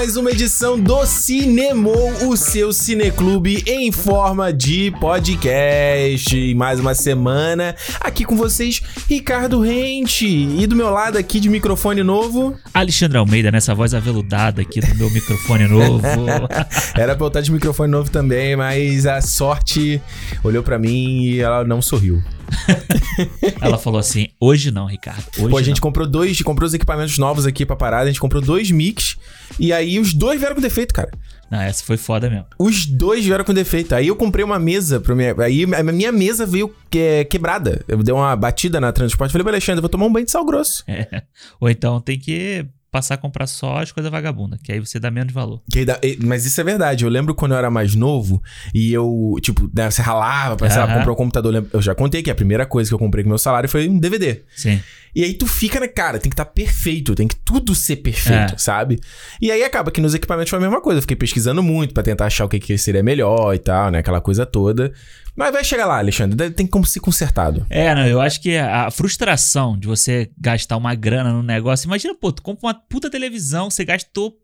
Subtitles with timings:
[0.00, 6.34] Mais uma edição do Cinemou, o seu cineclube em forma de podcast.
[6.34, 10.26] E mais uma semana aqui com vocês, Ricardo Rente.
[10.26, 14.94] E do meu lado aqui de microfone novo, Alexandre Almeida, nessa voz aveludada aqui do
[14.94, 16.00] meu microfone novo.
[16.96, 20.00] Era pra eu estar de microfone novo também, mas a sorte
[20.42, 22.22] olhou pra mim e ela não sorriu.
[23.60, 25.24] Ela falou assim: hoje não, Ricardo.
[25.38, 25.82] Hoje Pô, a gente não.
[25.82, 29.16] comprou dois, comprou os equipamentos novos aqui pra parada, a gente comprou dois mics
[29.58, 31.10] e aí os dois vieram com defeito, cara.
[31.50, 32.46] Não, essa foi foda mesmo.
[32.58, 33.92] Os dois vieram com defeito.
[33.94, 35.34] Aí eu comprei uma mesa pra minha.
[35.42, 37.84] Aí a minha mesa veio que- quebrada.
[37.88, 39.32] Eu dei uma batida na transporte.
[39.32, 40.84] Falei Alexandre, vou tomar um banho de sal grosso.
[40.86, 41.22] É.
[41.60, 45.10] Ou então tem que passar a comprar só as coisas vagabundas, que aí você dá
[45.10, 45.62] menos valor.
[45.86, 47.04] Dá- Mas isso é verdade.
[47.04, 48.42] Eu lembro quando eu era mais novo
[48.74, 50.94] e eu, tipo, né, você ralava pra, sei lá, Aham.
[50.98, 51.66] comprar um computador.
[51.72, 53.98] Eu já contei que a primeira coisa que eu comprei com meu salário foi um
[53.98, 54.42] DVD.
[54.56, 54.80] Sim.
[55.14, 58.54] E aí tu fica, né, cara, tem que estar perfeito, tem que tudo ser perfeito,
[58.54, 58.58] É.
[58.58, 59.00] sabe?
[59.40, 60.98] E aí acaba que nos equipamentos foi a mesma coisa.
[60.98, 63.98] Eu fiquei pesquisando muito pra tentar achar o que, que seria melhor e tal, né?
[63.98, 64.92] Aquela coisa toda.
[65.36, 66.50] Mas vai chegar lá, Alexandre.
[66.50, 67.64] Tem como ser consertado.
[67.70, 71.86] É, não, eu acho que a frustração de você gastar uma grana no negócio.
[71.86, 74.34] Imagina, pô, tu compra uma puta televisão, você gastou,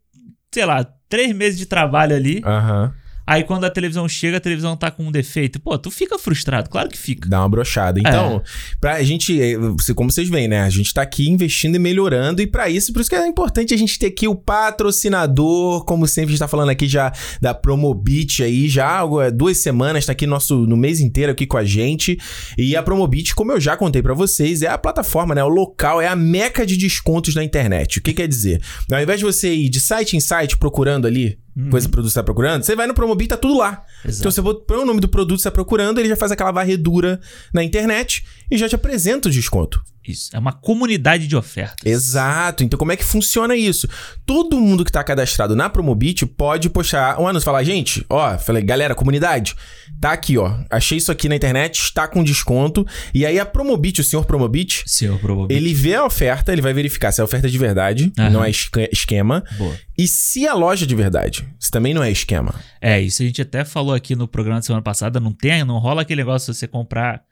[0.53, 2.41] sei lá, três meses de trabalho ali.
[2.45, 2.93] Aham.
[3.27, 5.59] Aí quando a televisão chega, a televisão tá com um defeito.
[5.61, 7.29] Pô, tu fica frustrado, claro que fica.
[7.29, 7.99] Dá uma brochada.
[7.99, 8.77] Então, É.
[8.81, 10.61] pra gente, eh, você- como vocês veem, né?
[10.63, 12.41] A gente tá aqui investindo e melhorando.
[12.41, 15.85] E pra isso, por isso que é importante a gente ter aqui o patrocinador.
[15.85, 20.07] Como sempre, a gente tá falando aqui já da Promobit aí, já é, duas semanas,
[20.07, 22.19] tá aqui nosso, no mês inteiro aqui com a gente.
[22.57, 25.43] E a Promobit, como eu já contei pra vocês, é a plataforma, né?
[25.43, 27.99] O local, é a meca de descontos na internet.
[27.99, 28.61] O que quer dizer?
[28.91, 31.39] Ao invés de você ir de site em site procurando ali,
[31.71, 33.85] coisa que o produto você tá procurando, você vai no Promobit, tá tudo lá.
[34.05, 34.21] Exato.
[34.21, 36.53] Então você põe o nome do produto que você tá procurando, ele já faz aquela
[36.53, 37.19] varredura
[37.53, 39.83] na internet e já te apresenta o desconto.
[40.07, 40.31] Isso.
[40.33, 41.85] É uma comunidade de ofertas.
[41.85, 42.63] Exato.
[42.63, 43.89] Então como é que funciona isso?
[44.25, 48.63] Todo mundo que tá cadastrado na Promobit pode postar um anúncio, falar, gente, ó, falei,
[48.63, 49.57] galera, comunidade,
[50.01, 52.87] tá aqui, ó, achei isso aqui na internet, está com desconto.
[53.13, 55.53] E aí a Promobit, o senhor Promobit, Seu problema.
[55.53, 58.31] ele vê a oferta, ele vai verificar se é oferta de verdade, Aham.
[58.31, 59.75] não é esque- esquema, Boa.
[59.99, 62.55] e se a loja é de verdade, se também não é esquema.
[62.81, 65.19] É, isso a gente até falou aqui no programa da semana passada.
[65.19, 67.23] Não tem, não rola aquele negócio de você comprar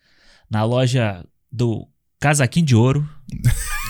[0.50, 1.86] na loja do
[2.20, 3.06] casaquinho de ouro.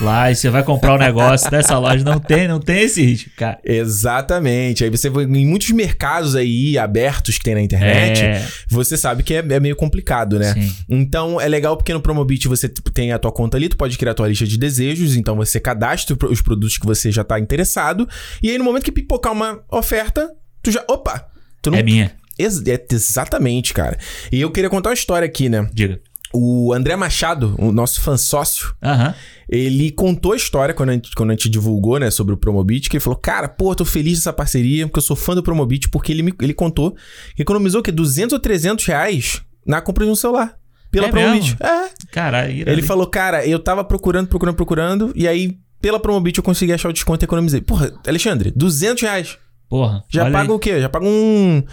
[0.01, 2.03] Lá e você vai comprar um negócio dessa loja.
[2.03, 3.59] Não tem, não tem esse risco, cara.
[3.63, 4.83] Exatamente.
[4.83, 9.33] Aí você em muitos mercados aí abertos que tem na internet, É, você sabe que
[9.33, 10.53] é, é meio complicado, né?
[10.53, 10.73] sim.
[10.89, 14.11] Então é legal porque no Promobit você tem a tua conta ali, tu pode criar
[14.11, 18.07] a tua lista de desejos, então você cadastra os produtos que você já tá interessado,
[18.41, 20.29] e aí no momento que pipocar uma oferta,
[20.61, 20.83] tu já.
[20.89, 21.27] Opa!
[21.61, 21.77] Tu não.
[21.77, 22.11] É minha.
[22.37, 23.97] Ex- é, exatamente, cara.
[24.31, 25.69] E eu queria contar uma história aqui, né?
[25.73, 25.99] Diga.
[26.37, 29.13] O André Machado, o nosso fã sócio, Aham.
[29.47, 32.89] ele contou a história quando a, gente, quando a gente divulgou, né, sobre o Promobit,
[32.89, 35.87] que ele falou, cara, pô, tô feliz dessa parceria, porque eu sou fã do Promobit,
[35.89, 36.95] porque ele, me, ele contou
[37.35, 37.91] que economizou, o quê?
[37.91, 40.55] 200 ou 300 reais na compra de um celular.
[40.91, 41.57] Pela É Promobit.
[41.59, 41.89] É.
[42.11, 42.51] Caralho.
[42.51, 42.83] Ele irado.
[42.83, 46.93] falou, cara, eu tava procurando, procurando, procurando, e aí, pela Promobit, eu consegui achar o
[46.93, 47.61] desconto e economizei.
[47.61, 49.37] Porra, Alexandre, 200 reais.
[49.69, 50.03] Porra.
[50.09, 50.55] Já paga aí.
[50.55, 50.79] o quê?
[50.81, 51.63] Já paga um...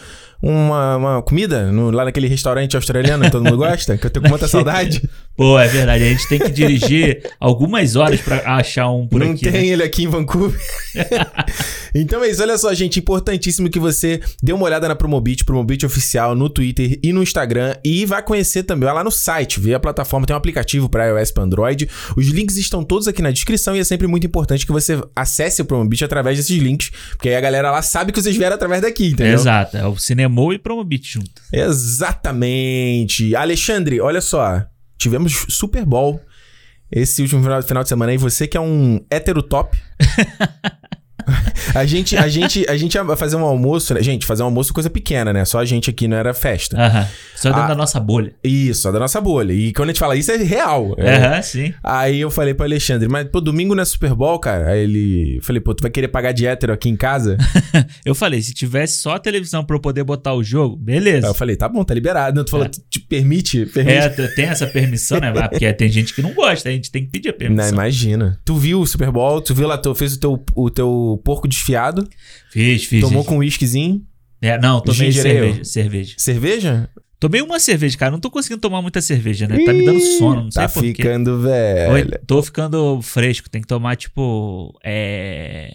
[0.44, 4.28] Uma, uma comida no- lá naquele restaurante australiano que todo mundo gosta, que eu tenho
[4.28, 5.08] muita saudade.
[5.36, 6.02] Pô, é verdade.
[6.02, 9.42] A gente tem que dirigir algumas horas pra achar um por não aqui.
[9.48, 9.66] tem né?
[9.68, 10.58] ele aqui em Vancouver.
[11.94, 12.98] então é isso, olha só, gente.
[12.98, 17.74] Importantíssimo que você dê uma olhada na Promobit, Promobit Oficial, no Twitter e no Instagram.
[17.84, 21.06] E vai conhecer também, vai lá no site, vê a plataforma, tem um aplicativo para
[21.06, 21.88] iOS e para Android.
[22.16, 25.62] Os links estão todos aqui na descrição e é sempre muito importante que você acesse
[25.62, 28.80] o Promobit através desses links, porque aí a galera lá sabe que vocês vieram através
[28.82, 29.34] daqui, entendeu?
[29.34, 29.76] Exato.
[29.76, 31.42] É o Cinemou e Promobit junto.
[31.52, 33.34] Exatamente.
[33.34, 34.64] Alexandre, olha só.
[34.96, 36.20] Tivemos Super Bowl
[36.90, 38.18] esse último final, final de semana aí.
[38.18, 39.76] Você que é um hétero top.
[41.74, 44.02] a gente, a gente, a gente ia fazer um almoço, né?
[44.02, 45.44] Gente, fazer um almoço é coisa pequena, né?
[45.44, 46.76] Só a gente aqui não era festa.
[46.80, 47.06] Aham.
[47.36, 47.68] Só dentro Ah.
[47.68, 48.32] da nossa bolha.
[48.44, 49.52] Isso, é da nossa bolha.
[49.52, 50.94] E quando a gente fala isso é real.
[50.96, 51.16] É.
[51.16, 51.74] Aham, sim.
[51.82, 54.70] Aí eu falei pro Alexandre, mas pô, domingo não é Super Bowl, cara?
[54.70, 55.36] Aí ele.
[55.36, 57.36] eu Falei, pô, tu vai querer pagar de hétero aqui em casa?
[58.04, 61.26] Eu falei, se tivesse só a televisão pra eu poder botar o jogo, beleza.
[61.26, 62.36] Aí eu falei, tá bom, tá liberado.
[62.36, 62.68] Não, tu falou, É.
[62.68, 63.66] te permite?
[63.66, 63.96] permite.
[63.96, 65.32] É, tem essa permissão, né?
[65.36, 67.68] Ah, Porque tem gente que não gosta, a gente tem que pedir a Não, permissão.
[67.72, 68.38] imagina.
[68.44, 71.46] Tu viu o Super Bowl, tu viu lá, tu fez o teu, o teu porco
[71.48, 72.08] desfiado,
[72.50, 73.00] Fiz, fiz.
[73.00, 73.28] tomou fiz.
[73.28, 74.04] com um whiskyzinho.
[74.40, 76.14] É, não, tomei cerveja, cerveja.
[76.18, 76.90] Cerveja?
[77.20, 78.10] Tomei uma cerveja, cara.
[78.10, 79.64] Não tô conseguindo tomar muita cerveja, né?
[79.64, 80.88] Tá me dando sono, não sei Tá por quê.
[80.88, 82.20] ficando Oi, velho.
[82.26, 83.48] tô ficando fresco.
[83.48, 85.72] Tem que tomar, tipo, é...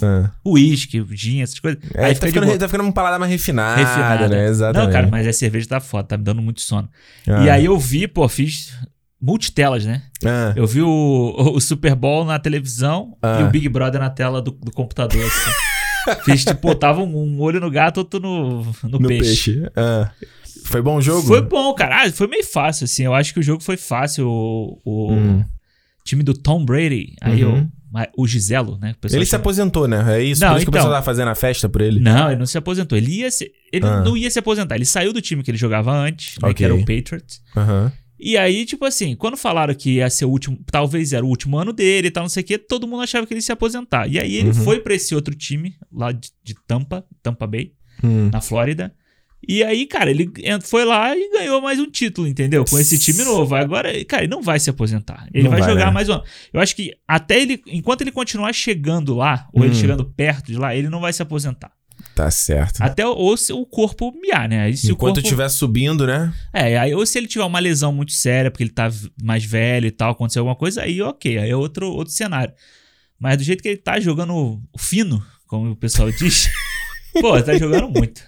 [0.00, 0.30] Ah.
[0.46, 1.80] Uísque, gin, essas coisas.
[1.92, 2.56] É, Aí tá, ficando, boa.
[2.56, 4.28] tá ficando uma palavra mais refinada, Refinada.
[4.28, 4.46] né?
[4.46, 4.86] Exatamente.
[4.86, 6.88] Não, cara, mas a cerveja tá foda, tá me dando muito sono.
[7.26, 7.44] Ah.
[7.44, 8.72] E aí eu vi, pô, fiz
[9.20, 10.02] multitelas, né?
[10.24, 13.40] Ah, Eu vi o, o Super Bowl na televisão Ah.
[13.40, 15.50] e o Big Brother na tela do, do computador, assim.
[16.24, 19.52] Fiz, tipo, tava um, olho no gato, outro no, no, no peixe.
[19.60, 19.70] peixe.
[19.76, 20.10] Ah.
[20.64, 21.26] Foi bom o jogo?
[21.26, 22.04] Foi bom, cara.
[22.04, 23.04] Ah, foi meio fácil, assim.
[23.04, 24.26] Eu acho que o jogo foi fácil.
[24.28, 25.44] O, o Hum.
[26.04, 27.68] time do Tom Brady, aí Uhum.
[28.16, 28.94] o, o Giselo, né?
[29.10, 29.40] Ele se chama.
[29.42, 30.18] aposentou, né?
[30.18, 30.40] É isso?
[30.42, 30.80] Não, Por isso que o então.
[30.80, 32.00] pessoal tava fazendo a festa por ele.
[32.00, 32.96] Não, ele não se aposentou.
[32.96, 33.50] Ele ia se...
[33.72, 34.00] Ele Ah.
[34.02, 34.76] não ia se aposentar.
[34.76, 37.42] Ele saiu do time que ele jogava antes, né, que era o Patriots.
[37.56, 37.92] Aham.
[38.20, 41.56] E aí, tipo assim, quando falaram que ia ser o último, talvez era o último
[41.56, 43.52] ano dele e tal, não sei o quê, todo mundo achava que ele ia se
[43.52, 44.08] aposentar.
[44.10, 44.54] E aí ele Uhum.
[44.54, 47.72] foi pra esse outro time, lá de, de Tampa, Tampa Bay,
[48.02, 48.28] Hum.
[48.32, 48.92] na Flórida.
[49.46, 50.28] E aí, cara, ele
[50.62, 52.64] foi lá e ganhou mais um título, entendeu?
[52.64, 53.54] Com esse time novo.
[53.54, 55.28] Agora, cara, ele não vai se aposentar.
[55.32, 55.92] Ele vai, vai, jogar né?
[55.92, 56.24] mais um ano.
[56.52, 59.76] Eu acho que até ele, enquanto ele continuar chegando lá, ou ele Hum.
[59.78, 61.70] chegando perto de lá, ele não vai se aposentar.
[62.18, 62.80] Tá certo.
[62.82, 64.62] Até ou se o corpo miar, né?
[64.62, 65.20] Aí se Enquanto o corpo...
[65.20, 66.34] estiver subindo, né?
[66.52, 68.90] É, aí ou se ele tiver uma lesão muito séria, porque ele tá
[69.22, 72.52] mais velho e tal, acontecer alguma coisa, aí ok, aí é outro, outro cenário.
[73.20, 76.50] Mas do jeito que ele tá jogando fino, como o pessoal diz,
[77.20, 78.20] pô, tá jogando muito.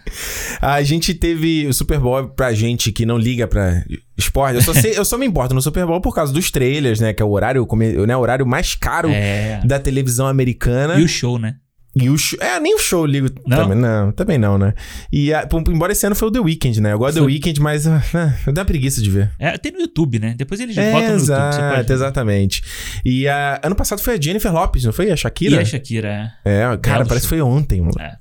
[0.60, 3.84] A gente teve o Super Bowl pra gente que não liga pra
[4.16, 4.54] esporte.
[4.54, 7.12] Eu só, sei, eu só me importo no Super Bowl por causa dos trailers, né?
[7.12, 7.66] Que é o horário,
[8.06, 9.60] né, o horário mais caro É.
[9.64, 10.94] da televisão americana.
[11.00, 11.56] E o show, né?
[12.00, 12.38] E o show.
[12.40, 13.28] É, nem o show eu ligo.
[13.46, 13.56] Não?
[13.58, 14.74] Também não, também não, né?
[15.12, 16.92] E a- embora esse ano foi o The Weeknd, né?
[16.92, 17.26] Eu gosto do The.
[17.26, 19.30] Weeknd, mas ah, ah, dá preguiça de ver.
[19.38, 20.34] É, tem no YouTube, né?
[20.36, 21.26] Depois eles É, botam no YouTube.
[21.26, 22.62] Você exato, pode exatamente.
[23.04, 25.10] E a- ano passado foi a Jennifer Lopes, não foi?
[25.10, 25.56] A Shakira?
[25.56, 26.62] E a Shakira, é.
[26.62, 27.92] É, cara, Belo parece que foi ontem, mano.
[28.00, 28.16] É.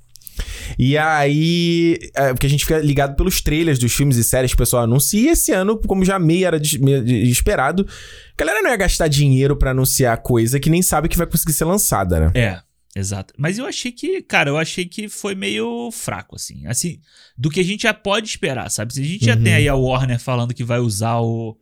[0.78, 4.56] E aí, é, porque a gente fica ligado pelos trailers dos filmes e séries que
[4.56, 5.20] o pessoal anuncia.
[5.20, 8.78] E esse ano, como já meio era de- meio de- esperado, a galera não ia
[8.78, 12.32] gastar dinheiro pra anunciar coisa que nem sabe que vai conseguir ser lançada, né?
[12.36, 12.60] É,
[12.96, 13.34] exato.
[13.38, 16.66] Mas eu achei que, cara, eu achei que foi meio fraco, assim.
[16.68, 17.00] Assim,
[17.38, 18.94] do que a gente já pode esperar, sabe?
[18.94, 19.44] Se a gente já Uhum.
[19.44, 21.58] tem aí a Warner falando que vai usar o,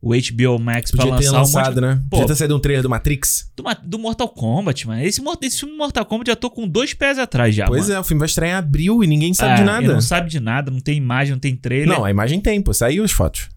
[0.00, 2.02] o HBO Max pra Podia ter lançar um monte lançado, né?
[2.10, 2.16] Pô.
[2.16, 3.50] Podia ter saído um trailer do Matrix.
[3.56, 5.02] do, do Mortal Kombat, mano.
[5.04, 7.94] Esse, esse filme Mortal Kombat já tô com dois pés atrás já, pois mano.
[7.94, 9.92] é, o filme vai estrear em abril e ninguém sabe É, de nada.
[9.92, 11.86] Não sabe de nada, não tem imagem, não tem trailer.
[11.88, 12.74] Não, a imagem tem, pô.
[12.74, 13.48] Saiu as fotos.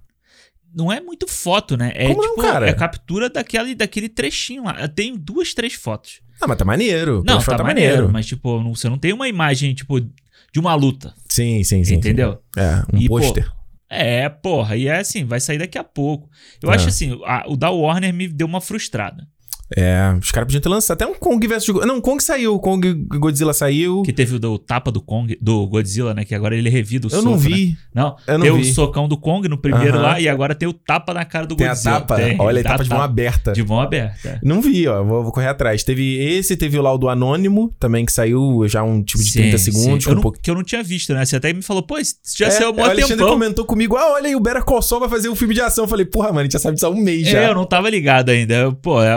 [0.77, 1.91] Não é muito foto, né?
[1.95, 2.67] É Como não, tipo, cara?
[2.69, 4.87] é captura daquele, daquele trechinho lá.
[4.89, 6.19] Tem duas, três fotos.
[6.41, 7.17] Ah, mas tá maneiro.
[7.17, 10.59] Não, Pelas tá fotos maneiro, mas tipo, não- você não tem uma imagem, tipo, de
[10.59, 11.95] uma luta, Sim, sim, sim.
[11.95, 12.39] entendeu?
[12.53, 12.61] sim.
[12.61, 13.51] É, um pô, pôster.
[13.89, 16.29] É, porra, e é assim, vai sair daqui a pouco.
[16.61, 16.75] Eu É.
[16.75, 19.27] acho assim, a- o da Warner me deu uma frustrada.
[19.75, 21.69] É, os caras podiam ter lançado até um Kong vs.
[21.69, 24.03] Go- Não, Kong saiu, o Kong Godzilla saiu.
[24.03, 26.23] Que teve o do tapa do Kong, do Godzilla, né?
[26.23, 27.37] Que agora ele revida o Eu soco, não né?
[27.41, 27.77] vi.
[27.93, 28.73] Não, Eu não tem o vi.
[28.73, 30.01] socão do Kong no primeiro Aham.
[30.03, 31.95] lá e agora tem o tapa na cara do Tem a Godzilla.
[32.01, 32.15] tapa.
[32.17, 33.51] Tem, Olha, tapa de mão aberta.
[33.53, 34.29] De mão aberta.
[34.29, 34.39] é.
[34.43, 35.03] Não vi, ó.
[35.03, 35.83] Vou, vou correr atrás.
[35.83, 39.31] Teve esse, teve o lá o do Anônimo, também, que saiu já um tipo de
[39.31, 39.71] Sim, 30 sim.
[39.71, 40.05] segundos.
[40.05, 40.39] Eu com não, um pouco...
[40.39, 41.25] Que eu não tinha visto, né?
[41.25, 43.29] Você até me falou, pô, isso já É, saiu há o mó Alexandre tempão.
[43.33, 45.85] comentou comigo, ah, olha aí, o Better Call Saul vai fazer um filme de ação.
[45.85, 47.39] Eu falei, porra, mano, a gente já sabe disso há um mês já.
[47.41, 48.53] É, eu não tava ligado ainda.
[48.53, 49.11] Eu, Pô, é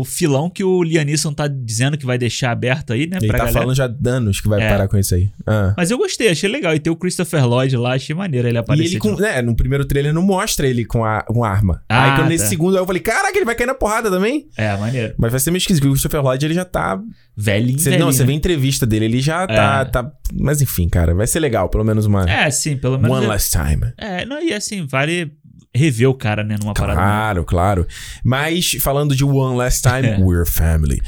[0.00, 3.18] o filão que o Lianisson tá dizendo que vai deixar aberto aí, né?
[3.18, 3.60] Ele pra tá galera.
[3.60, 4.68] falando já há anos que vai É.
[4.68, 5.30] parar com isso aí.
[5.46, 5.74] Ah.
[5.76, 6.74] Mas eu gostei, achei legal.
[6.74, 8.84] E tem o Christopher Lloyd lá, achei maneiro ele E aparecer.
[8.84, 11.82] ele de com, né, no primeiro trailer não mostra ele com, a, com arma.
[11.88, 12.50] Ah, aí quando nesse tá.
[12.50, 14.46] segundo eu falei, caraca, ele vai cair na porrada também?
[14.56, 15.14] É, maneiro.
[15.18, 17.00] Mas vai ser meio esquisito, porque o Christopher Lloyd ele já tá.
[17.36, 18.06] Velhinho, Cê, velhinho.
[18.06, 19.84] não, você vê a entrevista dele, ele já tá, É.
[19.86, 20.12] tá.
[20.32, 22.28] Mas enfim, cara, vai ser legal, pelo menos uma.
[22.30, 23.16] É, sim, pelo menos.
[23.16, 23.92] One é- last time.
[23.98, 25.32] É, não, e assim, vale
[25.74, 26.98] rever o cara, né, numa parada.
[27.00, 27.86] Claro, claro.
[28.24, 30.18] Mas falando de One Last Time, É.
[30.18, 31.00] We're Family.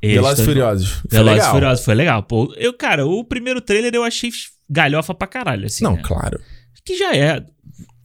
[0.00, 1.02] Este- Velozes e Furiosos.
[1.10, 1.50] Velozes e.
[1.50, 2.22] Furiosos, foi legal.
[2.24, 4.30] Pô, eu, cara, o primeiro trailer eu achei
[4.68, 5.84] galhofa pra caralho, assim.
[5.84, 6.02] Não, né?
[6.04, 6.40] claro.
[6.84, 7.44] Que já é.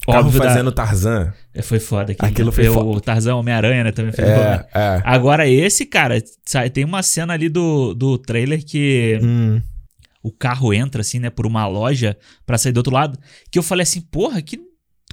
[0.06, 1.32] Carro Óbvio, da- fazendo Tarzan.
[1.52, 2.12] É, Foi foda.
[2.12, 2.86] Aquilo, Aquilo foi Eu- foda.
[2.86, 3.92] O Tarzan Homem-Aranha, né?
[3.92, 4.66] Também foi foda.
[4.74, 5.02] É, é.
[5.04, 9.60] Agora, esse, cara, sabe, tem uma cena ali do, do trailer que Hum.
[10.22, 13.18] o carro entra, assim, né, por uma loja pra sair do outro lado.
[13.50, 14.58] Que eu falei assim, porra, que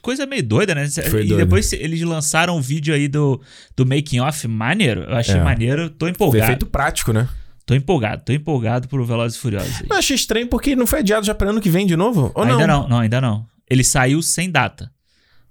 [0.05, 0.87] coisa meio doida, né?
[0.87, 1.37] Foi e doido.
[1.37, 3.41] depois eles lançaram um vídeo aí do,
[3.75, 5.01] do making off maneiro.
[5.01, 5.43] Eu achei É.
[5.43, 6.43] maneiro, tô empolgado.
[6.45, 7.27] efeito prático, né?
[7.65, 9.81] Tô empolgado, tô empolgado pro Velozes e Furiosos.
[9.89, 12.31] Eu achei estranho porque não foi adiado já pra ano que vem de novo?
[12.35, 12.81] Ou ainda não?
[12.83, 12.89] não?
[12.89, 13.45] não, ainda não.
[13.67, 14.91] Ele saiu sem data.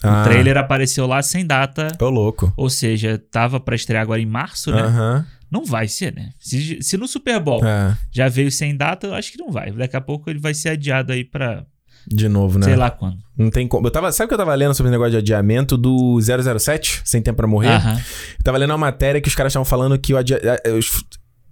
[0.00, 1.88] Ah, O trailer apareceu lá sem data.
[2.00, 2.52] Ô, louco.
[2.56, 4.82] Ou seja, tava pra estrear agora em março, né?
[4.82, 5.26] Aham.
[5.50, 6.30] Não vai ser, né?
[6.38, 9.72] Se, se no Super Bowl É, já veio sem data, eu acho que não vai.
[9.72, 11.64] Daqui a pouco ele vai ser adiado aí pra
[12.08, 12.66] de novo, né?
[12.66, 13.18] sei lá quando.
[13.36, 13.86] Não tem como.
[13.86, 17.02] Eu tava, sabe o que eu tava lendo sobre o negócio de adiamento do 007?
[17.04, 17.68] Sem Tempo pra Morrer?
[17.70, 17.94] Aham.
[18.38, 20.40] Eu tava lendo uma matéria que os caras estavam falando que o adia...
[20.78, 21.02] os-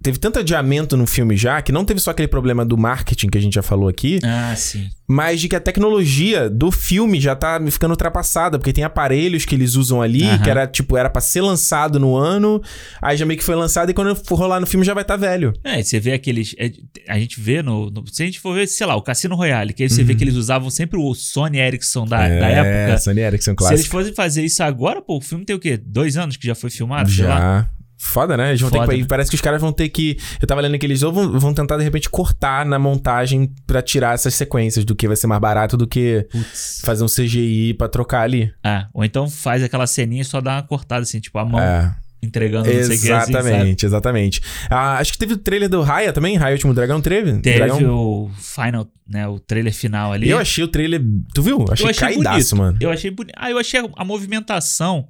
[0.03, 3.37] teve tanto adiamento no filme já, que não teve só aquele problema do marketing que
[3.37, 4.87] a gente já falou aqui, Ah, sim.
[5.07, 9.55] mas de que a tecnologia do filme já tá ficando ultrapassada, porque tem aparelhos que
[9.55, 10.37] eles usam ali, Aham.
[10.39, 12.61] que era tipo, era pra ser lançado no ano,
[13.01, 15.15] aí já meio que foi lançado e quando for rolar no filme já vai estar
[15.17, 15.53] velho.
[15.63, 16.53] É, você vê aqueles.
[16.59, 16.71] é,
[17.07, 19.73] a gente vê no, no- Se a gente for ver, sei lá, o Cassino Royale,
[19.73, 22.69] que aí você vê que eles usavam sempre o Sony Ericsson da, da época.
[22.89, 22.93] Uhum.
[22.93, 23.91] É, Sony Ericsson Se eles clássico.
[23.91, 25.77] fossem fazer isso agora, pô, o filme tem o quê?
[25.77, 27.09] Dois anos que já foi filmado?
[27.09, 27.37] sei lá.
[27.39, 27.69] Já.
[28.05, 28.49] Foda, né?
[28.49, 29.05] Eles vão ter Foda, que, né?
[29.07, 30.17] Parece que os caras vão ter que.
[30.41, 33.81] Eu tava lendo que eles ou vão, vão tentar, de repente, cortar na montagem pra
[33.81, 36.81] tirar essas sequências do que vai ser mais barato do que Putz.
[36.83, 38.51] fazer um CGI pra trocar ali.
[38.63, 41.59] Ah, ou então faz aquela ceninha e só dá uma cortada assim, tipo a mão
[41.59, 41.95] É.
[42.21, 43.31] entregando não sei o que assim?
[43.31, 44.41] Exatamente, exatamente.
[44.69, 47.39] Ah, acho que teve o trailer do Raya também, Raya Último Dragão, teve?
[47.39, 47.89] Teve Dragão.
[47.89, 50.29] o final, né, o trailer final ali.
[50.29, 51.01] Eu achei o trailer.
[51.33, 51.65] Tu viu?
[51.71, 52.55] Achei, Eu achei caidaço, bonito.
[52.57, 52.77] mano.
[52.81, 53.33] Eu achei bonito.
[53.37, 55.07] Ah, eu achei a- a movimentação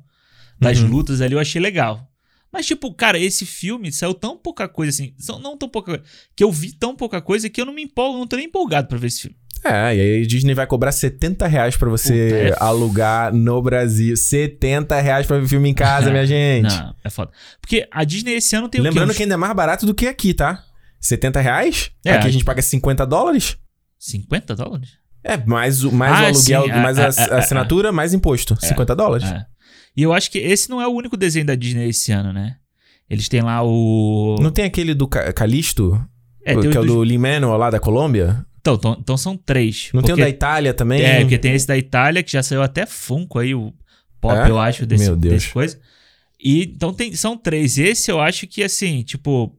[0.59, 0.87] das Uhum.
[0.89, 2.07] lutas ali, eu achei legal.
[2.53, 5.15] Mas, tipo, cara, esse filme saiu tão pouca coisa assim.
[5.41, 6.03] Não tão pouca coisa.
[6.35, 8.87] Que eu vi tão pouca coisa que eu não me empolgo, não tô nem empolgado
[8.87, 9.37] pra ver esse filme.
[9.65, 13.61] É, e aí a Disney vai cobrar 70 reais pra você Puta, é alugar no
[13.61, 14.15] Brasil.
[14.15, 16.77] 70 reais pra ver filme em casa, minha gente.
[16.77, 17.31] Não, é foda.
[17.59, 19.17] Porque a Disney esse ano tem Lembrando o quê?
[19.17, 20.63] Que ainda é mais barato do que aqui, tá?
[20.99, 21.91] 70 reais?
[22.05, 22.11] É.
[22.11, 23.57] Aqui a gente paga 50 dólares?
[23.97, 24.89] 50 dólares?
[25.23, 27.39] É, mais o, mais Ah, o aluguel, sim, é, mais é, a, é, a é,
[27.39, 28.57] assinatura, mais imposto.
[28.59, 29.25] 50 dólares.
[29.25, 29.45] É.
[29.95, 32.57] E eu acho que esse não é o único desenho da Disney esse ano, né?
[33.09, 34.35] Eles têm lá o.
[34.41, 35.99] Não tem aquele do Ca- Calisto?
[36.45, 38.45] É, que é o do Lin-Manuel lá da Colômbia?
[38.59, 39.89] Então, então, então são três.
[39.93, 41.01] Não tem o Porque- da Itália também?
[41.01, 43.73] É, porque tem esse da Itália, que já saiu até Funko aí, o
[44.19, 44.49] pop, É?
[44.49, 45.33] eu acho, desse, Meu Deus.
[45.35, 45.79] desse coisa.
[46.41, 47.77] E então tem, são três.
[47.77, 49.55] Esse eu acho que, assim, tipo,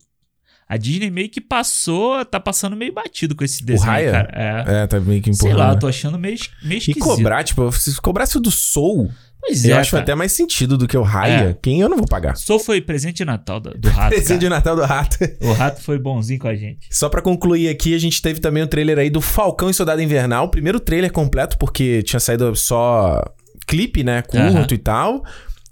[0.69, 4.11] a Disney meio que passou, tá passando meio batido com esse desenho, Raya?
[4.11, 4.31] cara.
[4.69, 4.83] É.
[4.83, 5.59] É, tá meio que Sei empurrando.
[5.59, 5.75] lá, né?
[5.75, 7.03] eu tô achando meio, meio E esquisito.
[7.03, 9.11] cobrar, tipo, se cobrasse o do Soul,
[9.47, 10.03] Pois eu é, acho cara.
[10.03, 11.51] até mais sentido do que o Raya.
[11.51, 11.57] É.
[11.61, 12.37] Quem eu não vou pagar.
[12.37, 14.49] Só foi presente de Natal do, do rato, Presente de.
[14.49, 15.19] Natal do Rato.
[15.41, 16.87] O rato foi bonzinho com a gente.
[16.91, 20.01] Só pra concluir aqui, a gente teve também o trailer aí do Falcão e Soldado
[20.01, 20.49] Invernal.
[20.49, 23.23] Primeiro trailer completo, porque tinha saído só
[23.67, 24.23] clipe, né?
[24.23, 25.17] Curto e tal.
[25.17, 25.23] O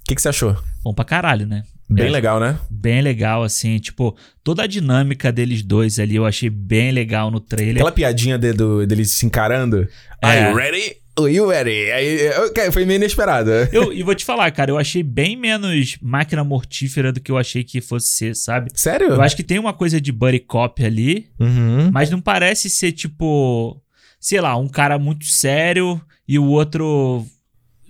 [0.06, 0.56] que, que você achou?
[0.84, 1.62] Bom pra caralho, né?
[1.88, 2.58] Bem É, legal, né?
[2.70, 7.38] Bem legal, assim, tipo, toda a dinâmica deles dois ali eu achei bem legal no
[7.38, 7.76] trailer.
[7.76, 9.86] Aquela piadinha de, do, deles se encarando.
[10.22, 10.50] Are É.
[10.50, 10.96] you ready?
[11.18, 11.90] Are you ready?
[11.92, 13.50] Aí, ok, foi meio inesperado.
[13.70, 17.36] Eu, e vou te falar, cara, eu achei bem menos máquina mortífera do que eu
[17.36, 18.70] achei que fosse ser, sabe?
[18.74, 19.08] Sério?
[19.08, 21.90] Eu acho que tem uma coisa de buddy cop ali, Uhum.
[21.92, 23.78] mas não parece ser tipo,
[24.18, 27.26] sei lá, um cara muito sério e o outro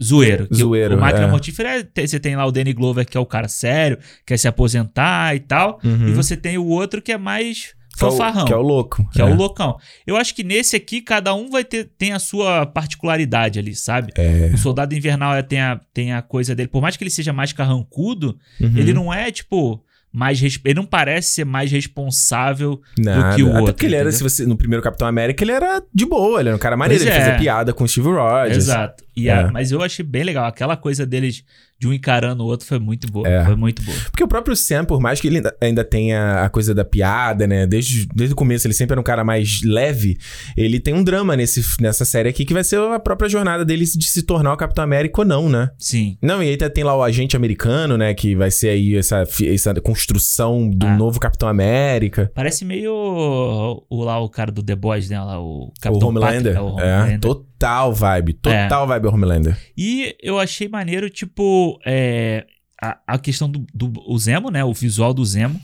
[0.03, 0.49] zoeiro.
[0.49, 1.31] Que o- Zoeiro, O, máquina é.
[1.31, 4.37] mortífera, é- tem- você tem lá o Danny Glover, que é o cara sério, quer
[4.37, 6.09] se aposentar e tal, Uhum.
[6.09, 8.45] e você tem o outro que é mais fanfarrão.
[8.45, 9.09] Que é o louco.
[9.11, 9.25] Que é.
[9.25, 9.77] o loucão.
[10.07, 14.13] Eu acho que nesse aqui, cada um vai ter tem a sua particularidade ali, sabe?
[14.17, 14.51] É.
[14.55, 16.69] O Soldado Invernal tem a, tem a coisa dele.
[16.69, 18.73] Por mais que ele seja mais carrancudo, Uhum.
[18.77, 19.83] ele não é, tipo,
[20.13, 20.41] mais.
[20.43, 23.31] Ele não parece ser mais responsável Nada.
[23.31, 23.75] do que o Até outro.
[23.75, 24.29] porque ele era, entendeu?
[24.29, 27.03] se você, no primeiro Capitão América, ele era de boa, ele era um cara maneiro,
[27.05, 27.25] Pois ele é.
[27.27, 28.57] fazia piada com o Steve Rogers.
[28.57, 29.05] Exato.
[29.17, 29.33] E É.
[29.35, 30.45] a- mas eu achei bem legal.
[30.47, 31.45] Aquela coisa deles
[31.83, 33.27] de um encarando o outro foi muito boa.
[33.29, 33.45] É.
[33.45, 33.97] Foi muito boa.
[34.05, 37.45] Porque o próprio Sam, por mais que ele ainda, ainda tenha a coisa da piada,
[37.45, 37.67] né?
[37.67, 40.17] Desde, desde o começo ele sempre era um cara mais leve.
[40.57, 43.85] Ele tem um drama nesse, nessa série aqui que vai ser a própria jornada dele
[43.85, 45.71] de se tornar o Capitão América ou não, né?
[45.77, 46.17] Sim.
[46.23, 48.15] Não, e aí tá- tem lá o agente americano, né?
[48.15, 50.97] Que vai ser aí essa, essa construção do Ah.
[50.97, 52.31] novo Capitão América.
[52.33, 55.21] Parece meio o, o- lá o cara do The Boys, né?
[55.21, 56.55] Lá, o o Capitão Homelander.
[56.55, 57.19] Pátria, é, o É, Homelander.
[57.63, 58.33] Total vibe.
[58.35, 59.59] Total vibe Homelander.
[59.77, 62.45] E eu achei maneiro, tipo, é,
[62.81, 64.65] a, a questão do, do o Zemo, né?
[64.65, 65.61] O visual do Zemo.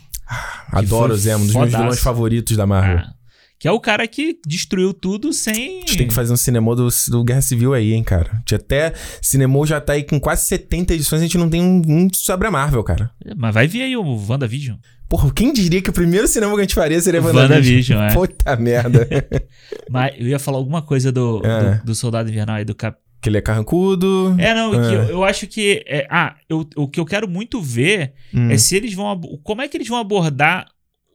[0.71, 2.99] Adoro foi o Zemo, um dos meus vilões favoritos da Marvel.
[2.99, 3.13] Ah,
[3.57, 5.77] que é o cara que destruiu tudo sem.
[5.77, 8.31] A gente tem que fazer um cinema do, do Guerra Civil aí, hein, cara.
[8.31, 8.93] A gente até.
[9.21, 12.47] Cinema já tá aí com quase 70 edições, a gente não tem um, um sobre
[12.47, 13.11] a Marvel, cara.
[13.35, 14.77] Mas vai vir aí o WandaVision.
[15.09, 17.99] Porra, quem diria que o primeiro cinema que a gente faria seria WandaVision?
[17.99, 18.13] WandaVision, é.
[18.13, 19.07] Puta merda.
[19.89, 21.75] Mas eu ia falar alguma coisa do, É.
[21.79, 22.95] do, do Soldado Invernal aí, do Cap.
[23.19, 24.35] que ele é carrancudo.
[24.37, 24.95] É, não, É.
[24.95, 25.83] eu, eu acho que.
[25.87, 28.51] é, ah, eu, o que eu quero muito ver Hum.
[28.51, 29.19] é se eles vão.
[29.43, 30.67] Como é que eles vão abordar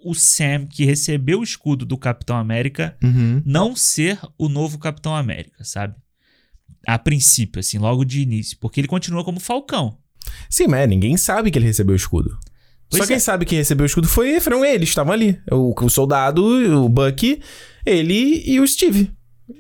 [0.05, 3.41] o Sam que recebeu o escudo do Capitão América Uhum.
[3.47, 5.95] não ser o novo Capitão América, sabe?
[6.87, 8.59] A princípio, assim, logo de início.
[8.61, 9.97] Porque ele continua como Falcão.
[10.51, 12.37] Sim, mas ninguém sabe que ele recebeu o escudo.
[12.97, 13.21] Pois Só quem é.
[13.21, 15.39] sabe que recebeu o escudo foi, foram eles, estavam ali.
[15.51, 17.41] O, o soldado, o Bucky,
[17.85, 19.11] ele e o Steve.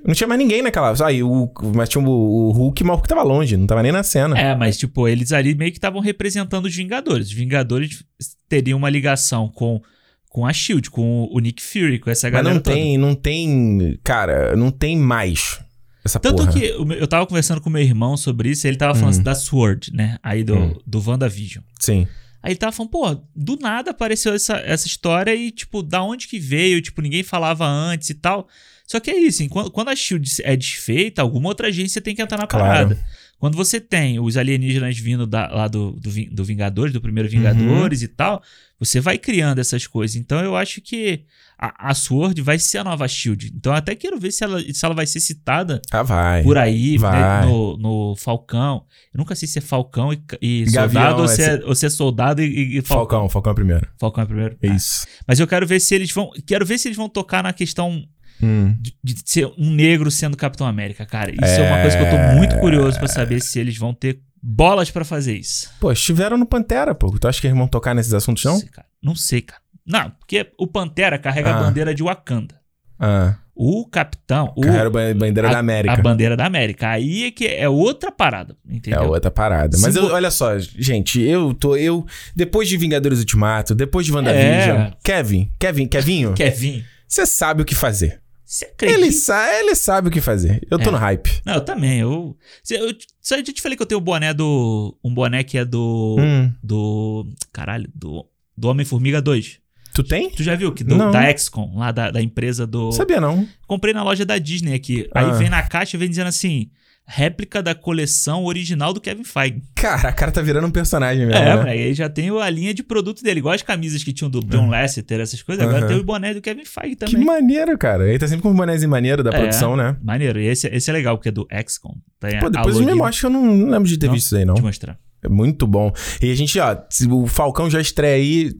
[0.06, 0.94] Não tinha mais ninguém naquela.
[1.04, 3.92] Aí, o, mas tinha o, o Hulk, mas o Hulk tava longe, não tava nem
[3.92, 4.38] na cena.
[4.38, 7.26] É, mas, tipo, eles ali meio que estavam representando os Vingadores.
[7.28, 8.02] Os Vingadores
[8.48, 9.82] teriam uma ligação com,
[10.30, 12.54] com a Shield, com o Nick Fury, com essa mas galera.
[12.54, 12.74] não toda.
[12.74, 13.98] tem, não tem.
[14.02, 15.60] Cara, não tem mais
[16.02, 16.52] essa Tanto porra.
[16.52, 19.22] que eu tava conversando com meu irmão sobre isso, e ele tava falando Hum.
[19.22, 20.18] da Sword, né?
[20.22, 20.74] Aí do, Hum.
[20.86, 21.62] do WandaVision.
[21.78, 22.06] Sim.
[22.44, 26.28] Aí ele tava falando, pô, do nada apareceu essa, essa história e, tipo, da onde
[26.28, 26.82] que veio?
[26.82, 28.46] Tipo, ninguém falava antes e tal.
[28.86, 29.48] Só que é isso, hein?
[29.48, 32.66] Quando, a Shield é desfeita, alguma outra agência tem que entrar na Claro.
[32.90, 33.06] parada.
[33.38, 38.02] Quando você tem os alienígenas vindo da- lá do, do, do Vingadores, do primeiro Vingadores
[38.02, 38.42] e tal,
[38.78, 40.14] você vai criando essas coisas.
[40.16, 41.24] Então eu acho que
[41.58, 43.52] a, a Sword vai ser a nova Shield.
[43.54, 46.42] Então eu até quero ver se ela, se ela vai ser citada Ah, vai.
[46.42, 47.20] por aí, vai.
[47.42, 48.84] né, no, no Falcão.
[49.12, 51.86] Eu nunca sei se é Falcão e, e soldado ou é se, é, ou se
[51.86, 52.96] é soldado e, e Falcão.
[53.20, 53.88] Falcão, Falcão é primeiro.
[53.98, 54.56] Falcão é primeiro.
[54.62, 54.74] É Ah.
[54.74, 55.06] isso.
[55.26, 56.30] Mas eu quero ver se eles vão.
[56.46, 58.04] Quero ver se eles vão tocar na questão
[58.42, 58.76] Hum.
[59.02, 61.30] de, ser um negro sendo Capitão América, cara.
[61.30, 64.20] Isso é, uma coisa que eu tô muito curioso pra saber se eles vão ter
[64.42, 65.70] bolas pra fazer isso.
[65.80, 67.16] Pô, estiveram no Pantera, pô.
[67.16, 68.58] Tu acha que eles vão tocar nesses assuntos, não?
[68.58, 68.88] sei, cara.
[69.00, 69.60] Não sei, cara.
[69.86, 71.58] Não, porque o Pantera carrega Ah.
[71.58, 72.58] a bandeira de Wakanda.
[72.98, 74.52] Ah, O Capitão.
[74.56, 75.94] O, carregaram a bandeira a, da América.
[75.94, 76.88] A bandeira da América.
[76.90, 79.04] Aí é que é outra parada, É entendeu?
[79.10, 79.76] outra parada.
[79.80, 81.76] Mas eu- olha só, gente, eu tô.
[81.76, 82.04] Eu.
[82.34, 84.92] Depois de Vingadores Ultimato, depois de WandaVision, É.
[85.04, 88.20] Kevin, Kevin, Kevinho, Kevin, você sabe o que fazer.
[88.44, 89.00] você acredita?
[89.00, 90.66] Ele, sa ele sabe o que fazer.
[90.70, 90.92] Eu tô É.
[90.92, 91.40] no hype.
[91.46, 92.00] Não, eu também.
[92.00, 92.36] Eu,
[92.70, 94.96] eu, só eu te falei que eu tenho um boné do.
[95.04, 96.16] Um boné que é do.
[96.18, 96.52] Hum.
[96.62, 97.26] Do.
[97.52, 98.26] Caralho, do.
[98.56, 99.58] Do Homem-Formiga 2.
[99.94, 100.28] Tu tem?
[100.28, 100.72] Tu já viu?
[100.72, 102.90] Que do, da XCOM, lá da, da empresa do.
[102.92, 103.46] Sabia não.
[103.66, 105.08] Comprei na loja da Disney aqui.
[105.14, 105.32] Aí Ah.
[105.32, 106.68] vem na caixa e vem dizendo assim:
[107.06, 109.62] réplica da coleção original do Kevin Feige.
[109.76, 111.70] Cara, a cara tá virando um personagem mesmo, é, né?
[111.70, 113.38] aí já tem a linha de produto dele.
[113.38, 115.62] Igual as camisas que tinham do John Lasseter, essas coisas.
[115.64, 115.86] Agora Aham.
[115.88, 117.24] tem o boné do Kevin Feige Que também.
[117.24, 118.08] maneiro, cara.
[118.08, 119.38] Ele tá sempre com um bonézinho maneiro da É.
[119.38, 119.96] produção, né?
[120.02, 120.40] Maneiro.
[120.40, 121.94] E esse, esse é legal, porque é do XCOM.
[122.18, 124.14] Tem Pô, depois me mostra que eu não, não lembro de ter Não?
[124.14, 124.54] visto isso aí, não.
[124.54, 124.98] Vou te mostrar.
[125.22, 125.92] É muito bom.
[126.20, 126.76] E a gente, ó,
[127.10, 128.52] o Falcão já estreia aí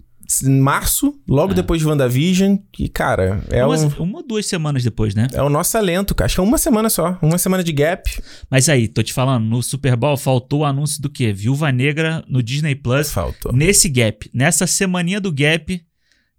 [0.45, 1.55] em março, logo É.
[1.55, 2.57] depois de WandaVision.
[2.79, 5.27] E, cara, é, Umas- um, Uma ou duas semanas depois, né?
[5.33, 6.27] é o nosso alento, cara.
[6.27, 7.19] Acho que é uma semana só.
[7.23, 8.11] Uma semana de gap.
[8.51, 11.33] Mas aí, tô te falando, no Super Bowl faltou o anúncio do quê?
[11.33, 13.11] Viúva Negra no Disney Plus.
[13.11, 13.53] Faltou.
[13.53, 15.81] Nesse gap, nessa semaninha do gap,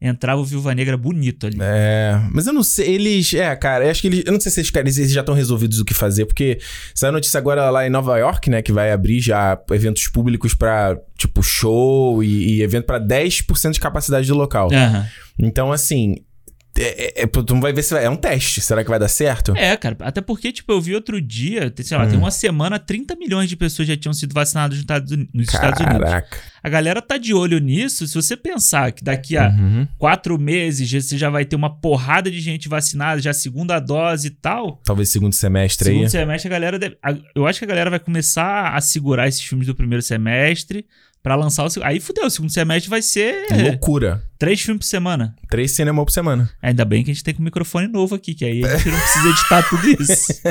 [0.02, 1.58] entrava o Viúva Negra bonito ali.
[1.60, 3.34] É, mas eu não sei, eles.
[3.34, 4.24] É, cara, eu acho que eles.
[4.26, 6.60] Eu não sei se caras eles já estão resolvidos o que fazer, porque
[6.94, 10.54] saiu a notícia agora lá em Nova York, né, que vai abrir já eventos públicos
[10.54, 14.70] pra, tipo, show e, e evento pra 10% de capacidade do local.
[14.72, 15.08] Aham.
[15.40, 16.18] Então, assim.
[16.78, 18.04] É, é, é, tu não vai ver se vai.
[18.06, 18.60] É um teste.
[18.62, 19.54] Será que vai dar certo?
[19.56, 22.10] É, cara, até porque, tipo, eu vi outro dia, tem, sei lá, Hum.
[22.10, 25.50] tem uma semana, 30 milhões de pessoas já tinham sido vacinadas nos Estados Unidos.
[25.54, 26.38] Caraca.
[26.62, 28.08] A galera tá de olho nisso.
[28.08, 29.88] Se você pensar que daqui a Uhum.
[29.98, 34.32] quatro meses você já vai ter uma porrada de gente vacinada, já segunda dose e
[34.32, 34.82] tal.
[34.84, 36.10] Talvez segundo semestre Segundo aí.
[36.10, 36.98] semestre, a galera deve.
[37.04, 40.86] a- eu acho que a galera vai começar a segurar esses filmes do primeiro semestre
[41.26, 41.88] pra lançar o segundo.
[41.88, 44.22] Aí fudeu, o segundo semestre vai ser Loucura.
[44.38, 45.36] três filmes por semana.
[45.50, 46.48] Três cinema por semana.
[46.62, 48.92] Ainda bem que a gente tem com um microfone novo aqui, que aí a gente
[48.92, 50.42] não precisa editar tudo isso.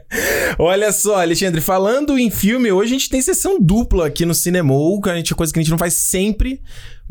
[0.58, 5.02] Olha só, Alexandre, falando em filme, hoje a gente tem sessão dupla aqui no Cinemou,
[5.02, 6.62] que a gente é coisa que a gente não faz sempre,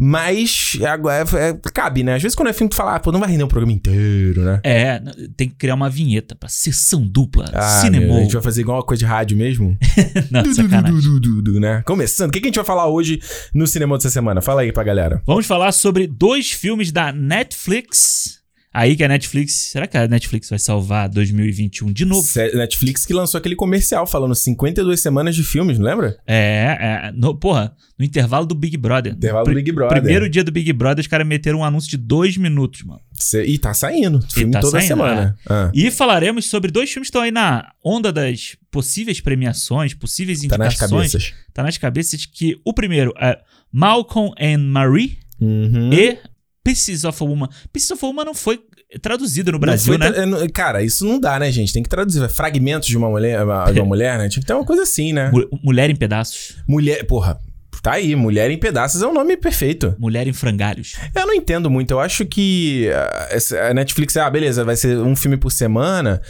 [0.03, 2.15] mas agora é- é- cabe, né?
[2.15, 4.41] Às vezes quando é filme, tu fala, ah, pô, não vai render um programa inteiro,
[4.43, 4.59] né?
[4.63, 4.99] É,
[5.37, 7.45] tem que criar uma vinheta pra sessão dupla.
[7.53, 8.17] Ah, cinema.
[8.17, 9.77] a gente vai fazer igual uma coisa de rádio mesmo?
[10.31, 11.83] Não, du, du, du, du, né?
[11.85, 13.21] Começando, o que, que a gente vai falar hoje
[13.53, 14.41] no Cinema dessa semana?
[14.41, 15.21] Fala aí pra galera.
[15.25, 18.40] Vamos falar sobre dois filmes da Netflix.
[18.73, 19.53] Aí que a Netflix.
[19.71, 22.25] Será que a Netflix vai salvar 2021 de novo?
[22.53, 26.17] Netflix que lançou aquele comercial falando 52 semanas de filmes, não lembra?
[26.25, 27.11] É, é.
[27.13, 29.13] No, porra, no intervalo do Big Brother.
[29.13, 29.97] Intervalo do Big Brother.
[30.01, 33.01] Primeiro dia do Big Brother, os caras meteram um anúncio de dois minutos, mano.
[33.13, 35.37] Cê- E tá saindo, filme tá toda saindo, semana.
[35.49, 40.41] Ah, E falaremos sobre dois filmes que estão aí na onda das possíveis premiações, possíveis
[40.43, 41.11] tá nas indicações.
[41.11, 41.33] cabeças.
[41.53, 43.37] Tá nas cabeças que o primeiro é
[43.71, 45.91] Malcolm and Marie Uhum.
[45.91, 46.17] e
[46.63, 47.47] Pieces of a Woman.
[47.73, 48.59] Pieces of a Woman não foi
[49.01, 50.11] traduzido no Brasil, né?
[50.11, 51.73] tra- é, Cara, isso não dá, né, gente?
[51.73, 52.27] Tem que traduzir.
[52.29, 53.39] Fragmentos de uma mulher,
[53.73, 54.29] de uma mulher, né?
[54.29, 55.31] Tinha que ter uma coisa assim, né?
[55.31, 56.57] Mu- Mulher em pedaços.
[56.67, 57.05] Mulher.
[57.05, 57.39] Porra,
[57.81, 58.15] tá aí.
[58.15, 59.95] Mulher em pedaços é um nome perfeito.
[59.99, 60.95] Mulher em frangalhos.
[61.15, 61.91] Eu não entendo muito.
[61.91, 66.21] Eu acho que ah, a Netflix, ah, beleza, vai ser um filme por semana,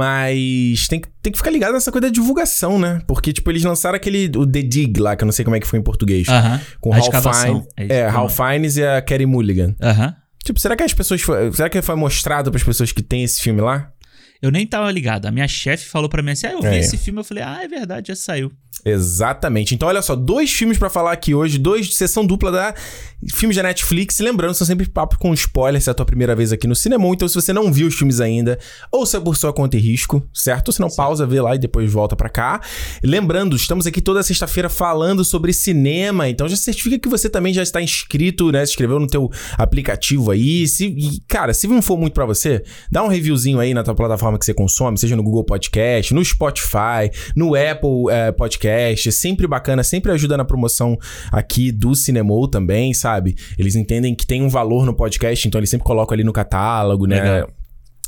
[0.00, 3.00] mas tem que, tem que ficar ligado nessa coisa da divulgação, né?
[3.06, 4.30] Porque, tipo, eles lançaram aquele.
[4.36, 6.28] O The Dig lá, que eu não sei como é que foi em português.
[6.28, 6.60] Aham.
[6.80, 7.42] com a Ralph.
[7.42, 7.64] Fiennes.
[7.76, 9.74] É É, Ralph Fiennes e a Kerry Mulligan.
[9.80, 10.14] Aham.
[10.44, 11.20] Tipo, será que as pessoas.
[11.22, 13.90] foi- Será que foi mostrado pras pessoas que tem esse filme lá?
[14.42, 15.26] Eu nem tava ligado.
[15.26, 16.78] A minha chefe falou pra mim assim: ah, eu vi É.
[16.78, 17.20] esse filme.
[17.20, 18.50] Eu falei: ah, é verdade, já saiu.
[18.84, 19.74] Exatamente.
[19.74, 22.74] Então, olha só, dois filmes pra falar aqui hoje, dois de sessão dupla da
[23.34, 24.18] filmes da Netflix.
[24.20, 27.06] Lembrando, são sempre papo com spoiler, se é a tua primeira vez aqui no cinema.
[27.08, 28.58] Então, se você não viu os filmes ainda,
[28.92, 30.70] ouça por sua conta e risco, certo?
[30.72, 32.60] Se não, pausa, vê lá e depois volta pra cá.
[33.02, 36.28] Lembrando, estamos aqui toda sexta-feira falando sobre cinema.
[36.28, 38.64] Então, já certifica que você também já está inscrito, né?
[38.64, 40.68] Se inscreveu no teu aplicativo aí.
[40.68, 43.94] Se, e, cara, se não for muito pra você, dá um reviewzinho aí na tua
[43.94, 49.08] plataforma plataforma que você consome, seja no Google Podcast, no Spotify, no Apple é, Podcast.
[49.08, 50.98] É sempre bacana, sempre ajuda na promoção
[51.30, 53.36] aqui do Cinemou também, sabe?
[53.58, 57.06] Eles entendem que tem um valor no podcast, então eles sempre colocam ali no catálogo,
[57.06, 57.20] né?
[57.20, 57.55] Legal.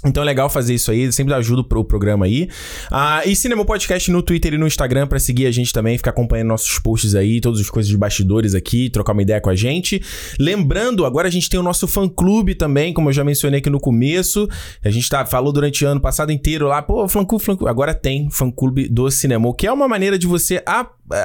[0.04, 2.48] Então é legal fazer isso aí, sempre ajuda pro programa aí.
[2.90, 6.10] Ah, e Cinema Podcast no Twitter e no Instagram pra seguir a gente também, ficar
[6.10, 9.56] acompanhando nossos posts aí, todas as coisas de bastidores aqui, trocar uma ideia com a
[9.56, 10.00] gente.
[10.38, 13.68] Lembrando, agora a gente tem o nosso fã clube também, como eu já mencionei aqui
[13.68, 14.48] no começo.
[14.84, 17.68] A gente tá, falou durante o ano passado inteiro lá, pô, fã clube, fã clube.
[17.70, 20.62] Agora tem fã clube do Cinema, que é uma maneira de você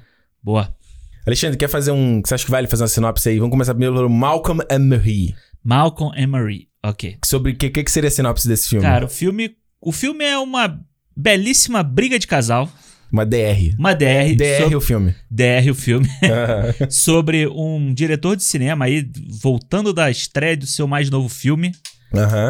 [0.41, 0.73] Boa.
[1.27, 2.21] Alexandre, quer fazer um.
[2.25, 3.37] Você acha que vale fazer uma sinopse aí?
[3.37, 5.35] Vamos começar primeiro pelo Malcolm Emery.
[5.61, 6.68] Malcolm Emery.
[6.83, 7.17] Ok.
[7.25, 8.83] Sobre o que, que, que seria a sinopse desse filme?
[8.83, 9.55] Cara, o filme.
[9.81, 10.79] O filme é uma
[11.15, 12.69] belíssima briga de casal.
[13.11, 13.73] Uma DR.
[13.77, 14.35] Uma DR.
[14.35, 15.15] DR sobre- o filme.
[15.31, 16.07] DR, o filme.
[16.89, 19.09] sobre um diretor de cinema aí,
[19.41, 21.71] voltando da estreia do seu mais novo filme,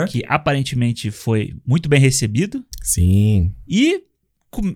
[0.10, 2.64] que aparentemente foi muito bem recebido.
[2.82, 3.54] Sim.
[3.68, 4.02] E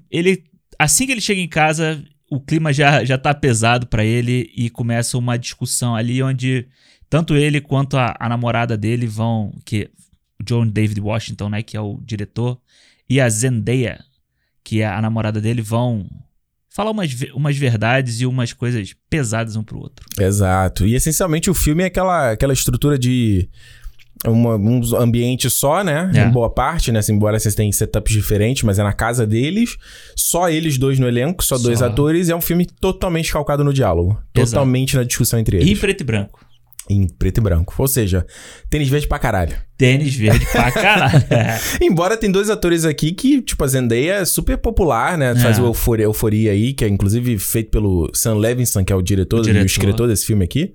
[0.10, 0.44] ele,
[0.80, 4.70] assim que ele chega em casa, o clima já, já tá pesado pra ele e
[4.70, 6.68] começa uma discussão ali onde
[7.14, 9.88] tanto ele quanto a, a namorada dele vão, que
[10.42, 12.58] o John David Washington, né, que é o diretor,
[13.08, 14.04] e a Zendaya,
[14.64, 16.10] que é a namorada dele, vão
[16.74, 20.04] falar umas, umas verdades e umas coisas pesadas um pro outro.
[20.20, 20.88] Exato.
[20.88, 23.48] E essencialmente o filme é aquela, aquela estrutura de.
[24.26, 26.12] Uma, um ambiente só, né?
[26.16, 26.24] É.
[26.24, 26.98] Em boa parte, né?
[26.98, 29.78] Assim, embora vocês tenham setups diferentes, mas é na casa deles.
[30.16, 31.86] Só eles dois no elenco, só, dois Só.
[31.86, 32.28] atores.
[32.28, 34.20] E é um filme totalmente calcado no diálogo.
[34.34, 34.52] Exato.
[34.52, 35.78] Totalmente na discussão entre E eles.
[35.78, 36.53] em preto e branco.
[36.90, 37.74] Em preto e branco.
[37.78, 38.26] Ou seja,
[38.70, 39.56] tênis verde pra caralho.
[39.78, 41.24] Tênis verde pra caralho.
[41.30, 41.58] É.
[41.82, 45.36] Embora tem dois atores aqui que, tipo, a Zendaya é super popular, né?
[45.36, 45.62] Faz É.
[45.62, 49.38] o Euforia, Euforia aí, que é inclusive feito pelo Sam Levinson, que é o diretor,
[49.38, 49.66] O e o diretor.
[49.66, 50.74] escritor desse filme aqui.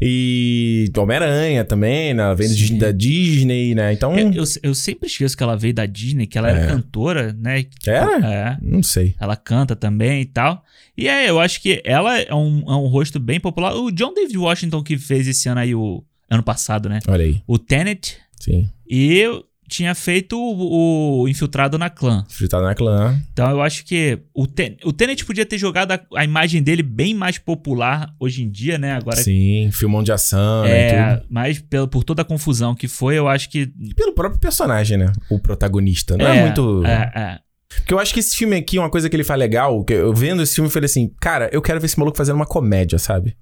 [0.00, 2.34] E Homem-Aranha também, né?
[2.34, 2.78] Vem Sim.
[2.78, 3.92] da Disney, né?
[3.92, 6.66] Então, Eu, eu, eu sempre esqueço que ela veio da Disney, que ela era É.
[6.66, 7.64] cantora, né?
[7.86, 8.26] Era?
[8.26, 8.56] É.
[8.60, 9.14] não sei.
[9.20, 10.64] Ela canta também e tal.
[10.96, 13.74] E é, eu acho que ela é um, é um rosto bem popular.
[13.74, 16.98] O John David Washington que fez esse ano aí, o ano passado, né?
[17.06, 17.40] Olha aí.
[17.46, 18.18] O Tenet.
[18.42, 18.68] Sim.
[18.88, 22.26] E eu tinha feito o, o Infiltrado na Clã.
[22.28, 23.16] Fritado na clã.
[23.32, 26.82] Então eu acho que o, Ten, o Tenet podia ter jogado a, a imagem dele
[26.82, 28.94] bem mais popular hoje em dia, né?
[28.94, 30.68] Agora Sim, filmão de ação, né?
[30.68, 31.26] e é, tudo.
[31.30, 33.72] mas pelo, por toda a confusão que foi, eu acho que.
[33.80, 35.12] E pelo próprio personagem, né?
[35.30, 36.16] O protagonista.
[36.16, 36.84] Não é, muito.
[36.84, 37.38] É, é.
[37.68, 40.12] Porque eu acho que esse filme aqui, uma coisa que ele faz legal, que eu
[40.12, 42.98] vendo esse filme, eu falei assim, cara, eu quero ver esse maluco fazendo uma comédia,
[42.98, 43.36] sabe?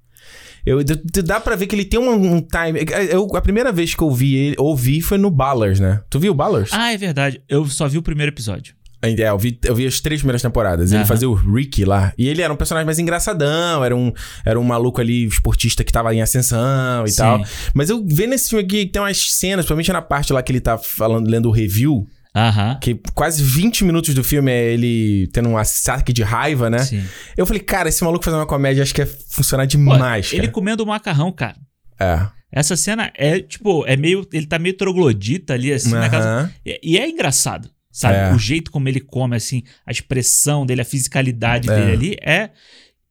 [0.65, 0.83] Eu,
[1.23, 2.85] dá pra ver que ele tem um, um time.
[3.09, 6.01] Eu, a primeira vez que eu vi ele, ouvi foi no Ballers, né?
[6.09, 6.69] Tu viu o Ballers?
[6.73, 7.41] Ah, é verdade.
[7.49, 8.75] Eu só vi o primeiro episódio.
[9.03, 10.91] É, eu vi, eu vi as três primeiras temporadas.
[10.91, 11.07] Ele Aham.
[11.07, 12.13] fazia o Ricky lá.
[12.17, 14.13] E ele era um personagem mais engraçadão, era um,
[14.45, 17.17] era um maluco ali, esportista que tava em ascensão e Sim.
[17.17, 17.41] tal.
[17.73, 20.61] Mas eu vendo nesse filme aqui, tem umas cenas, principalmente na parte lá que ele
[20.61, 22.77] tá falando, lendo o review, Aham.
[22.81, 26.79] que quase 20 minutos do filme é ele tendo um saque de raiva, né?
[26.79, 27.03] Sim.
[27.35, 30.43] Eu falei, cara, esse maluco fazer uma comédia acho que ia funcionar Pô, demais, ele
[30.43, 30.51] cara.
[30.53, 31.57] comendo macarrão, cara.
[31.99, 32.27] É.
[32.53, 34.27] Essa cena é, tipo, é meio.
[34.33, 36.53] Ele tá meio troglodita ali, assim, na casa.
[36.65, 38.15] E, e é engraçado, sabe?
[38.17, 38.33] É.
[38.33, 41.75] O jeito como ele come, assim, a expressão dele, a fisicalidade É.
[41.75, 42.49] dele ali é.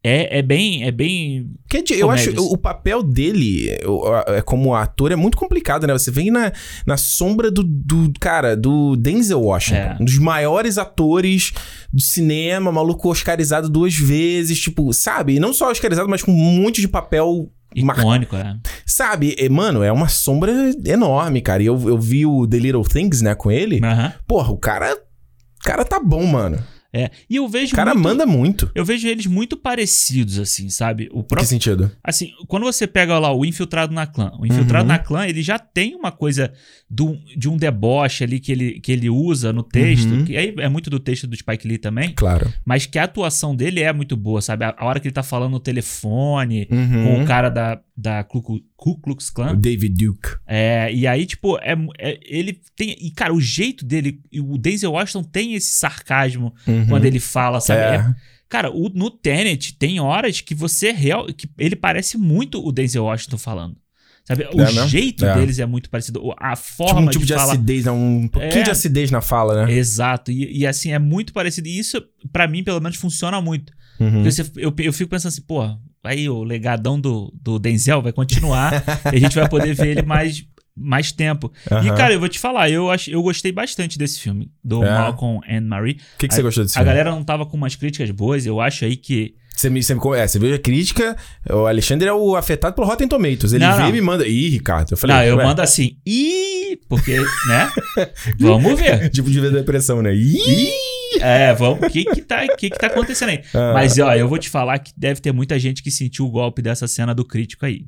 [0.02, 0.82] É, é bem.
[0.84, 1.50] É bem.
[1.68, 3.68] De- eu acho o, papel dele
[4.28, 5.92] é como ator é muito complicado, né?
[5.92, 6.50] Você vem na,
[6.86, 9.96] na sombra do, do cara, do Denzel Washington, É.
[10.00, 11.52] um dos maiores atores
[11.92, 15.34] do cinema, maluco oscarizado duas vezes, tipo, sabe?
[15.36, 17.50] E não só oscarizado, mas com um monte de papel
[17.82, 18.56] mar- Icônico, é.
[18.86, 20.50] Sabe, E, mano, é uma sombra
[20.86, 21.62] enorme, cara.
[21.62, 23.80] E eu, eu vi o The Little Things, né, com ele.
[24.26, 24.94] Porra, o cara.
[24.94, 26.58] O cara tá bom, mano.
[26.92, 27.10] É.
[27.28, 28.70] E eu vejo O cara muito- manda muito.
[28.74, 31.08] Eu vejo eles muito parecidos, assim, sabe?
[31.12, 31.48] O Em que próprio.
[31.48, 31.90] sentido?
[32.02, 34.88] Assim, quando você pega lá o infiltrado na clã, o infiltrado Uhum.
[34.88, 36.52] na clã, ele já tem uma coisa
[36.90, 40.24] do, de um deboche ali que ele, que ele usa no texto, Uhum.
[40.24, 42.52] que aí é muito do texto do Spike Lee também, Claro.
[42.64, 44.64] mas que a atuação dele é muito boa, sabe?
[44.64, 47.04] A, a hora que ele tá falando no telefone Uhum.
[47.04, 48.42] com o cara da, da Ku,
[48.76, 49.54] Ku- Klux O Klan.
[49.56, 50.28] David Duke.
[50.46, 52.96] É, e aí, tipo, é, é- ele tem.
[52.98, 54.20] E, cara, o jeito dele.
[54.40, 56.79] O Denzel Washington tem esse sarcasmo Uhum.
[56.88, 57.80] Quando ele fala, sabe?
[57.80, 57.94] É.
[57.96, 58.14] É-
[58.48, 61.26] Cara, o- no Tenet tem horas que você real.
[61.26, 63.76] que ele parece muito o Denzel Washington falando.
[64.24, 64.46] Sabe?
[64.52, 65.34] O É jeito É.
[65.34, 66.20] deles é muito parecido.
[66.38, 67.52] A Tipo forma um tipo de, de falar.
[67.52, 67.90] acidez, né?
[67.92, 68.64] um pouquinho É.
[68.64, 69.72] de acidez na fala, né?
[69.72, 70.30] Exato.
[70.32, 71.68] E, e, assim, é muito parecido.
[71.68, 73.72] E isso, pra mim, pelo menos, funciona muito.
[73.98, 74.10] Uhum.
[74.14, 75.62] Porque você- eu, eu fico pensando assim, pô,
[76.04, 78.72] aí o legadão do, do Denzel vai continuar
[79.12, 80.44] e a gente vai poder ver ele mais,
[80.80, 81.52] mais tempo.
[81.84, 84.90] E, cara, eu vou te falar, eu, ach, eu gostei bastante desse filme, do É.
[84.90, 85.98] Malcolm and Marie.
[86.14, 86.90] O que, que você gostou desse A filme?
[86.90, 89.34] galera não tava com umas críticas boas, eu acho aí que.
[89.54, 91.14] Você, me, você, me, é, você viu a crítica,
[91.50, 93.52] o Alexandre é o afetado pelo Rotten Tomatoes.
[93.52, 94.26] Ele Não, e me manda.
[94.26, 94.92] Ih, Ricardo.
[94.92, 97.70] Eu falei, não, eu ué, mando assim, ih, porque, né?
[98.40, 99.10] Vamos ver.
[99.12, 100.14] Tipo de depressão, né?
[100.14, 100.70] Ih!
[101.20, 101.84] É, vamos.
[101.84, 103.42] O que que tá, que que tá acontecendo aí?
[103.52, 103.72] Ah.
[103.74, 106.62] Mas, ó, eu vou te falar que deve ter muita gente que sentiu o golpe
[106.62, 107.84] dessa cena do crítico aí.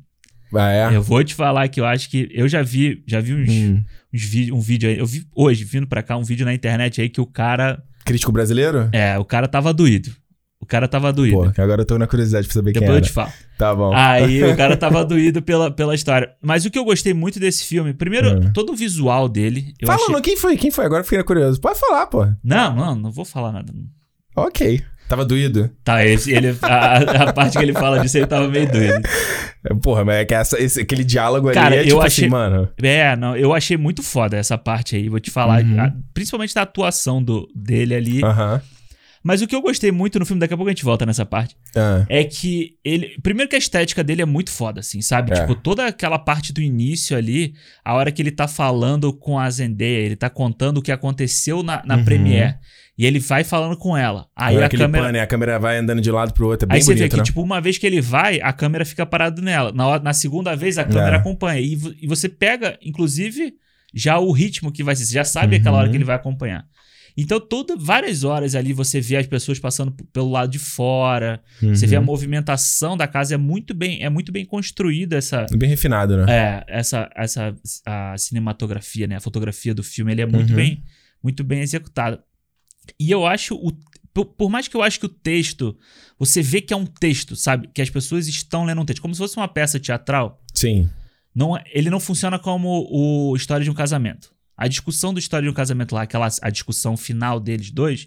[0.55, 0.95] Ah, é?
[0.95, 2.29] Eu vou te falar que eu acho que.
[2.31, 3.83] Eu já vi, já vi uns, Hum.
[4.13, 4.97] uns vídeos, um vídeo aí.
[4.97, 7.83] Eu vi hoje, vindo pra cá, um vídeo na internet aí que o cara.
[8.05, 8.89] Crítico brasileiro?
[8.91, 10.11] É, o cara tava doído.
[10.59, 11.51] O cara tava doído.
[11.53, 13.05] Pô, agora eu tô na curiosidade pra saber Depois quem eu era.
[13.05, 13.31] te falo.
[13.57, 13.91] Tá bom.
[13.93, 16.31] Aí o cara tava doído pela, pela história.
[16.41, 18.51] Mas o que eu gostei muito desse filme, primeiro, É.
[18.53, 19.73] todo o visual dele.
[19.81, 20.21] Eu Fala, achei...
[20.21, 20.55] quem foi?
[20.55, 20.85] Quem foi?
[20.85, 21.59] Agora eu fiquei curioso.
[21.59, 22.25] Pode falar, pô.
[22.41, 23.73] Não, não, não vou falar nada.
[24.35, 24.81] Ok.
[25.07, 25.69] Tava doído.
[25.83, 26.97] Tá, esse, ele, a,
[27.29, 29.01] a parte que ele fala disso, ele tava meio doido.
[29.65, 32.25] É, Porra, mas é que essa, esse, aquele diálogo ali Cara, é eu tipo achei-
[32.25, 32.69] assim, mano.
[32.81, 35.63] É, não, eu achei muito foda essa parte aí, vou te falar.
[35.63, 35.79] Uhum.
[35.79, 38.23] A- principalmente da atuação do, dele ali.
[38.23, 38.61] Aham.
[39.25, 41.25] Mas o que eu gostei muito no filme, daqui a pouco a gente volta nessa
[41.25, 42.05] parte, Ah.
[42.09, 43.15] é que ele.
[43.23, 45.31] Primeiro que a estética dele é muito foda, assim, sabe?
[45.31, 45.35] É.
[45.39, 47.53] Tipo, toda aquela parte do início ali,
[47.85, 51.63] a hora que ele tá falando com a Zendaya, ele tá contando o que aconteceu
[51.63, 52.03] na, na Uhum.
[52.03, 52.55] Premiere.
[52.97, 54.27] E ele vai falando com ela.
[54.35, 55.03] Aí a câmera.
[55.05, 56.65] pane, a câmera vai andando de lado pro outro.
[56.65, 57.23] É bem Aí você vê bonito, que, né?
[57.23, 59.71] tipo, uma vez que ele vai, a câmera fica parada nela.
[59.71, 61.19] Na, na segunda vez, a câmera É.
[61.19, 61.59] acompanha.
[61.59, 63.55] E, e você pega, inclusive,
[63.95, 65.05] já o ritmo que vai ser.
[65.05, 65.81] Você já sabe aquela Uhum.
[65.81, 66.65] hora que ele vai acompanhar.
[67.17, 71.39] Então, toda, várias horas ali você vê as pessoas passando pelo lado de fora.
[71.61, 72.05] Você vê a Uhum.
[72.05, 73.33] movimentação da casa.
[73.33, 76.25] É muito bem, é muito bem construída essa, Bem refinado, né?
[76.27, 79.15] é, essa, essa a cinematografia, né?
[79.15, 80.55] A fotografia do filme, ele é muito Uhum.
[80.55, 80.83] bem,
[81.23, 82.19] muito bem executado.
[82.99, 83.71] E eu acho o
[84.13, 85.75] por, mais que eu acho que o texto,
[86.19, 87.67] você vê que é um texto, sabe?
[87.73, 90.39] Que as pessoas estão lendo um texto, como se fosse uma peça teatral.
[90.53, 90.87] Sim.
[91.33, 94.31] Não, é- ele não funciona como o História de um Casamento.
[94.55, 98.05] A discussão do História de um Casamento lá, aquela a discussão final deles dois,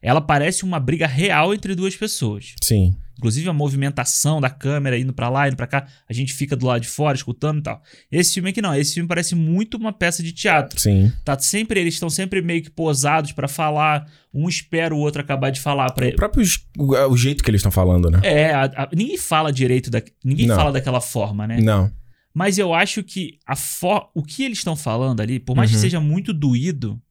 [0.00, 2.54] ela parece uma briga real entre duas pessoas.
[2.62, 2.94] Sim.
[3.18, 6.64] Inclusive a movimentação da câmera indo pra lá, indo pra cá, a gente fica do
[6.66, 7.82] lado de fora escutando e tal.
[8.12, 10.78] Esse filme aqui não, esse filme parece muito uma peça de teatro.
[10.80, 11.12] Sim.
[11.24, 15.50] Tá sempre eles estão sempre meio que posados pra falar, um espera o outro acabar
[15.50, 18.20] de falar para O próprio j- o, jeito que eles estão falando, né?
[18.22, 20.54] É, a- a- ninguém fala direito da, ninguém Não.
[20.54, 21.60] fala daquela forma, né?
[21.60, 21.90] Não.
[22.32, 25.76] Mas eu acho que a for, o que eles estão falando ali, por mais que
[25.76, 25.82] Uhum.
[25.82, 27.02] seja muito doído,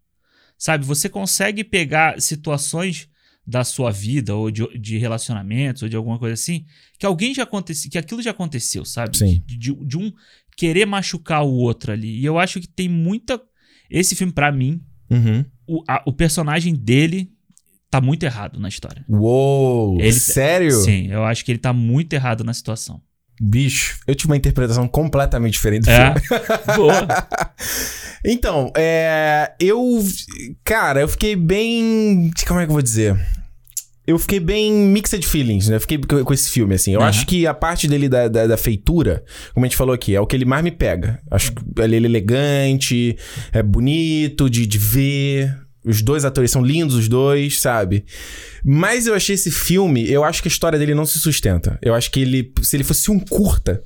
[0.57, 3.09] sabe, você consegue pegar situações
[3.49, 6.65] da sua vida ou de, de relacionamentos ou de alguma coisa assim,
[6.99, 9.17] que alguém já aconteceu, que aquilo já aconteceu, sabe?
[9.17, 9.41] Sim.
[9.45, 10.11] De, de- de um
[10.57, 12.19] querer machucar o outro ali.
[12.19, 13.41] E eu acho que tem muita
[13.89, 15.45] esse filme pra mim, Uhum.
[15.65, 17.31] o, a- o personagem dele
[17.89, 19.05] tá muito errado na história.
[19.07, 19.97] Uou!
[20.01, 20.71] Ele- Sério?
[20.83, 23.01] Sim, eu acho que ele tá muito errado na situação.
[23.39, 26.19] Bicho, eu tive uma interpretação completamente diferente do É.
[26.19, 26.43] filme.
[26.75, 27.07] Boa.
[28.25, 29.51] Então, é.
[29.59, 30.03] Eu.
[30.63, 32.31] Cara, eu fiquei bem.
[32.47, 33.15] Como é que eu vou dizer?
[34.07, 35.75] Eu fiquei bem mixed feelings, né?
[35.75, 36.93] Eu fiquei com esse filme, assim.
[36.93, 37.09] Eu Aham.
[37.09, 39.23] acho que a parte dele da, da, da feitura,
[39.53, 41.19] como a gente falou aqui, é o que ele mais me pega.
[41.29, 43.15] Acho que ele é elegante,
[43.51, 45.55] é bonito de, de ver.
[45.87, 48.05] Os dois atores são lindos, os dois, sabe?
[48.63, 51.79] Mas eu achei esse filme, eu acho que a história dele não se sustenta.
[51.81, 53.81] Eu acho que ele, se ele fosse um curta,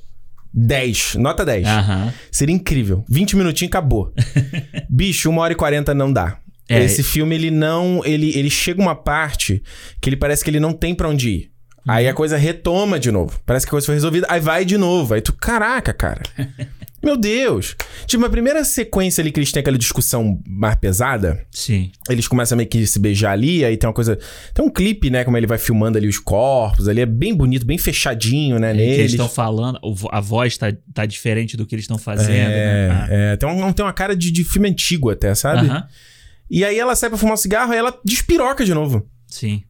[0.52, 1.66] 10, nota 10.
[1.66, 2.12] Aham.
[2.30, 3.04] Seria incrível.
[3.08, 4.12] 20 minutinhos acabou.
[4.90, 6.38] Bicho, 1 hora e 40 não dá.
[6.68, 6.84] É.
[6.84, 8.02] Esse filme, ele não.
[8.04, 9.62] Ele, ele chega uma parte
[10.00, 11.52] que ele parece que ele não tem pra onde ir.
[11.86, 13.40] Aí a coisa retoma de novo.
[13.44, 14.26] Parece que a coisa foi resolvida.
[14.30, 15.14] Aí vai de novo.
[15.14, 16.22] Aí tu, caraca, cara.
[17.02, 17.76] Meu Deus.
[18.06, 21.90] Tipo, a primeira sequência ali que eles têm aquela discussão mais pesada, Sim.
[22.08, 24.18] eles começam meio que se beijar ali, aí tem uma coisa.
[24.54, 25.24] Tem um clipe, né?
[25.24, 28.70] Como ele vai filmando ali os corpos, ali é bem bonito, bem fechadinho, né?
[28.70, 29.10] É, que eles Neles.
[29.12, 32.90] estão falando, a voz tá, tá diferente do que eles estão fazendo, É, né?
[32.90, 33.06] Ah.
[33.10, 35.66] é, tem, um, tem uma cara de, de filme antigo até, sabe?
[35.68, 35.84] Aham.
[36.48, 39.08] E aí ela sai pra fumar um cigarro e ela despiroca de novo.
[39.26, 39.62] Sim.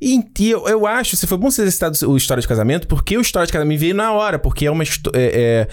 [0.00, 3.16] E, eu, eu acho, se foi bom você ter citado o História de Casamento, porque
[3.16, 5.68] o História de Casamento veio na hora, porque é uma é, é,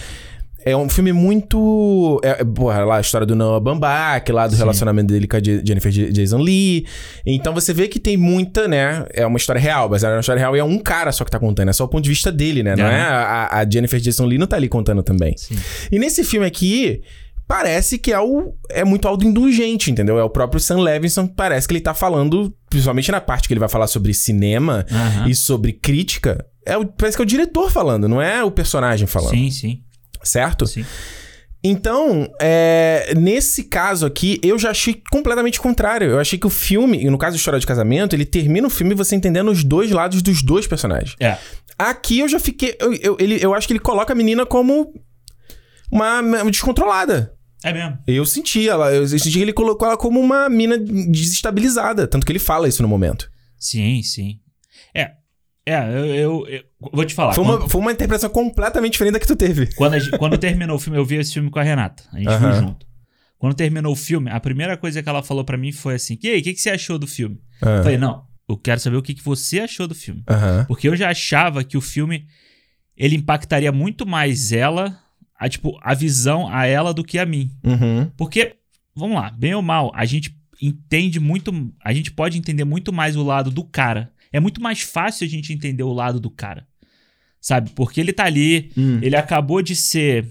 [0.66, 2.20] é um filme muito.
[2.24, 4.60] É, é, porra, lá a história do Noah Baumbach, lá do Sim.
[4.60, 6.86] relacionamento dele com a Je- Jennifer Jason Lee.
[7.26, 9.06] Então você vê que tem muita, né?
[9.14, 11.32] É uma história real, mas é uma história real e é um cara só que
[11.32, 12.76] tá contando, é só o ponto de vista dele, né?
[12.76, 12.94] Não Aham.
[12.94, 15.36] é a, a Jennifer Jason Lee não tá ali contando também.
[15.38, 15.56] Sim.
[15.92, 17.02] E nesse filme aqui,
[17.48, 20.20] parece que é, o, é muito autoindulgente, entendeu?
[20.20, 23.60] É o próprio Sam Levinson, parece que ele tá falando, principalmente na parte que ele
[23.60, 24.86] vai falar sobre cinema
[25.28, 29.08] e sobre crítica, é o, parece que é o diretor falando, não é o personagem
[29.08, 29.80] falando, Sim, sim,
[30.24, 30.66] certo?
[30.68, 30.86] sim.
[31.62, 36.10] Então, é, nesse caso aqui, eu já achei completamente contrário.
[36.10, 38.70] Eu achei que o filme, e no caso do História de Casamento, ele termina o
[38.70, 41.16] filme você entendendo os dois lados dos dois personagens.
[41.20, 41.38] É.
[41.78, 42.78] Aqui eu já fiquei.
[42.80, 44.94] Eu, eu, ele, eu acho que ele coloca a menina como
[45.92, 47.34] uma, uma descontrolada.
[47.62, 47.98] É mesmo.
[48.08, 52.08] Eu senti ela, eu senti que ele colocou ela como uma mina desestabilizada.
[52.08, 53.30] Tanto que ele fala isso no momento.
[53.58, 54.40] Sim, sim.
[55.66, 55.74] É.
[55.74, 57.34] É, eu, eu- eu vou te falar.
[57.34, 59.68] Foi quando, uma, foi uma interpretação completamente diferente da que tu teve.
[59.76, 62.04] quando, a quando terminou o filme, eu vi esse filme com a Renata.
[62.12, 62.86] A gente viu junto.
[63.38, 66.28] Quando terminou o filme, a primeira coisa que ela falou pra mim foi assim: E
[66.30, 67.40] aí, o que, que você achou do filme?
[67.62, 70.24] Ah, Eu falei, não, eu quero saber o que, que você achou do filme.
[70.68, 72.26] Porque eu já achava que o filme
[72.98, 74.98] ele impactaria muito mais ela,
[75.40, 77.50] a, tipo, a visão a ela do que a mim.
[77.64, 78.12] Uhum.
[78.18, 78.56] Porque,
[78.94, 81.52] vamos lá, bem ou mal, a gente entende muito.
[81.82, 84.12] A gente pode entender muito mais o lado do cara.
[84.32, 86.68] É muito mais fácil a gente entender o lado do cara.
[87.42, 87.70] Sabe?
[87.72, 89.00] Porque ele tá ali, Hum.
[89.02, 90.26] ele acabou de ser.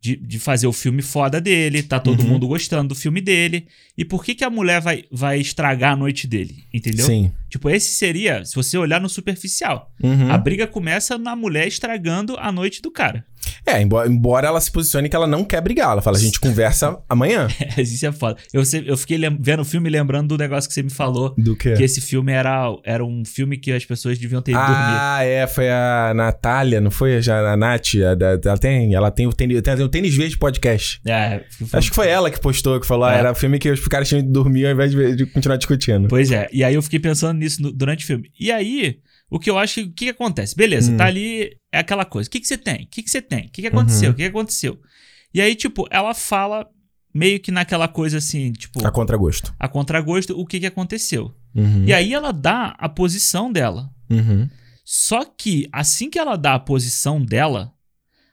[0.00, 2.28] De, de fazer o filme foda dele, tá todo Uhum.
[2.28, 3.66] mundo gostando do filme dele.
[3.96, 6.62] E por que, que a mulher vai, vai estragar a noite dele?
[6.72, 7.04] Entendeu?
[7.04, 7.32] Sim.
[7.48, 9.90] Tipo, esse seria, se você olhar no superficial.
[10.02, 10.30] Uhum.
[10.30, 13.24] A briga começa na mulher estragando a noite do cara.
[13.64, 15.92] É, embora, embora ela se posicione que ela não quer brigar.
[15.92, 17.48] Ela fala, a gente conversa amanhã.
[17.78, 18.36] Isso é foda.
[18.52, 21.34] Eu, eu fiquei vendo o filme lembrando do negócio que você me falou.
[21.38, 21.72] Do que?
[21.74, 24.74] Que esse filme era, era um filme que as pessoas deviam ter ido dormir.
[24.76, 27.94] Ah, é, foi a Natália, não foi já a Nath?
[27.96, 31.00] a ela tem, ela tem o tênis, tem o tênis verde podcast.
[31.06, 33.18] É, foi- Acho que foi ela que postou, que falou, ah, É.
[33.18, 36.08] era filme que os caras tinham de dormir ao invés de, de continuar discutindo.
[36.08, 36.48] Pois é.
[36.52, 38.30] E aí eu fiquei pensando nisso no- durante o filme.
[38.38, 38.98] E aí,
[39.30, 39.80] o que eu acho que.
[39.82, 40.54] O que, que acontece?
[40.56, 40.96] Beleza, Hum.
[40.96, 41.56] tá ali.
[41.72, 42.28] É aquela coisa.
[42.28, 42.84] O que, que você tem?
[42.84, 43.46] O que, que você tem?
[43.46, 44.08] O que, que aconteceu?
[44.08, 44.12] Uhum.
[44.14, 44.78] O que, que aconteceu?
[45.32, 46.66] E aí, tipo, ela fala
[47.14, 49.54] meio que naquela coisa assim, tipo, A contragosto.
[49.58, 51.34] a contragosto, o que, que aconteceu.
[51.54, 51.84] Uhum.
[51.84, 53.90] E aí ela dá a posição dela.
[54.10, 54.48] Uhum.
[54.84, 57.72] Só que assim que ela dá a posição dela,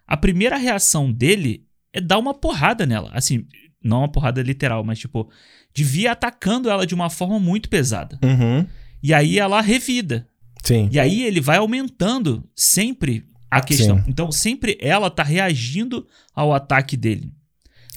[0.07, 3.09] a primeira reação dele é dar uma porrada nela.
[3.13, 3.45] Assim,
[3.83, 5.29] não uma porrada literal, mas tipo,
[5.73, 8.17] de vir atacando ela de uma forma muito pesada.
[8.23, 8.65] Uhum.
[9.05, 10.27] E aí ela revida.
[10.63, 10.89] Sim.
[10.91, 13.99] E aí ele vai aumentando sempre a questão.
[13.99, 14.05] Sim.
[14.07, 17.31] Então sempre ela tá reagindo ao ataque dele.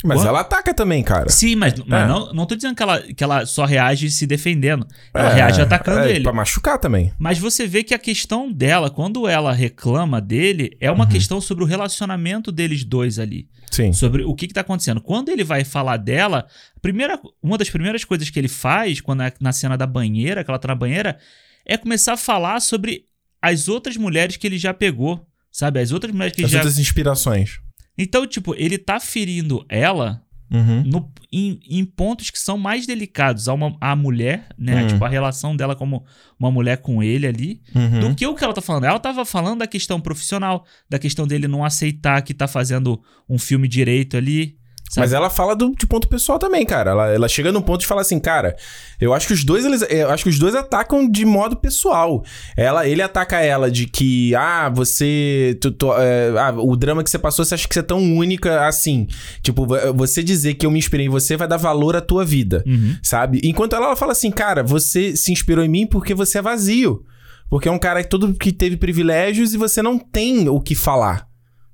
[0.04, 1.28] Mas ela ataca também, cara.
[1.28, 2.06] Sim, mas, mas É.
[2.06, 4.86] não, não tô dizendo que ela, que ela só reage se defendendo.
[5.12, 6.22] Ela É, reage atacando é, ele.
[6.22, 7.12] Pra machucar também.
[7.18, 11.10] Mas você vê que a questão dela, quando ela reclama dele, é uma Uhum.
[11.10, 13.48] questão sobre o relacionamento deles dois ali.
[13.70, 13.92] Sim.
[13.92, 15.00] Sobre o que, que tá acontecendo.
[15.00, 16.46] Quando ele vai falar dela,
[16.80, 20.50] primeira, uma das primeiras coisas que ele faz, quando é na cena da banheira, que
[20.50, 21.18] ela tá na banheira,
[21.66, 23.04] é começar a falar sobre
[23.42, 25.26] as outras mulheres que ele já pegou.
[25.50, 25.80] Sabe?
[25.80, 26.58] As outras mulheres que ele As já.
[26.58, 27.58] outras inspirações.
[27.98, 30.82] Então, tipo, ele tá ferindo ela Uhum.
[30.84, 33.48] no- em, em pontos que são mais delicados.
[33.48, 34.82] A, uma, a mulher, né?
[34.84, 34.86] Hum.
[34.86, 36.04] Tipo, a relação dela como
[36.40, 38.00] uma mulher com ele ali Uhum.
[38.00, 38.84] do que o que ela tá falando.
[38.84, 43.38] Ela tava falando da questão profissional, da questão dele não aceitar que tá fazendo um
[43.38, 44.56] filme direito ali.
[44.90, 45.04] Sabe?
[45.06, 46.92] Mas ela fala do, de ponto pessoal também, cara.
[46.92, 48.56] Ela, ela chega num ponto de falar assim, cara,
[48.98, 52.24] eu acho que os dois, eles, eu acho que os dois atacam de modo pessoal.
[52.56, 57.10] Ela, ele ataca ela de que, ah, você, tu- tu- é, ah, o drama que
[57.10, 59.06] você passou, você acha que você é tão única assim.
[59.42, 62.24] Tipo, vo- você dizer que eu me inspirei em você vai dar valor à tua
[62.24, 62.96] vida, Uhum.
[63.02, 63.40] sabe?
[63.44, 67.04] Enquanto ela, ela fala assim, cara, você se inspirou em mim porque você é vazio.
[67.50, 70.74] Porque é um cara que todo que teve privilégios e você não tem o que
[70.74, 71.27] falar.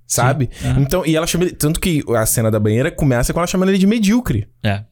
[0.07, 0.51] Sabe?
[0.65, 0.81] Aham.
[0.83, 1.53] Então, e ela chama ele.
[1.55, 4.47] Tanto que a cena da banheira começa com ela chamando ele de medíocre.
[4.63, 4.85] É.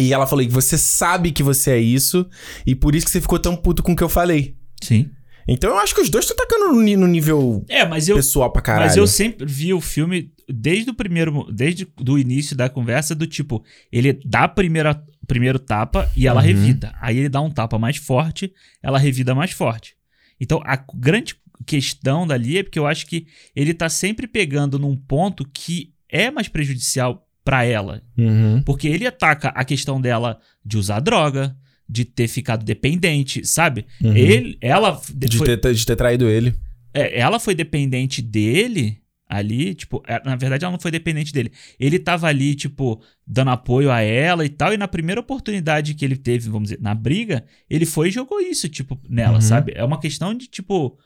[0.00, 2.26] E ela falou que você sabe que você é isso,
[2.66, 4.56] e por isso que você ficou tão puto com o que eu falei.
[4.82, 5.08] Sim.
[5.46, 8.50] Então eu acho que os dois estão tacando no, no nível É, mas eu, pessoal
[8.50, 8.86] pra caralho.
[8.86, 13.26] mas eu sempre vi o filme desde o primeiro, desde do início da conversa do
[13.26, 16.46] tipo, ele dá a primeira primeiro tapa e ela Uhum.
[16.46, 16.94] revida.
[17.00, 19.94] Aí ele dá um tapa mais forte, ela revida mais forte.
[20.40, 24.96] Então a grande questão dali é porque eu acho que ele tá sempre pegando num
[24.96, 28.62] ponto que é mais prejudicial pra ela, Uhum.
[28.62, 31.54] Porque ele ataca a questão dela de usar droga,
[31.88, 33.84] de ter ficado dependente, sabe?
[34.02, 34.16] Uhum.
[34.16, 36.54] Ele, ela, De, foi, ter, de ter traído ele.
[36.94, 41.50] é, ela foi dependente dele Ali, tipo, é, na verdade ela não foi dependente dele.
[41.80, 44.72] Ele tava ali, tipo, dando apoio a ela e tal.
[44.72, 48.38] E na primeira oportunidade que ele teve, vamos dizer, na briga, ele foi e jogou
[48.38, 49.40] isso, tipo, nela, Uhum.
[49.40, 49.72] sabe?
[49.74, 50.96] É uma questão de, tipo,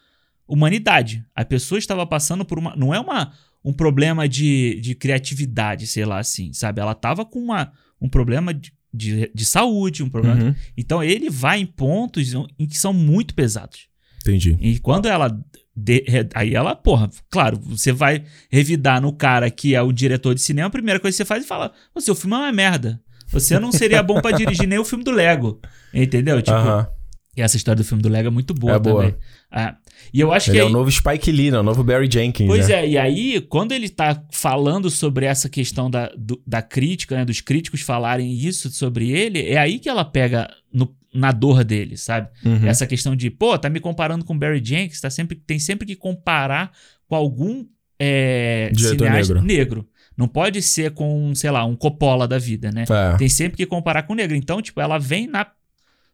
[0.48, 1.24] humanidade.
[1.34, 2.74] A pessoa estava passando por uma.
[2.76, 3.32] Não é uma,
[3.64, 6.80] um problema de, de criatividade, sei lá assim, sabe?
[6.80, 10.42] Ela tava com uma, um problema de, de, de saúde, um problema.
[10.42, 10.54] Uhum.
[10.76, 13.88] Então ele vai em pontos em que são muito pesados.
[14.22, 14.56] Entendi.
[14.60, 15.28] E quando ela.
[15.76, 20.40] de- aí ela, porra, claro, você vai revidar no cara que é o diretor de
[20.40, 23.00] cinema, a primeira coisa que você faz é falar: o seu filme é uma merda.
[23.30, 25.60] Você não seria bom pra dirigir nem o filme do Lego.
[25.92, 26.40] Entendeu?
[26.40, 26.88] Tipo, Aham.
[27.36, 29.02] e essa história do filme do Lego é muito boa É boa.
[29.04, 29.18] também.
[29.50, 29.76] Ah,
[30.12, 30.60] e eu acho Ele que.
[30.60, 31.58] é aí- o novo Spike Lee, né?
[31.58, 32.46] O novo Barry Jenkins.
[32.46, 32.74] Pois né?
[32.84, 37.24] é, e aí, quando ele tá falando sobre essa questão da, do- da crítica, né,
[37.24, 41.96] dos críticos falarem isso sobre ele, é aí que ela pega no- na dor dele,
[41.96, 42.28] sabe?
[42.44, 42.66] Uhum.
[42.66, 45.96] Essa questão de, pô, tá me comparando com Barry Jenkins, tá sempre, tem sempre que
[45.96, 46.70] comparar
[47.08, 47.64] com algum
[47.98, 49.42] é, cineasta negro.
[49.42, 49.88] negro.
[50.16, 52.84] Não pode ser com, sei lá, um Coppola da vida, né?
[52.90, 53.16] É.
[53.16, 54.36] Tem sempre que comparar com o negro.
[54.36, 55.46] Então, tipo, ela vem na,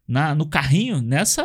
[0.07, 1.43] na, no carrinho, nessa,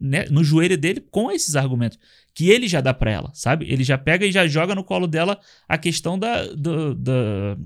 [0.00, 1.98] né, no joelho dele com esses argumentos.
[2.34, 3.66] Que ele já dá pra ela, sabe?
[3.68, 5.38] Ele já pega e já joga no colo dela
[5.68, 6.46] a questão da.
[6.54, 7.56] do- da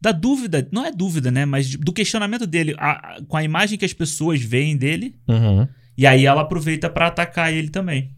[0.00, 1.44] da dúvida, não é dúvida, né?
[1.44, 5.66] Mas do questionamento dele, a- a- com a imagem que as pessoas veem dele, Uhum.
[5.96, 8.14] e aí ela aproveita pra atacar ele também.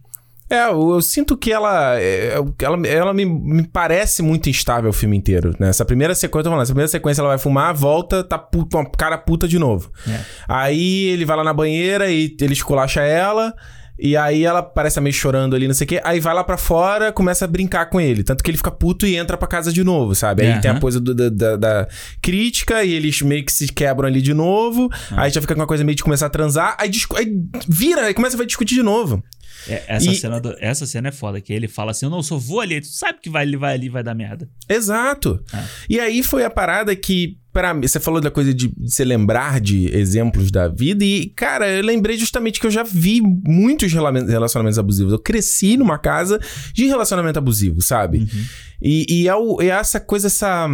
[0.51, 4.92] É, eu, eu sinto que ela, é, ela, ela me, me parece muito instável o
[4.92, 5.68] filme inteiro, né?
[5.68, 8.76] Essa primeira sequência, eu tô falando, essa primeira sequência ela vai fumar, volta, tá puta,
[8.78, 9.92] uma cara puta de novo.
[10.09, 10.20] É.
[10.48, 13.55] Aí ele vai lá na banheira e ele esculacha ela,
[14.03, 16.01] e aí ela parece tá meio chorando ali, não sei o quê.
[16.03, 18.24] Aí vai lá pra fora, começa a brincar com ele.
[18.24, 20.42] Tanto que ele fica puto e entra pra casa de novo, sabe?
[20.42, 20.61] Aí Aham.
[20.62, 21.88] tem a coisa do- da, da- da
[22.20, 24.88] crítica e eles meio que se quebram ali de novo.
[25.12, 25.22] Ah.
[25.24, 26.76] Aí já fica com uma coisa meio de começar a transar.
[26.80, 27.26] Aí, aí
[27.68, 29.22] vira, aí começa a discutir de novo.
[29.68, 32.22] É, essa, E- cena do- essa cena é foda, que ele fala assim: Eu não
[32.22, 34.48] sou vou ali, tu sabe que vai, ele vai ali e vai dar merda.
[34.68, 35.42] Exato.
[35.52, 35.64] Ah.
[35.88, 39.61] E aí foi a parada que, pra mim, você falou da coisa de se lembrar
[39.61, 44.11] de exemplos da vida, e, cara, eu lembrei justamente que eu já vi muitos rela-
[44.24, 45.12] relacionamentos abusivos.
[45.12, 46.40] Eu cresci numa casa
[46.72, 48.18] de relacionamento abusivo, sabe?
[48.20, 48.44] Uhum.
[48.80, 50.66] E, e é, o- é essa coisa, essa.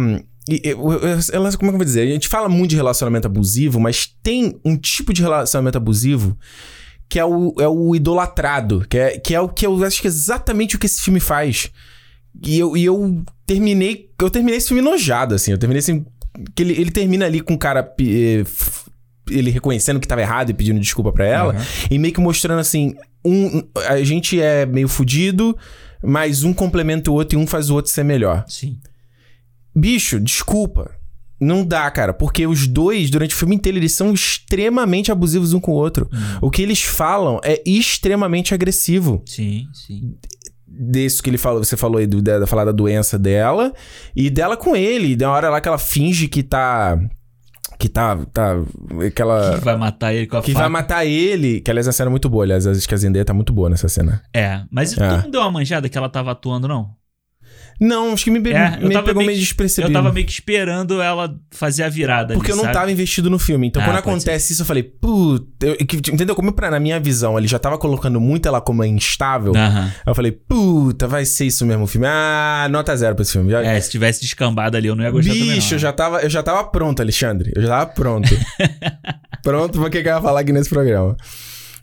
[0.49, 2.01] e- eu- eu- ela- como é que eu vou dizer?
[2.07, 6.37] A gente fala muito de relacionamento abusivo, mas tem um tipo de relacionamento abusivo
[7.09, 10.07] que é o, é o idolatrado, que é, que é o que eu acho que
[10.07, 11.71] é exatamente o que esse filme faz.
[12.45, 14.09] E eu, e eu terminei.
[14.21, 15.51] Eu terminei esse filme enojado, assim.
[15.51, 16.05] Eu terminei assim.
[16.53, 17.91] Que ele, ele termina ali com o cara.
[17.99, 18.43] eh,
[19.29, 21.53] Ele reconhecendo que tava errado e pedindo desculpa pra ela.
[21.53, 21.65] Aham.
[21.89, 22.93] E meio que mostrando assim:
[23.25, 25.57] um, a gente é meio fudido,
[26.03, 28.45] mas um complementa o outro e um faz o outro ser melhor.
[28.47, 28.77] Sim.
[29.75, 30.91] Bicho, desculpa.
[31.39, 35.59] Não dá, cara, porque os dois, durante o filme inteiro, eles são extremamente abusivos um
[35.59, 36.09] com o outro.
[36.41, 39.21] O que eles falam é extremamente agressivo.
[39.25, 40.15] Sim, sim.
[40.67, 43.73] Desse que ele falou, você falou aí do, da, falar da doença dela
[44.15, 45.15] e dela com ele.
[45.15, 46.99] Da hora lá que ela finge que tá.
[47.79, 48.17] Que tá.
[48.33, 48.55] tá
[49.05, 49.57] aquela.
[49.59, 50.63] Que vai matar ele com a Que faca.
[50.63, 51.61] vai matar ele.
[51.61, 52.43] Que aliás, a cena é muito boa.
[52.43, 54.21] Aliás, acho que a Zendaya tá muito boa nessa cena.
[54.35, 55.21] É, mas tu É.
[55.21, 56.89] não deu uma manjada que ela tava atuando, não?
[57.79, 59.91] Não, acho que me, É, eu me pegou meio meio despercebido.
[59.91, 62.73] Eu tava meio que esperando ela fazer a virada Porque eu ali, não sabe?
[62.79, 63.67] tava investido no filme.
[63.67, 65.67] Então, Ah, quando acontece isso, eu falei, puta.
[65.67, 66.33] eu- que- entendeu?
[66.35, 69.53] Como pra, na minha visão, ele já tava colocando muito ela como instável.
[69.55, 72.07] Aí eu falei, puta, vai ser isso mesmo o filme.
[72.09, 73.51] Ah, nota zero pra esse filme.
[73.51, 75.53] Já, É, se tivesse descambado ali, eu não ia gostar também, não.
[75.55, 77.51] Bicho, eu já, tava, eu já tava pronto, Alexandre.
[77.55, 78.27] Eu já tava pronto.
[79.43, 81.15] pronto pra que eu ia falar aqui nesse programa.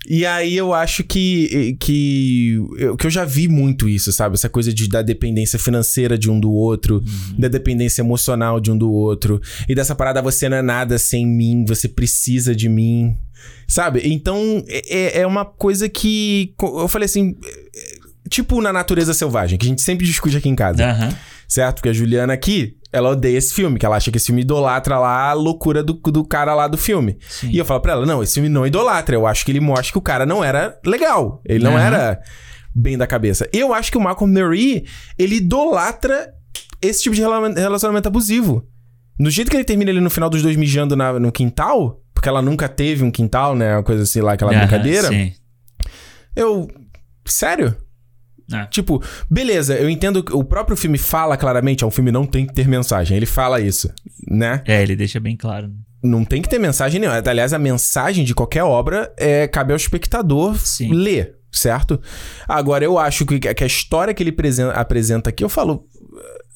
[0.08, 4.34] E aí eu acho que, que, eu, que eu já vi muito isso, sabe?
[4.34, 7.02] Essa coisa de, da dependência financeira de um do outro,
[7.38, 9.40] da dependência emocional de um do outro.
[9.68, 13.16] E dessa parada, você não é nada sem mim, você precisa de mim.
[13.66, 14.00] Sabe?
[14.04, 16.54] Então, é, é uma coisa que.
[16.60, 17.36] Eu falei assim.
[17.74, 21.14] é, Tipo na natureza selvagem, que a gente sempre discute aqui em casa Aham.
[21.46, 21.76] certo?
[21.76, 24.98] Porque a Juliana aqui, ela odeia esse filme, que ela acha que esse filme idolatra
[24.98, 27.18] lá a loucura do, do cara lá do filme.
[27.28, 27.50] Sim.
[27.50, 29.92] E eu falo pra ela, não, esse filme não idolatra, eu acho que ele mostra
[29.92, 31.84] que o cara não era legal, ele não Aham.
[31.86, 32.20] era
[32.74, 33.48] bem da cabeça.
[33.52, 34.84] Eu acho que o Malcolm Murray,
[35.18, 36.32] ele idolatra
[36.80, 38.66] esse tipo de rela- relacionamento abusivo.
[39.18, 42.28] No jeito que ele termina ali no final dos dois mijando na- no quintal, porque
[42.28, 45.32] ela nunca teve um quintal, né, uma coisa assim lá, aquela Aham, brincadeira, Sim.
[46.36, 46.68] eu...
[47.26, 47.74] Sério?
[48.54, 48.66] É.
[48.66, 52.46] Tipo, beleza, eu entendo que o próprio filme fala claramente, ó, um filme não tem
[52.46, 53.16] que ter mensagem.
[53.16, 53.92] Ele fala isso,
[54.28, 54.62] né?
[54.66, 55.72] É, ele deixa bem claro.
[56.02, 57.22] Não tem que ter mensagem nenhuma.
[57.26, 60.92] Aliás, a mensagem de qualquer obra é, cabe ao espectador Sim.
[60.92, 62.00] ler, certo?
[62.46, 65.86] Agora, eu acho que, que a história que ele presen- apresenta aqui, eu falo,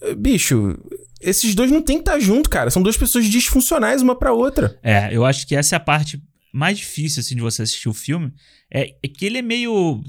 [0.03, 0.77] "Eh, bicho,
[1.21, 2.71] esses dois não tem que estar junto, cara.
[2.71, 4.79] São duas pessoas disfuncionais uma pra outra.
[4.83, 6.23] É, eu acho que essa é a parte
[6.53, 8.33] mais difícil, assim, de você assistir o filme.
[8.71, 10.01] É, é que ele é meio.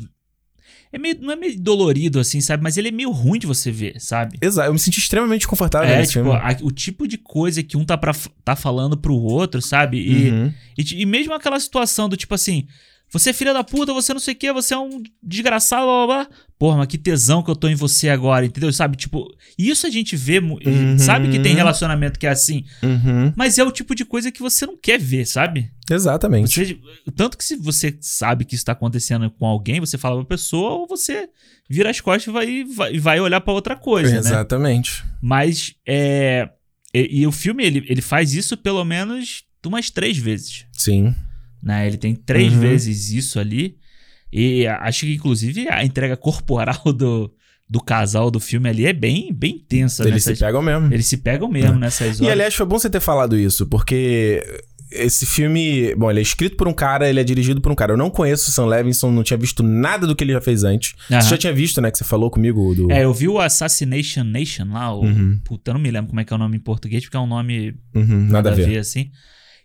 [0.91, 2.63] É meio, não é meio dolorido, assim, sabe?
[2.63, 4.37] Mas ele é meio ruim de você ver, sabe?
[4.41, 7.77] Exato, eu me senti extremamente confortável É, nesse tipo, a- o tipo de coisa que
[7.77, 8.11] um tá, pra,
[8.43, 9.99] tá falando pro outro, sabe?
[9.99, 10.53] E, Uhum.
[10.77, 12.65] e, e mesmo aquela situação do tipo assim,
[13.12, 16.05] você é filha da puta, você não sei o que, você é um desgraçado, blá
[16.05, 16.36] blá blá.
[16.60, 18.72] Porra, mas que tesão que eu tô em você agora, entendeu?
[18.74, 18.97] Sabe?
[18.97, 20.97] Tipo, isso a gente vê, Uhum.
[20.99, 23.32] sabe que tem relacionamento que é assim, Uhum.
[23.36, 25.72] mas é o tipo de coisa que você não quer ver, sabe?
[25.89, 26.53] Exatamente.
[26.66, 26.78] Você-
[27.16, 30.72] tanto que se você sabe que isso tá acontecendo com alguém, você fala pra pessoa
[30.72, 31.30] ou você
[31.70, 34.18] vira as costas e vai, vai, vai olhar pra outra coisa, né?
[34.20, 35.03] Exatamente.
[35.22, 36.49] Mas é.
[36.93, 40.66] E, e o filme, ele, ele faz isso pelo menos umas três vezes.
[40.74, 41.14] Sim.
[41.62, 41.88] Né?
[41.88, 42.60] Ele tem três Uhum.
[42.60, 43.78] vezes isso ali.
[44.32, 47.34] E acho que, inclusive, a entrega corporal do,
[47.70, 50.03] do casal do filme ali é bem, bem intensa.
[50.03, 50.93] Eles nessas- se pegam mesmo.
[50.93, 52.34] Eles se pegam mesmo nessas E horas.
[52.34, 54.41] aliás, foi bom você ter falado isso, porque
[54.91, 57.93] esse filme, bom, ele é escrito por um cara, ele é dirigido por um cara.
[57.93, 60.64] Eu não conheço o Sam Levinson, não tinha visto nada do que ele já fez
[60.64, 60.93] antes.
[61.12, 61.22] Aham.
[61.22, 64.24] Você já tinha visto, né, que você falou comigo do É, eu vi o Assassination
[64.24, 65.03] Nation lá, o.
[65.03, 65.39] Uhum.
[65.43, 67.20] Puta, eu não me lembro como é que é o nome em português, porque é
[67.20, 68.78] um nome Uhum, nada a ver.
[68.80, 69.12] assim.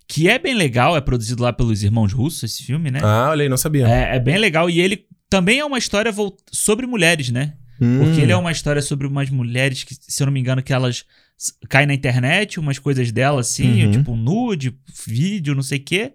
[0.06, 3.00] Que é bem legal, é produzido lá pelos irmãos russos, esse filme, né?
[3.02, 3.86] Ah, olha aí, não sabia.
[3.88, 4.68] É, é bem legal.
[4.68, 6.12] E ele também é uma história
[6.52, 7.54] sobre mulheres, né?
[7.80, 10.62] Hum, Porque ele é uma história sobre umas mulheres que, se eu não me engano,
[10.62, 11.04] que elas
[11.68, 13.90] caem na internet, umas coisas delas assim, Uhum.
[13.90, 16.12] tipo nude, vídeo, não sei o quê.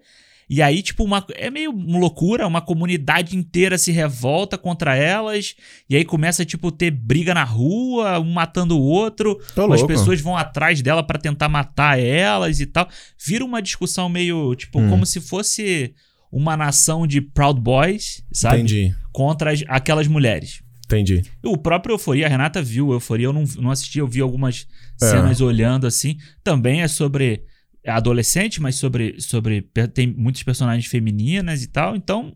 [0.49, 5.55] E aí, tipo, uma, é meio uma loucura, uma comunidade inteira se revolta contra elas,
[5.87, 9.87] e aí começa, tipo, ter briga na rua, um matando o outro, Tô as louco.
[9.87, 12.89] pessoas vão atrás dela pra tentar matar elas e tal.
[13.23, 14.89] Vira uma discussão meio, tipo, Hum.
[14.89, 15.93] como se fosse
[16.31, 18.57] uma nação de Proud Boys, sabe?
[18.57, 20.61] Entendi, Contra as- aquelas mulheres.
[20.85, 21.21] entendi.
[21.43, 24.65] O próprio Euforia, a Renata viu Euforia, eu não, não assisti, eu vi algumas
[24.99, 25.05] É.
[25.11, 26.17] cenas olhando assim.
[26.43, 27.43] Também é sobre
[27.85, 29.61] adolescente, mas sobre, sobre.
[29.93, 31.95] Tem muitas personagens femininas e tal.
[31.95, 32.33] Então,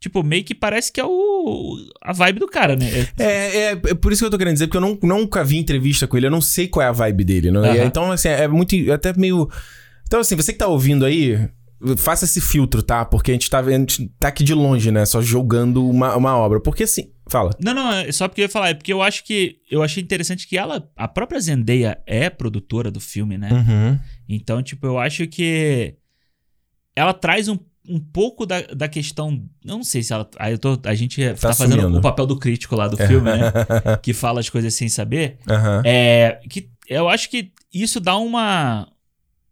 [0.00, 1.76] tipo, meio que parece que é o.
[2.02, 2.86] a vibe do cara, né?
[3.18, 5.42] É- É, é, é por isso que eu tô querendo dizer, porque eu não, nunca
[5.44, 7.50] vi entrevista com ele, eu não sei qual é a vibe dele.
[7.50, 7.84] Não, Aham.
[7.84, 8.74] Então, assim, é muito.
[8.92, 9.48] Até meio.
[10.06, 11.48] Então, assim, você que tá ouvindo aí,
[11.96, 13.04] faça esse filtro, tá?
[13.04, 15.04] Porque a gente tá, vendo, a gente tá aqui de longe, né?
[15.04, 16.60] Só jogando uma, uma obra.
[16.60, 17.10] Porque assim.
[17.26, 17.52] Fala.
[17.58, 19.56] Não, não, é só porque eu ia falar, é porque eu acho que.
[19.70, 20.86] Eu achei interessante que ela.
[20.96, 23.50] A própria Zendaya é produtora do filme, né?
[23.50, 23.98] Uhum.
[24.28, 25.94] Então, tipo, eu acho que
[26.94, 27.58] ela traz um,
[27.88, 29.42] um pouco da, da questão.
[29.64, 30.28] Eu não sei se ela.
[30.38, 31.98] Aí eu tô, a gente tá, fazendo assumindo.
[31.98, 33.52] o papel do crítico lá do filme, né?
[34.02, 35.38] que fala as coisas sem saber.
[35.48, 35.82] Aham.
[35.84, 36.40] É.
[36.48, 38.88] Que eu acho que isso dá uma.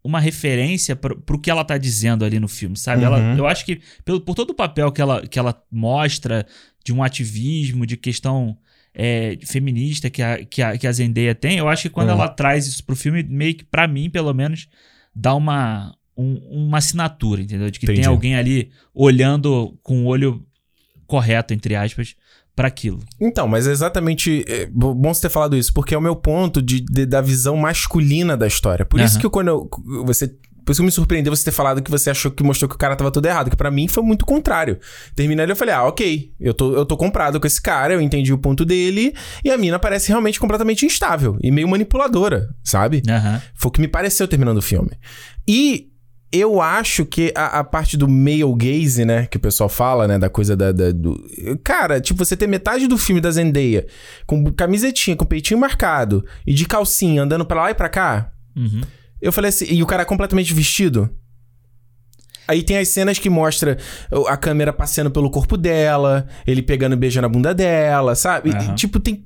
[0.03, 3.03] Uma referência pro, pro que ela tá dizendo ali no filme, sabe?
[3.03, 3.37] Ela, Uhum.
[3.37, 6.45] eu acho que, pelo, por todo o papel que ela, que ela mostra
[6.83, 8.57] de um ativismo, de questão
[8.93, 12.15] é, feminista que a, que, a, que a Zendaya tem, eu acho que quando Uhum.
[12.15, 14.67] ela traz isso pro filme, meio que, pra mim, pelo menos,
[15.15, 16.37] dá uma, um-
[16.67, 17.71] uma assinatura, entendeu?
[17.71, 18.01] De que Entendi.
[18.01, 20.45] tem alguém ali olhando com o olho
[21.07, 22.15] correto, entre aspas,
[22.55, 22.99] pra aquilo.
[23.19, 24.45] Então, mas é exatamente.
[24.47, 27.21] É bo- bom você ter falado isso, porque é o meu ponto de, de- da
[27.21, 28.85] visão masculina da história.
[28.85, 29.19] Por isso Aham.
[29.19, 29.69] que eu, quando eu,
[30.05, 30.27] você.
[30.65, 32.77] Por isso que me surpreendeu você ter falado que você achou que mostrou que o
[32.77, 33.49] cara tava tudo errado.
[33.49, 34.79] Que pra mim foi muito contrário.
[35.13, 36.31] Terminei eu falei, ah, ok.
[36.39, 39.13] Eu tô, eu tô comprado com esse cara, eu entendi o ponto dele.
[39.43, 43.01] E a mina parece realmente completamente instável e meio manipuladora, sabe?
[43.09, 43.41] Aham.
[43.55, 44.91] Foi o que me pareceu terminando o filme.
[45.45, 45.89] E
[46.33, 49.27] eu acho que a, a parte do male gaze, né?
[49.27, 50.17] Que o pessoal fala, né?
[50.17, 51.15] Da coisa da, da- do...
[51.63, 53.85] Cara, tipo, você ter metade do filme da Zendaya
[54.25, 58.31] com camisetinha, com peitinho marcado e de calcinha andando pra lá e pra cá.
[58.55, 58.81] Uhum.
[59.21, 59.65] Eu falei assim...
[59.69, 61.09] E o cara completamente vestido.
[62.47, 63.77] Aí tem as cenas que mostra
[64.27, 68.49] a câmera passeando pelo corpo dela, ele pegando e beijando a bunda dela, sabe?
[68.49, 68.75] E, Aham.
[68.75, 69.25] tipo, tem...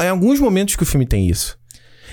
[0.00, 1.57] Em alguns momentos que o filme tem isso.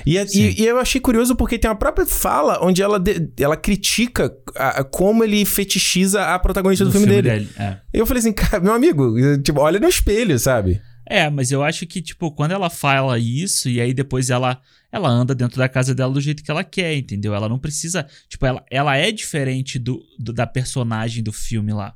[0.05, 3.29] E, é- e- e eu achei curioso porque tem uma própria fala onde ela, de-
[3.39, 7.49] ela critica a- a como ele fetichiza a protagonista do, filme, dele.
[7.57, 7.77] É.
[7.93, 10.81] Eu falei assim, cara, meu amigo, tipo, olha no espelho, sabe?
[11.07, 14.59] É, mas eu acho que, tipo, quando ela fala isso e aí depois ela,
[14.91, 17.35] ela anda dentro da casa dela do jeito que ela quer, entendeu?
[17.35, 18.07] Ela não precisa.
[18.27, 21.93] Tipo, ela, ela é diferente do, do- da personagem do filme lá.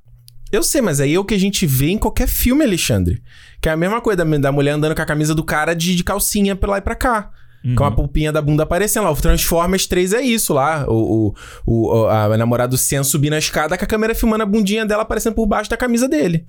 [0.52, 3.22] Eu sei, mas aí é o que a gente vê em qualquer filme, Alexandre.
[3.62, 5.96] Que é a mesma coisa da, da mulher andando com a camisa do cara de,
[5.96, 7.32] de calcinha pra lá e pra cá.
[7.64, 7.76] Uhum.
[7.76, 9.12] Com a pulpinha da bunda aparecendo lá.
[9.12, 10.86] O Transformers 3 é isso lá.
[10.88, 11.34] O,
[11.66, 14.86] o, o- a namorada do Sen subir na escada com a câmera filmando a bundinha
[14.86, 16.48] dela aparecendo por baixo da camisa dele.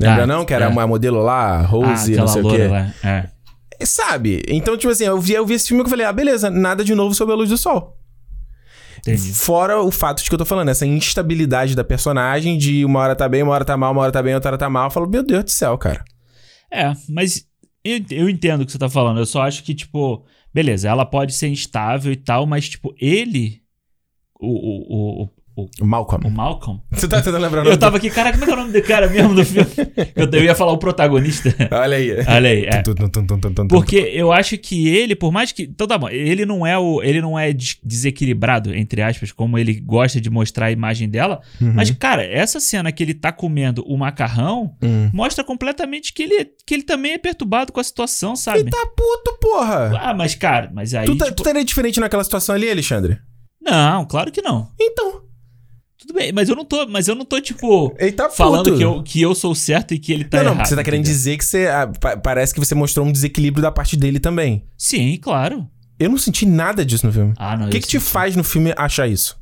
[0.00, 0.44] Lembra Ah, não?
[0.44, 0.68] Que era é.
[0.68, 2.66] uma modelo lá, Ah, Rose, não aquela sei o quê.
[2.66, 2.94] lá.
[3.04, 3.28] É.
[3.84, 4.42] Sabe?
[4.48, 6.82] Então, tipo assim, eu vi, eu vi esse filme e eu falei, ah, beleza, nada
[6.84, 7.98] de novo sob a luz do sol.
[9.00, 9.32] Entendi.
[9.34, 13.16] Fora o fato de que eu tô falando, essa instabilidade da personagem, de uma hora
[13.16, 14.86] tá bem, uma hora tá mal, uma hora tá bem, outra hora tá mal.
[14.86, 16.04] Eu falo, meu Deus do céu, cara.
[16.72, 17.44] É, mas
[17.84, 19.18] eu, eu entendo o que você tá falando.
[19.18, 23.62] Eu só acho que, tipo, beleza, ela pode ser instável e tal, mas, tipo, ele.
[24.40, 26.26] O, o, o, o, Malcolm.
[26.26, 26.80] o Malcolm.
[26.90, 28.58] Você tá tentando lembrar o Eu nome tava aqui, cara, como é que é o
[28.58, 29.68] nome do cara mesmo do filme?
[30.16, 31.54] Eu, eu ia falar o protagonista.
[31.70, 32.10] Olha aí.
[32.26, 32.82] Olha aí, é.
[33.68, 35.64] Porque eu acho que ele, por mais que.
[35.64, 37.02] Então tá bom, ele não é o.
[37.02, 41.40] Ele não é des- desequilibrado, entre aspas, como ele gosta de mostrar a imagem dela.
[41.60, 41.72] Uhum.
[41.74, 45.10] Mas, cara, essa cena que ele tá comendo o macarrão Hum.
[45.12, 48.60] mostra completamente que ele, que ele também é perturbado com a situação, sabe?
[48.60, 49.92] Ele tá puto, porra.
[50.00, 51.04] Ah, mas, cara, mas aí.
[51.06, 53.18] tu, tá, tipo, tu estaria diferente naquela situação ali, Alexandre?
[53.60, 54.68] Não, claro que não.
[54.80, 55.22] Então.
[56.02, 58.36] Tudo bem, mas eu não tô, mas eu não tô, tipo, Ele tá puto.
[58.36, 60.66] falando que eu, que eu sou certo e que ele tá não, não, errado.
[60.66, 61.16] você tá querendo entendeu?
[61.16, 61.66] dizer que você.
[61.68, 64.64] ah, pa- parece que você mostrou um desequilíbrio da parte dele também.
[64.76, 65.68] Sim, claro.
[65.98, 67.32] Eu não senti nada disso no filme.
[67.36, 67.66] Ah, não.
[67.66, 69.40] O que, que te faz no filme achar isso?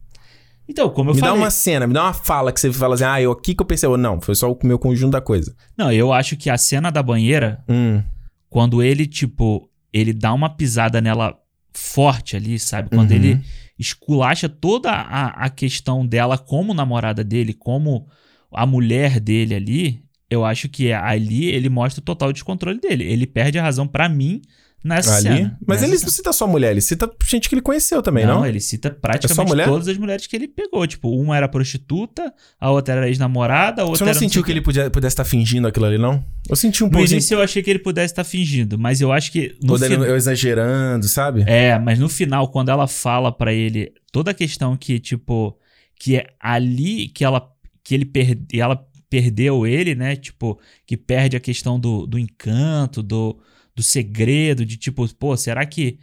[0.69, 1.35] Então, como eu me falei.
[1.35, 3.63] dá uma cena, me dá uma fala que você fala assim, ah, eu aqui que
[3.63, 5.55] eu pensei, não, foi só o meu conjunto da coisa.
[5.77, 8.03] Não, eu acho que a cena da banheira, Hum,
[8.49, 11.35] quando ele, tipo, ele dá uma pisada nela
[11.73, 12.89] forte ali, sabe?
[12.91, 13.17] Quando Uhum.
[13.17, 13.41] ele
[13.81, 18.07] esculacha toda a, a questão dela como namorada dele, como
[18.53, 23.05] a mulher dele ali, eu acho que ali ele mostra o total descontrole dele.
[23.05, 24.43] Ele perde a razão pra mim
[24.83, 25.23] nessa ali.
[25.23, 25.59] cena.
[25.67, 26.07] Mas nessa ele cena.
[26.07, 28.45] não cita só mulher, ele cita gente que ele conheceu também, não?
[28.47, 29.67] ele cita É praticamente mulher?
[29.67, 30.87] todas as mulheres que ele pegou.
[30.87, 34.61] Tipo, uma era prostituta, a outra era ex-namorada, a outra Você não sentiu que ele
[34.61, 36.25] podia, pudesse estar fingindo aquilo ali, não?
[36.49, 37.05] Eu senti um No pouco.
[37.05, 39.79] assim, início eu achei que ele pudesse estar fingindo, mas eu acho que no ou
[40.07, 41.45] eu exagerando, sabe?
[41.47, 45.57] É, mas no final, quando ela fala pra ele toda a questão que, tipo,
[45.99, 47.47] que é ali que ela
[47.85, 50.15] que ele perde, ela perdeu ele, né?
[50.17, 53.39] Tipo, que perde a questão do, do encanto, do,
[53.81, 55.99] do segredo, de tipo, pô, será que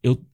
[0.00, 0.24] eu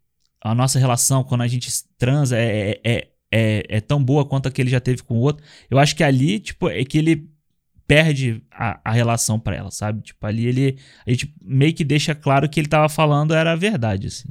[0.43, 4.51] a nossa relação quando a gente transa é, é, é, é tão boa quanto a
[4.51, 5.45] que ele já teve com o outro?
[5.71, 7.31] Eu acho que ali, tipo, é que ele
[7.87, 10.03] perde a, a relação pra ela, sabe?
[10.03, 13.57] Tipo, ali ele a gente meio que deixa claro que ele tava falando era a
[13.57, 14.29] verdade, assim.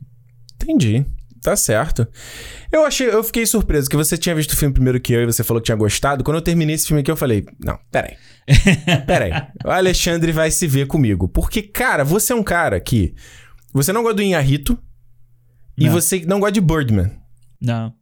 [0.56, 1.06] Entendi.
[1.42, 2.08] Tá certo.
[2.72, 5.26] Eu achei, eu fiquei surpreso que você tinha visto o filme primeiro que eu e
[5.26, 6.24] você falou que tinha gostado.
[6.24, 8.18] Quando eu terminei esse filme aqui, eu falei: Não, peraí.
[9.06, 9.32] Peraí.
[9.64, 11.28] O Alexandre vai se ver comigo.
[11.28, 13.14] Porque, cara, você é um cara que.
[13.72, 14.78] Você não gosta do Inharito.
[15.78, 17.12] E você não gosta de Birdman.
[17.62, 17.94] Não.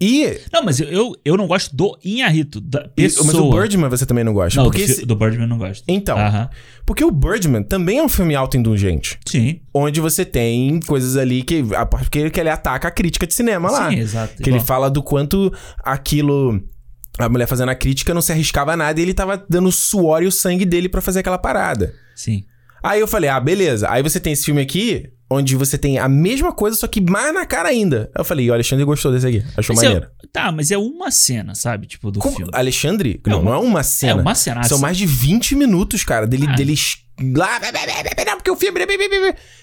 [0.00, 0.38] E.
[0.52, 3.26] Não, mas eu, eu, não gosto do Inharito, da pessoa.
[3.26, 4.60] mas o Birdman você também não gosta.
[4.60, 5.82] Não, porque do, esse- do Birdman eu não gosto.
[5.88, 6.48] Então, Aham.
[6.86, 9.18] porque o Birdman também é um filme autoindulgente.
[9.26, 9.60] Sim.
[9.74, 11.64] Onde você tem coisas ali que.
[11.90, 13.90] Porque que ele ataca a crítica de cinema lá.
[13.90, 14.40] Sim, exato.
[14.42, 16.62] Que ele fala do quanto aquilo.
[17.18, 19.72] A mulher fazendo a crítica não se arriscava a nada e ele tava dando o
[19.72, 21.92] suor e o sangue dele pra fazer aquela parada.
[22.14, 22.44] Sim.
[22.80, 23.90] Aí eu falei, ah, beleza.
[23.90, 27.32] Aí você tem esse filme aqui, onde você tem a mesma coisa, só que mais
[27.34, 28.10] na cara ainda.
[28.16, 29.44] Eu falei, o Alexandre gostou desse aqui.
[29.56, 30.06] Achou Mas maneiro.
[30.06, 31.86] é- tá, mas é uma cena, sabe?
[31.86, 32.50] Tipo, do Como- filme.
[32.54, 33.20] Alexandre?
[33.26, 34.20] não, uma- não é uma É cena.
[34.22, 34.62] uma cena.
[34.64, 36.54] São mais de 20 minutos, cara, dele, Ah.
[36.54, 36.74] dele
[37.36, 37.58] lá,
[38.26, 38.80] não, porque o filme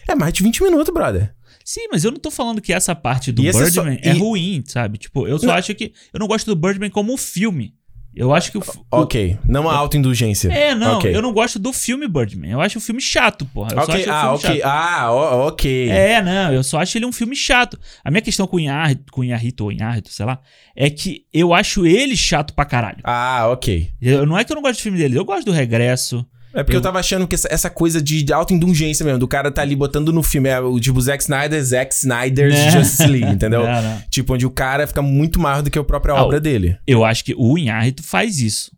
[0.07, 1.33] é mais de 20 minutos, brother.
[1.63, 4.13] Sim, mas eu não tô falando que essa parte do E é só- Birdman é,
[4.13, 4.99] e- ruim, sabe?
[4.99, 5.53] Tipo, eu só Não.
[5.55, 5.93] acho que.
[6.13, 7.73] Eu não gosto do Birdman como um filme.
[8.15, 8.63] Eu acho que o.
[8.89, 10.49] Ok, não a autoindulgência.
[10.51, 11.13] É, não, Ok.
[11.13, 12.49] eu não gosto do filme Birdman.
[12.51, 13.71] Eu acho o filme chato, porra.
[13.73, 14.49] Eu só Ok, acho o ah, ok.
[14.49, 14.61] chato.
[14.65, 15.11] Ah,
[15.47, 15.89] ok.
[15.89, 17.77] É, não, eu só acho ele um filme chato.
[18.03, 20.39] A minha questão com o Inharito, com o Inharito ou Inharito, sei lá,
[20.75, 22.99] é que eu acho ele chato pra caralho.
[23.03, 23.89] Ah, ok.
[24.01, 26.25] Eu, não é que eu não gosto do filme dele, eu gosto do Regresso.
[26.55, 29.51] É porque eu, Eu- tava achando que essa, essa coisa de, autoindulgência mesmo, do cara
[29.51, 32.71] tá ali botando no filme, é o tipo Zack Snyder, Zack Snyder's Né?
[32.71, 33.61] Justice League, entendeu?
[33.67, 34.01] Não, não.
[34.09, 36.77] Tipo, onde o cara fica muito maior do que a própria Ah, obra dele.
[36.87, 38.71] Eu acho que o Inharito faz isso.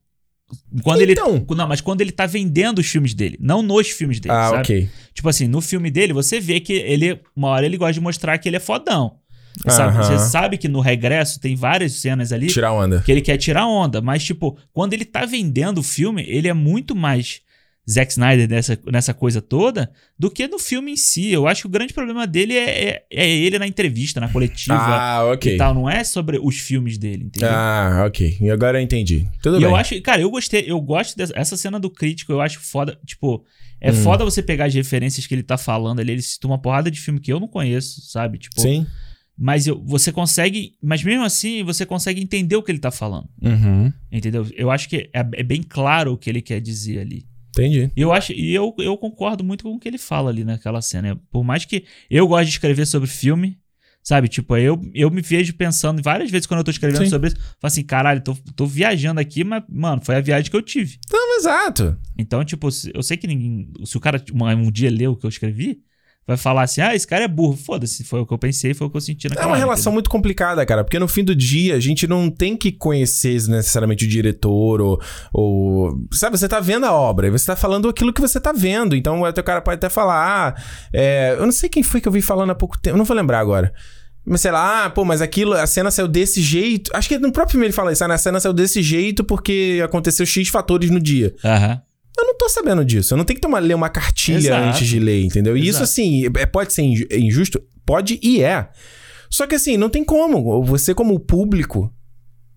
[0.81, 1.35] Quando Então.
[1.35, 1.45] ele.
[1.55, 4.59] Não, mas quando ele tá vendendo os filmes dele, não nos filmes dele, ah, sabe?
[4.61, 4.89] ok.
[5.13, 7.19] Tipo assim, no filme dele, você vê que ele.
[7.35, 9.15] Uma hora ele gosta de mostrar que ele é fodão.
[9.67, 9.97] Sabe?
[9.97, 10.03] Aham.
[10.03, 13.01] Você sabe que no regresso tem várias cenas ali Tirar onda.
[13.03, 16.53] que ele quer tirar onda, mas, tipo, quando ele tá vendendo o filme, ele é
[16.53, 17.41] muito mais
[17.89, 21.29] Zack Snyder nessa, nessa coisa toda do que no filme em si.
[21.31, 24.75] Eu acho que o grande problema dele é, é, é ele na entrevista, na coletiva
[24.77, 25.55] Ah, ok.
[25.55, 25.73] e tal.
[25.73, 27.49] Não é sobre os filmes dele, entendeu?
[27.49, 28.37] Ah, ok.
[28.41, 29.25] E agora eu entendi.
[29.41, 29.69] Tudo e bem.
[29.69, 33.45] eu acho, cara, eu gostei, eu gosto dessa cena do crítico, eu acho foda, tipo,
[33.79, 33.95] é Hum.
[34.03, 36.99] foda você pegar as referências que ele tá falando ali, ele citou uma porrada de
[36.99, 38.37] filme que eu não conheço, sabe?
[38.37, 38.85] Tipo, Sim.
[39.37, 43.29] mas eu, você consegue, mas mesmo assim, você consegue entender o que ele tá falando,
[43.41, 43.93] Uhum.
[44.11, 44.45] entendeu?
[44.55, 47.25] Eu acho que é, é bem claro o que ele quer dizer ali.
[47.57, 47.91] Entendi.
[47.95, 50.81] E eu acho, e eu, eu concordo muito com o que ele fala ali naquela
[50.81, 51.19] cena.
[51.31, 53.57] Por mais que eu goste de escrever sobre filme,
[54.03, 54.27] sabe?
[54.27, 57.09] Tipo, eu, eu me vejo pensando várias vezes quando eu tô escrevendo Sim.
[57.09, 60.55] sobre isso, falo assim, caralho, tô, tô viajando aqui, mas, mano, foi a viagem que
[60.55, 60.97] eu tive.
[61.11, 61.97] Não, exato.
[62.17, 63.69] Então, tipo, eu sei que ninguém.
[63.83, 65.81] Se o cara um, um dia leu o que eu escrevi,
[66.27, 67.55] vai falar assim: ah, esse cara é burro.
[67.55, 69.59] Foda-se, foi o que eu pensei, foi o que eu senti É naquela uma hora,
[69.59, 73.33] relação muito complicada, cara, porque no fim do dia a gente não tem que conhecer
[73.47, 75.01] necessariamente o diretor ou,
[75.33, 78.51] ou- sabe, você tá vendo a obra e você tá falando aquilo que você tá
[78.51, 80.61] vendo, então até o cara pode até falar, ah,
[80.93, 83.05] é, eu não sei quem foi que eu vi falando há pouco tempo, eu não
[83.05, 83.71] vou lembrar agora,
[84.25, 86.91] Mas sei lá, ah, pô, mas aquilo, a cena saiu desse jeito.
[86.93, 89.81] Acho que no próprio filme ele fala isso, ah, a cena saiu desse jeito porque
[89.83, 91.33] aconteceu X fatores no dia.
[91.45, 91.81] Aham.
[92.17, 93.13] Eu não tô sabendo disso.
[93.13, 94.67] Eu não tenho que tomar, ler uma cartilha Exato.
[94.69, 95.55] antes de ler, entendeu?
[95.55, 95.83] E isso, Exato.
[95.83, 97.61] assim, é, pode ser é injusto?
[97.85, 98.69] Pode e é.
[99.29, 100.63] Só que, assim, não tem como.
[100.63, 101.93] Você, como público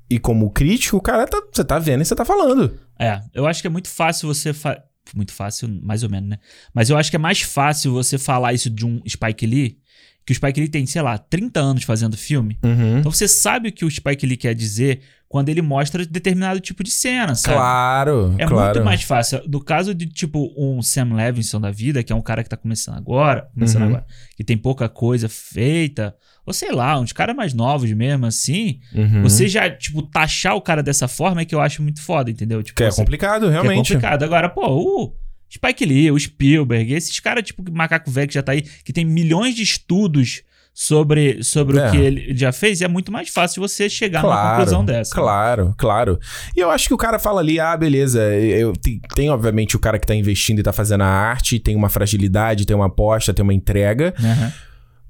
[0.08, 2.78] e como crítico, o cara tá, você tá vendo e você tá falando.
[2.98, 4.52] É, eu acho que é muito fácil você.
[4.52, 4.82] Fa...
[5.14, 6.38] Muito fácil, mais ou menos, né?
[6.72, 9.79] Mas eu acho que é mais fácil você falar isso de um Spike Lee,
[10.24, 12.58] que o Spike Lee tem, sei lá, 30 anos fazendo filme.
[12.62, 12.98] Uhum.
[12.98, 16.82] Então você sabe o que o Spike Lee quer dizer quando ele mostra determinado tipo
[16.82, 17.54] de cena, sabe?
[17.56, 18.74] Claro, É claro.
[18.74, 19.40] muito mais fácil.
[19.48, 22.56] Do caso de, tipo, um Sam Levinson da vida, que é um cara que tá
[22.56, 23.88] começando agora, começando Uhum.
[23.90, 28.80] agora, que tem pouca coisa feita, ou sei lá, uns caras mais novos mesmo, assim,
[28.92, 29.22] Uhum.
[29.22, 32.60] você já, tipo, taxar o cara dessa forma é que eu acho muito foda, entendeu?
[32.62, 33.76] Tipo, Que é você- complicado, é realmente.
[33.76, 34.24] complicado.
[34.24, 35.14] Agora, pô, o
[35.52, 39.04] Spike Lee, o Spielberg, esses caras, tipo, Macaco Velho que já tá aí, que tem
[39.04, 40.42] milhões de estudos
[40.72, 41.88] sobre, sobre É.
[41.88, 45.14] o que ele já fez, é muito mais fácil você chegar numa Claro, conclusão dessa.
[45.14, 46.18] Claro, claro.
[46.56, 49.80] E eu acho que o cara fala ali, ah, beleza, eu, tem, tem, obviamente o
[49.80, 53.34] cara que tá investindo e tá fazendo a arte, tem uma fragilidade, tem uma aposta,
[53.34, 54.14] tem uma entrega.
[54.18, 54.52] Aham.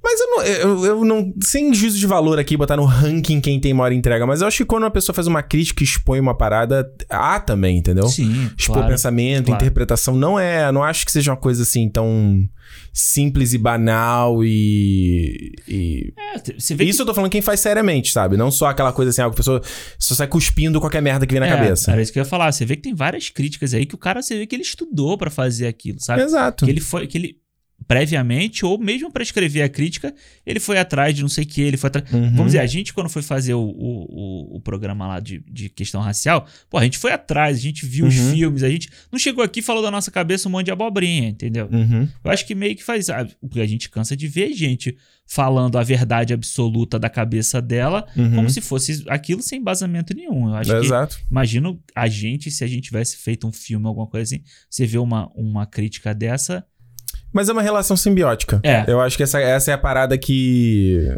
[0.03, 1.33] Mas eu não, eu, eu não.
[1.43, 4.27] Sem juízo de valor aqui, botar no ranking quem tem maior entrega.
[4.27, 7.39] Mas eu acho que quando uma pessoa faz uma crítica e expõe uma parada, há
[7.39, 8.09] também, entendeu?
[8.09, 8.91] Sim, Expor claro.
[8.91, 9.63] pensamento, claro.
[9.63, 10.17] interpretação.
[10.17, 10.73] Não é.
[10.73, 12.49] Não acho que seja uma coisa assim tão
[12.93, 15.53] simples e banal e.
[15.69, 16.15] e...
[16.35, 16.39] É,
[16.75, 18.37] vê que Isso eu tô falando quem faz seriamente, sabe?
[18.37, 19.61] Não só aquela coisa assim, que a pessoa
[19.99, 21.93] só sai cuspindo qualquer merda que vem na É, cabeça.
[21.93, 22.51] Era isso que eu ia falar.
[22.53, 25.19] Você vê que tem várias críticas aí que o cara, você vê que ele estudou
[25.19, 26.23] pra fazer aquilo, sabe?
[26.23, 26.65] Exato.
[26.65, 27.37] Que ele foi, que ele
[27.87, 30.15] previamente ou mesmo pra escrever a crítica,
[30.47, 32.13] ele foi atrás de não sei o que, ele foi atrás.
[32.13, 32.31] Uhum.
[32.31, 36.01] Vamos dizer, a gente quando foi fazer o, o, o- programa lá de, de questão
[36.01, 38.31] racial, pô, a gente foi atrás, a gente viu os Uhum.
[38.33, 41.29] filmes, a gente não chegou aqui e falou da nossa cabeça um monte de abobrinha,
[41.29, 41.69] entendeu?
[41.73, 42.07] Uhum.
[42.23, 43.09] Eu acho que meio que faz.
[43.11, 43.27] ah,
[43.57, 48.35] a gente cansa de ver gente falando a verdade absoluta da cabeça dela, Uhum.
[48.37, 50.49] como se fosse aquilo sem embasamento nenhum.
[50.49, 51.19] Eu acho que Exato.
[51.31, 54.99] Imagino a gente, se a gente tivesse feito um filme, alguma coisa assim, você vê
[54.99, 56.65] uma, uma crítica dessa.
[57.33, 58.61] Mas é uma relação simbiótica.
[58.63, 58.85] É.
[58.89, 61.09] Eu acho que essa, essa é a parada que.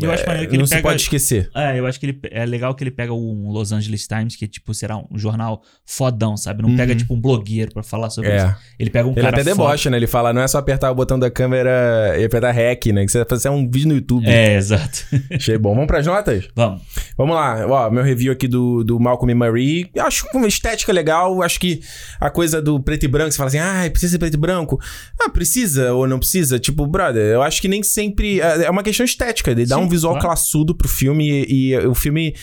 [0.00, 1.50] Eu acho é, maneiro que não ele se pega- pode esquecer.
[1.54, 4.46] É, eu acho que ele é legal que ele pega um Los Angeles Times, que
[4.46, 6.62] tipo será um jornal fodão, sabe?
[6.62, 6.76] Não Uhum.
[6.76, 8.46] pega tipo um blogueiro pra falar sobre isso.
[8.46, 8.56] É.
[8.78, 9.54] Ele pega um Ele cara até foda.
[9.62, 9.96] debocha, né?
[9.96, 13.04] Ele fala, não é só apertar o botão da câmera e apertar REC, né?
[13.04, 14.26] Que você vai fazer um vídeo no YouTube.
[14.28, 15.06] É, exato.
[15.32, 15.74] Achei bom.
[15.74, 16.48] Vamos pras notas?
[16.54, 16.82] Vamos.
[17.16, 17.66] Vamos lá.
[17.66, 19.90] Ó, meu review aqui do, do Malcolm e Marie.
[19.94, 21.42] Eu acho uma estética legal.
[21.42, 21.80] Acho que
[22.20, 24.78] a coisa do preto e branco, você fala assim, ah, precisa ser preto e branco.
[25.20, 25.61] Ah, precisa
[25.94, 26.58] ou não precisa?
[26.58, 28.40] Tipo, brother, eu acho que nem sempre.
[28.40, 29.50] É é uma questão estética.
[29.50, 30.28] Ele dá Sim, um visual claro.
[30.28, 32.34] classudo pro filme e, e o filme.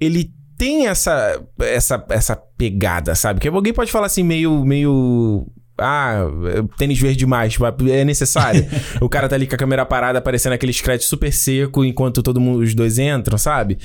[0.00, 3.40] Ele tem essa, essa, essa pegada, sabe?
[3.40, 4.64] Que alguém pode falar assim, meio.
[4.64, 5.46] meio
[5.76, 6.26] ah,
[6.78, 8.64] tênis verde demais, tipo, é necessário.
[9.00, 12.40] o cara tá ali com a câmera parada, aparecendo aquele scratch super seco enquanto todo
[12.40, 13.78] mundo, os dois entram, sabe?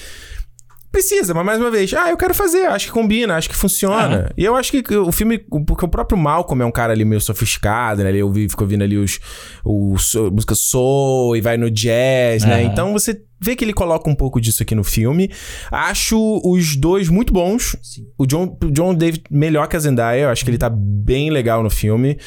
[0.92, 4.32] Precisa, mas mais uma vez, ah, eu quero fazer, acho que combina, acho que funciona.
[4.36, 7.22] E eu acho que o filme, porque o próprio Malcolm é um cara ali meio
[7.22, 8.10] sofisticado, né?
[8.10, 9.20] Ele ouvi, ficou ouvindo ali os,
[9.64, 12.56] os música soul e vai no jazz, né?
[12.64, 12.72] Aham.
[12.72, 15.32] Então você vê que ele coloca um pouco disso aqui no filme.
[15.72, 17.78] Acho os dois muito bons.
[17.84, 18.08] Sim.
[18.18, 21.30] O John, o John David melhor que a Zendaya, eu acho que ele tá bem
[21.30, 22.18] legal no filme.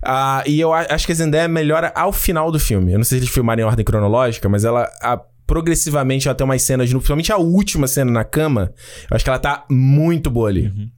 [0.00, 2.92] Ah, e eu acho que a Zendaya melhora ao final do filme.
[2.92, 5.20] Eu não sei se eles filmaram em ordem cronológica, mas ela a-
[5.52, 8.72] progressivamente ela tem umas cenas, principalmente a última cena na cama,
[9.10, 10.68] eu acho que ela tá muito boa ali.
[10.68, 10.88] Uhum.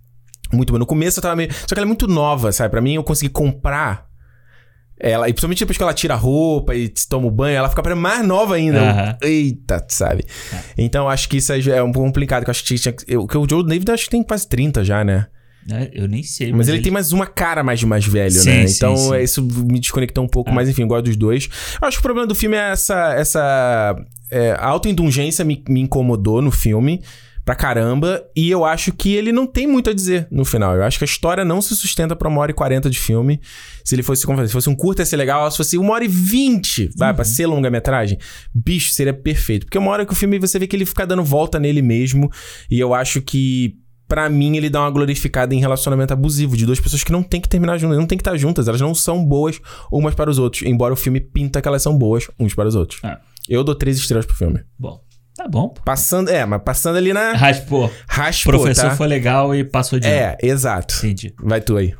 [0.53, 0.79] Muito boa.
[0.79, 1.53] No começo eu tava meio.
[1.53, 2.71] Só que ela é muito nova, sabe?
[2.71, 4.07] Pra mim eu consegui comprar.
[5.01, 7.95] Ela, e principalmente depois que ela tira a roupa e toma o banho, ela fica
[7.97, 8.81] mais nova ainda.
[8.81, 9.17] Aham.
[9.23, 10.25] Eita, sabe?
[10.79, 12.45] Então acho que isso já é um pouco complicado.
[12.45, 14.85] Que eu acho que tinha eu- que o Joe David acho que tem quase 30
[14.85, 15.27] já, né?
[15.71, 16.53] É, eu nem sei.
[16.53, 18.67] Mas, ele, tem mais uma cara mais de mais velho, Sim, né?
[18.67, 19.15] sim, Então sim.
[19.15, 21.49] é, isso me desconectou um pouco, mas enfim, gosto dos dois.
[21.81, 23.15] Eu acho que o problema do filme é essa.
[23.15, 23.97] essa
[24.31, 27.01] é, a autoindulgência me, me incomodou no filme.
[27.45, 30.75] Pra caramba, e eu acho que ele não tem muito a dizer no final.
[30.77, 33.39] Eu acho que a história não se sustenta pra uma hora e quarenta de filme.
[33.85, 36.07] Se ele fosse, como se fosse um curto ia ser legal, se fosse uma hora
[36.07, 38.17] e vinte, vai, pra ser longa-metragem,
[38.55, 39.67] bicho, seria perfeito.
[39.67, 42.31] Porque uma hora que o filme você vê que ele fica dando volta nele mesmo,
[42.71, 43.75] e eu acho que
[44.07, 47.41] Pra mim, ele dá uma glorificada em relacionamento abusivo de duas pessoas que não tem
[47.41, 50.39] que terminar juntas, não tem que estar juntas, elas não são boas umas para os
[50.39, 53.01] outros, embora o filme pinta que elas são boas uns para os outros.
[53.03, 53.19] Ah.
[53.49, 54.61] Eu dou três estrelas pro filme.
[54.79, 55.01] Bom,
[55.37, 55.69] tá bom.
[55.71, 55.83] pô.
[55.83, 57.91] Passando, é, mas passando ali na Raspou.
[58.09, 58.97] raspou, professor tá?
[58.97, 60.17] foi legal e passou de ano.
[60.17, 60.95] É, exato.
[60.99, 61.33] Entendi.
[61.43, 61.95] Vai tu aí.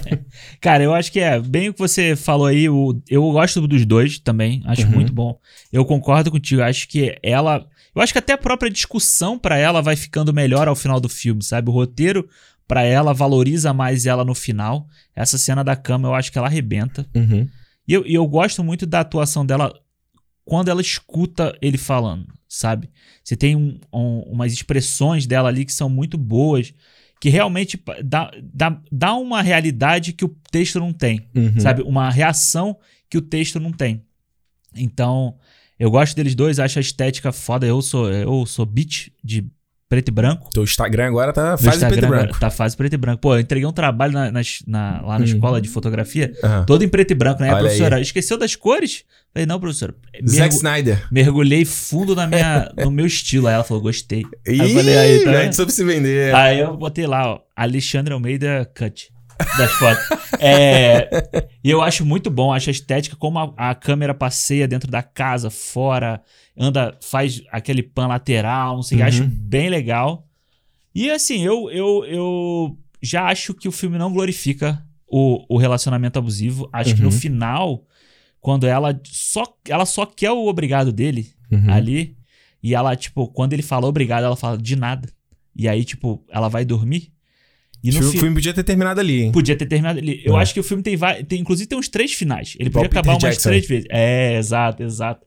[0.60, 2.68] Cara, eu acho que é bem o que você falou aí.
[2.68, 4.62] o- eu gosto dos dois também.
[4.66, 4.90] Acho Uhum.
[4.90, 5.38] muito bom.
[5.72, 6.62] Eu concordo contigo.
[6.62, 7.64] Acho que ela.
[7.96, 11.08] Eu acho que até a própria discussão pra ela vai ficando melhor ao final do
[11.08, 11.70] filme, sabe?
[11.70, 12.28] O roteiro
[12.68, 14.86] pra ela valoriza mais ela no final.
[15.14, 17.06] Essa cena da cama eu acho que ela arrebenta.
[17.14, 17.48] Uhum.
[17.88, 19.72] E eu, eu gosto muito da atuação dela
[20.44, 22.90] quando ela escuta ele falando, sabe?
[23.24, 26.74] Você tem um- um- umas expressões dela ali que são muito boas,
[27.20, 31.58] que realmente dá, dá, dá uma realidade que o texto não tem, Uhum.
[31.58, 31.82] sabe?
[31.82, 32.76] Uma reação
[33.08, 34.02] que o texto não tem.
[34.74, 35.36] Então,
[35.78, 37.66] eu gosto deles dois, acho a estética foda.
[37.66, 39.44] Eu sou, eu sou beat de
[39.88, 40.50] preto e branco.
[40.52, 42.40] Teu Instagram agora tá fase preto e branco.
[42.40, 43.20] Tá fase preto e branco.
[43.20, 45.28] Pô, eu entreguei um trabalho na, nas- na- lá na Hum.
[45.28, 46.64] escola de fotografia, Aham.
[46.64, 47.50] todo em preto e branco, né?
[47.50, 47.64] A Olha aí.
[47.66, 49.04] professora esqueceu das cores?
[49.32, 49.94] Falei, não, professora.
[50.28, 51.06] Zack Snyder.
[51.12, 53.46] mergulhei fundo na minha, no meu estilo.
[53.46, 54.22] Aí ela falou, gostei.
[54.48, 56.34] Ih, eu falei, aí, tá a soube se vender.
[56.34, 59.10] Aí eu botei lá, ó, Alexandre Almeida Cut
[59.58, 60.04] das fotos.
[60.40, 61.08] É,
[61.62, 65.02] e eu acho muito bom, acho a estética, como a, a câmera passeia dentro da
[65.02, 66.22] casa, fora,
[66.56, 69.08] anda, faz aquele pan lateral, não sei, o que, Uhum.
[69.08, 70.26] acho bem legal.
[70.94, 76.18] E assim, eu, eu, eu já acho que o filme não glorifica o, o relacionamento
[76.18, 76.68] abusivo.
[76.72, 77.12] Acho que no Uhum.
[77.12, 77.84] final,
[78.40, 81.70] quando ela só, ela só quer o obrigado dele, Uhum.
[81.70, 82.16] ali.
[82.62, 85.08] E ela, tipo, quando ele fala obrigado, ela fala de nada.
[85.54, 87.12] E aí, tipo, ela vai dormir.
[87.88, 89.32] E no fi- o filme podia ter terminado ali, hein?
[89.32, 90.20] Podia ter terminado ali.
[90.24, 90.42] Eu É.
[90.42, 90.96] acho que o filme tem,
[91.28, 92.56] tem inclusive tem uns três finais.
[92.58, 93.48] Ele podia Peter acabar umas Jackson.
[93.50, 93.86] três vezes.
[93.90, 95.26] É, exato, exato.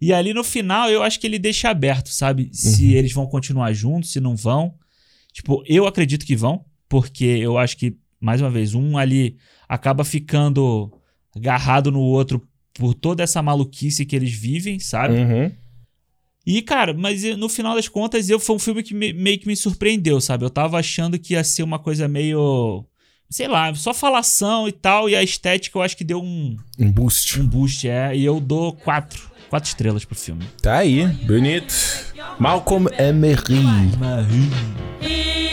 [0.00, 2.48] E ali no final, eu acho que ele deixa aberto, sabe?
[2.52, 2.90] Se Uhum.
[2.92, 4.74] eles vão continuar juntos, se não vão.
[5.32, 9.36] Tipo, eu acredito que vão, porque eu acho que, mais uma vez, um ali
[9.68, 10.92] acaba ficando
[11.36, 12.42] agarrado no outro
[12.74, 15.14] por toda essa maluquice que eles vivem, sabe?
[15.14, 15.50] Uhum.
[16.50, 19.38] E, cara, mas eu- no final das contas, eu foi um filme que me- meio
[19.38, 20.46] que me surpreendeu, sabe?
[20.46, 22.86] Eu tava achando que ia ser uma coisa meio.
[23.28, 25.10] Sei lá, só falação e tal.
[25.10, 27.38] E a estética eu acho que deu um, Um boost.
[27.38, 28.16] um boost, é.
[28.16, 29.30] E eu dou quatro.
[29.50, 30.42] Quatro estrelas pro filme.
[30.62, 31.74] Tá aí, bonito.
[32.38, 33.58] Malcolm Emery.
[35.02, 35.48] He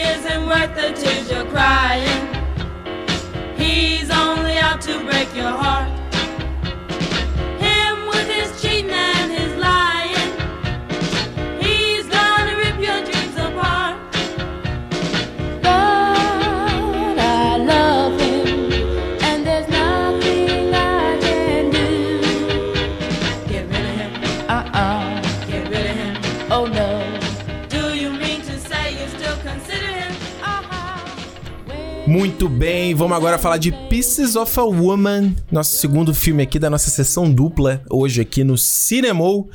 [32.16, 36.70] Muito bem, vamos agora falar de Pieces of a Woman, nosso segundo filme aqui da
[36.70, 39.50] nossa sessão dupla, hoje aqui no Cinemou,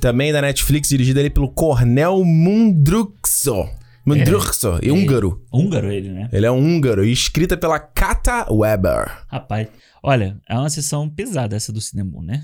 [0.00, 3.68] também da Netflix, dirigido ali pelo Cornel Mundruxo.
[4.04, 5.40] Mundruxo, e húngaro.
[5.52, 6.28] Húngaro ele, né?
[6.32, 9.08] Ele é um húngaro e escrita pela Kata Weber.
[9.28, 9.68] Rapaz,
[10.02, 12.42] olha, é uma sessão pesada essa do cinema, né?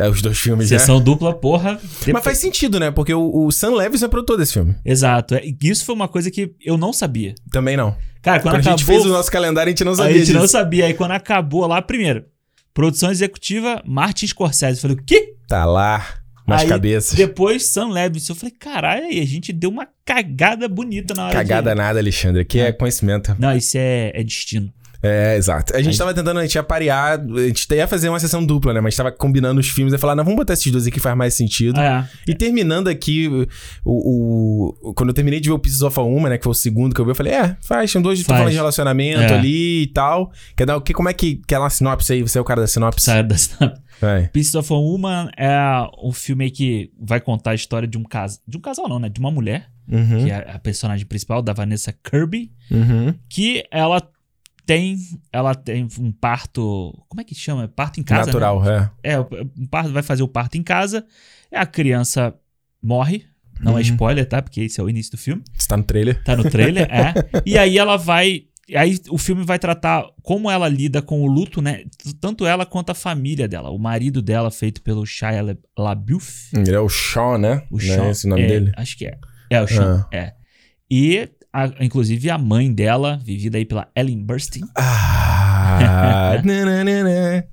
[0.00, 0.78] É os dois filmes, né?
[0.78, 1.78] Sessão dupla, porra.
[2.12, 2.90] Mas faz sentido, né?
[2.90, 4.74] Porque o, o Sam Levinson é produtor desse filme.
[4.84, 5.34] Exato.
[5.34, 7.34] É, Isso foi uma coisa que eu não sabia.
[7.52, 7.94] Também não.
[8.22, 8.94] Cara, quando, Quando a gente acabou.
[8.94, 10.38] fez o nosso calendário, a gente não a sabia gente disso.
[10.38, 10.86] não sabia.
[10.86, 12.24] Aí quando acabou lá, primeiro,
[12.74, 14.78] produção executiva, Martin Scorsese.
[14.78, 15.34] Eu falei, o quê?
[15.48, 16.04] Tá lá,
[16.46, 17.14] nas Aí, cabeças.
[17.14, 18.32] Depois, Sam Levinson.
[18.32, 21.76] Eu falei, caralho, aí a gente deu uma cagada bonita na hora Cagada de...
[21.76, 22.42] nada, Alexandre.
[22.42, 23.34] Aqui é conhecimento.
[23.38, 24.72] Não, isso é, é destino.
[25.02, 25.74] É, exato.
[25.74, 28.44] A gente Aí- tava tentando, a gente ia parear, a gente ia fazer uma sessão
[28.44, 28.80] dupla, né?
[28.80, 31.34] Mas tava combinando os filmes e falar, não, vamos botar esses dois aqui, faz mais
[31.34, 31.80] sentido.
[31.80, 32.06] É.
[32.28, 33.26] E terminando aqui,
[33.84, 36.38] o, o- Quando eu terminei de ver o Pieces of a Woman, né?
[36.38, 38.38] Que foi o segundo que eu vi, eu falei, é, faz, tem dois que Faz.
[38.38, 39.34] falando de relacionamento É.
[39.38, 40.30] ali e tal.
[40.56, 40.92] Quer dar o que?
[40.92, 41.40] Como é que.
[41.46, 42.22] Quer uma sinopse aí?
[42.22, 43.06] Você é o cara da sinopse?
[43.06, 44.28] Sabe da Vai.
[44.28, 45.58] Pieces of a Woman é
[46.02, 48.38] um filme aí que vai contar a história de um casal.
[48.46, 49.08] De um casal, não, né?
[49.08, 50.24] De uma mulher, Uhum.
[50.24, 53.14] que é a personagem principal, da Vanessa Kirby, Uhum.
[53.28, 54.00] que ela
[54.74, 54.96] tem.
[55.32, 56.92] Ela tem um parto.
[57.08, 57.66] Como é que chama?
[57.68, 58.20] Parto em casa.
[58.20, 58.26] né?
[58.26, 58.90] Natural, é.
[59.02, 61.04] É, um parto, vai fazer o parto em casa.
[61.52, 62.34] A criança
[62.82, 63.24] morre.
[63.60, 63.80] Não é Uhum.
[63.80, 64.40] spoiler, tá?
[64.40, 65.42] Porque esse é o início do filme.
[65.52, 66.22] Você tá no trailer.
[66.24, 67.12] Tá no trailer, é.
[67.44, 68.44] E aí ela vai.
[68.74, 71.84] Aí o filme vai tratar como ela lida com o luto, né?
[72.20, 73.68] Tanto ela quanto a família dela.
[73.70, 76.50] O marido dela, feito pelo Shia La- LaBeouf.
[76.56, 77.62] Ele é o Sean, né?
[77.70, 78.04] O Não Sean.
[78.06, 78.72] é esse o nome é, dele?
[78.76, 79.18] Acho que é.
[79.50, 80.06] É, o Sean.
[80.12, 80.32] É.
[80.90, 84.62] E, a- inclusive, a mãe dela, vivida aí pela Ellen Burstyn.
[84.76, 87.44] Ah, nananana,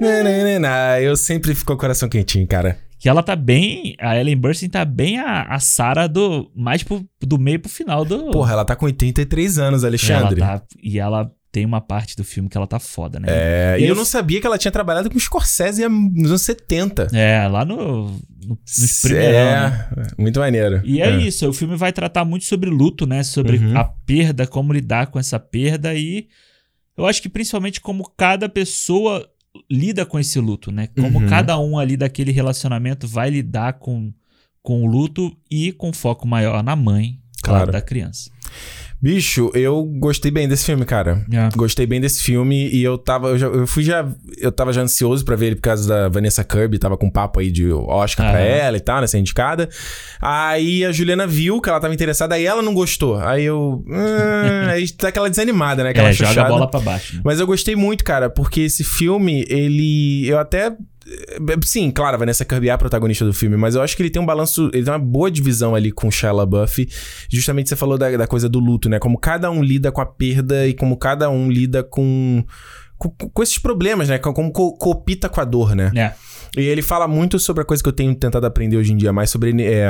[0.00, 1.00] nananana.
[1.00, 2.78] eu sempre fico com o coração quentinho, cara.
[2.98, 3.94] Que ela tá bem.
[4.00, 6.50] A Ellen Burstyn tá bem a, a Sarah do.
[6.56, 8.30] Mais pro, do meio pro final do.
[8.30, 10.40] Porra, ela tá com 83 anos, Alexandre.
[10.40, 13.28] Ela tá, e ela tem uma parte do filme que ela tá foda, né?
[13.30, 17.08] É, e Eu- eu não sabia que ela tinha trabalhado com Scorsese nos anos 70.
[17.14, 19.32] É, lá no, no, nos primeiros.
[19.34, 19.88] né?
[20.18, 20.82] É, muito maneiro.
[20.84, 23.22] E é, isso, o filme vai tratar muito sobre luto, né?
[23.22, 23.74] Sobre Uhum.
[23.74, 26.28] a perda, como lidar com essa perda e
[26.94, 29.26] eu acho que principalmente como cada pessoa
[29.70, 30.88] lida com esse luto, né?
[30.88, 31.26] Como Uhum.
[31.26, 34.12] cada um ali daquele relacionamento vai lidar com,
[34.62, 37.72] com o luto e com foco maior na mãe, Claro.
[37.72, 38.30] da criança.
[39.00, 41.24] Bicho, eu gostei bem desse filme, cara.
[41.30, 41.48] É.
[41.54, 43.28] Gostei bem desse filme e eu tava.
[43.28, 44.08] Eu, já, eu fui já.
[44.38, 47.10] Eu tava já ansioso pra ver ele por causa da Vanessa Kirby, tava com um
[47.10, 48.46] papo aí de Oscar pra Aham.
[48.48, 49.06] ela e tal, né?
[49.06, 49.68] Ser indicada.
[50.20, 53.16] Aí a Juliana viu que ela tava interessada, aí ela não gostou.
[53.18, 53.84] Aí eu.
[53.86, 53.94] hum,
[54.72, 55.90] aí tá aquela desanimada, né?
[55.90, 57.16] Aquela É, joga a bola pra baixo.
[57.16, 57.22] né?
[57.24, 60.26] Mas eu gostei muito, cara, porque esse filme, ele.
[60.26, 60.74] Eu até.
[61.64, 64.10] Sim, claro, a Vanessa Kirby é a protagonista do filme, mas eu acho que ele
[64.10, 64.70] tem um balanço.
[64.72, 66.88] Ele tem uma boa divisão ali com Shia LaBeouf.
[67.30, 68.98] Justamente você falou da, da coisa do luto, né?
[68.98, 72.44] Como cada um lida com a perda e como cada um lida com.
[72.98, 74.18] Com, com esses problemas, né?
[74.18, 75.92] Como co copita com a dor, né?
[75.94, 76.12] É.
[76.60, 79.12] E ele fala muito sobre a coisa que eu tenho tentado aprender hoje em dia,
[79.12, 79.86] mais sobre é,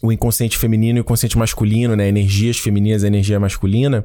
[0.00, 2.08] o inconsciente feminino e o inconsciente masculino, né?
[2.08, 4.04] Energias femininas e energia masculina.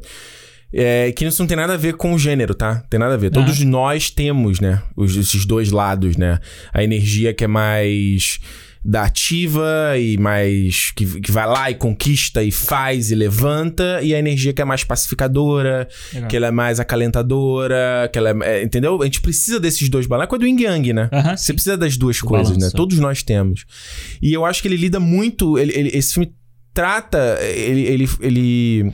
[0.74, 2.84] É, que isso não tem nada a ver com o gênero, tá?
[2.89, 3.32] Tem nada a ver.
[3.32, 4.82] Todos nós temos, né?
[4.95, 6.39] Os, esses dois lados, né?
[6.74, 8.39] A energia que é mais
[8.84, 10.91] da ativa e mais.
[10.95, 14.65] Que, que vai lá e conquista e faz e levanta, e a energia que é
[14.65, 16.30] mais pacificadora, Legal.
[16.30, 19.01] que ela é mais acalentadora, que ela é, é, Entendeu?
[19.01, 20.28] A gente precisa desses dois balanços.
[20.28, 21.09] É coisa do yin yang, né?
[21.11, 21.53] Aham, Você sim.
[21.53, 22.59] precisa das duas Do coisas, né?
[22.59, 22.76] balanço.
[22.76, 23.65] Todos nós temos.
[24.22, 25.57] E eu acho que ele lida muito.
[25.57, 26.34] ele- ele- esse filme
[26.74, 27.38] trata.
[27.41, 28.93] Ele, ele, ele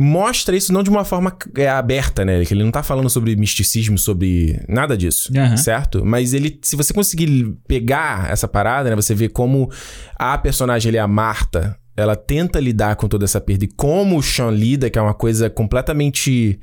[0.00, 2.44] mostra isso não de uma forma é, aberta, né?
[2.44, 5.56] Que ele não tá falando sobre misticismo, sobre nada disso, Aham.
[5.56, 6.04] certo?
[6.04, 8.94] Mas ele, se você conseguir pegar essa parada, né?
[8.94, 9.68] Você vê como
[10.16, 14.16] a personagem, ele é a Marta, ela tenta lidar com toda essa perda e como
[14.16, 16.60] o Sean lida, que é uma coisa completamente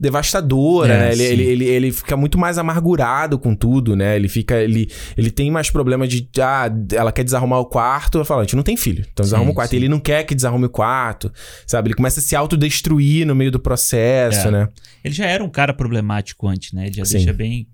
[0.00, 1.12] devastadora, É, né?
[1.12, 4.16] Ele, ele, ele, ele fica muito mais amargurado com tudo, né?
[4.16, 4.56] Ele fica.
[4.56, 6.26] Ele, ele tem mais problema de.
[6.40, 8.16] Ah, ela quer desarrumar o quarto.
[8.18, 9.04] Ela fala, a gente não tem filho.
[9.12, 9.70] Então desarruma Sim, o quarto.
[9.70, 9.76] sim.
[9.76, 11.30] E ele não quer que desarrume o quarto.
[11.66, 11.88] Sabe?
[11.88, 14.50] Ele começa a se autodestruir no meio do processo, É.
[14.50, 14.68] né?
[15.04, 16.86] Ele já era um cara problemático antes, né?
[16.86, 17.18] Ele já Sim.
[17.18, 17.68] deixa bem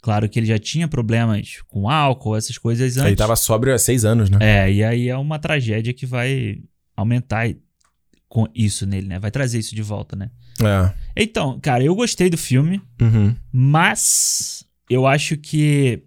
[0.00, 3.06] claro que ele já tinha problemas com álcool, essas coisas antes.
[3.06, 4.38] Ele tava sóbrio há seis anos, né?
[4.40, 6.58] É, e aí é uma tragédia que vai
[6.96, 7.48] aumentar
[8.28, 9.18] com isso nele, né?
[9.18, 10.30] Vai trazer isso de volta, né?
[10.60, 10.92] É.
[11.16, 13.34] Então, cara, eu gostei do filme, Uhum.
[13.52, 16.02] mas eu acho que.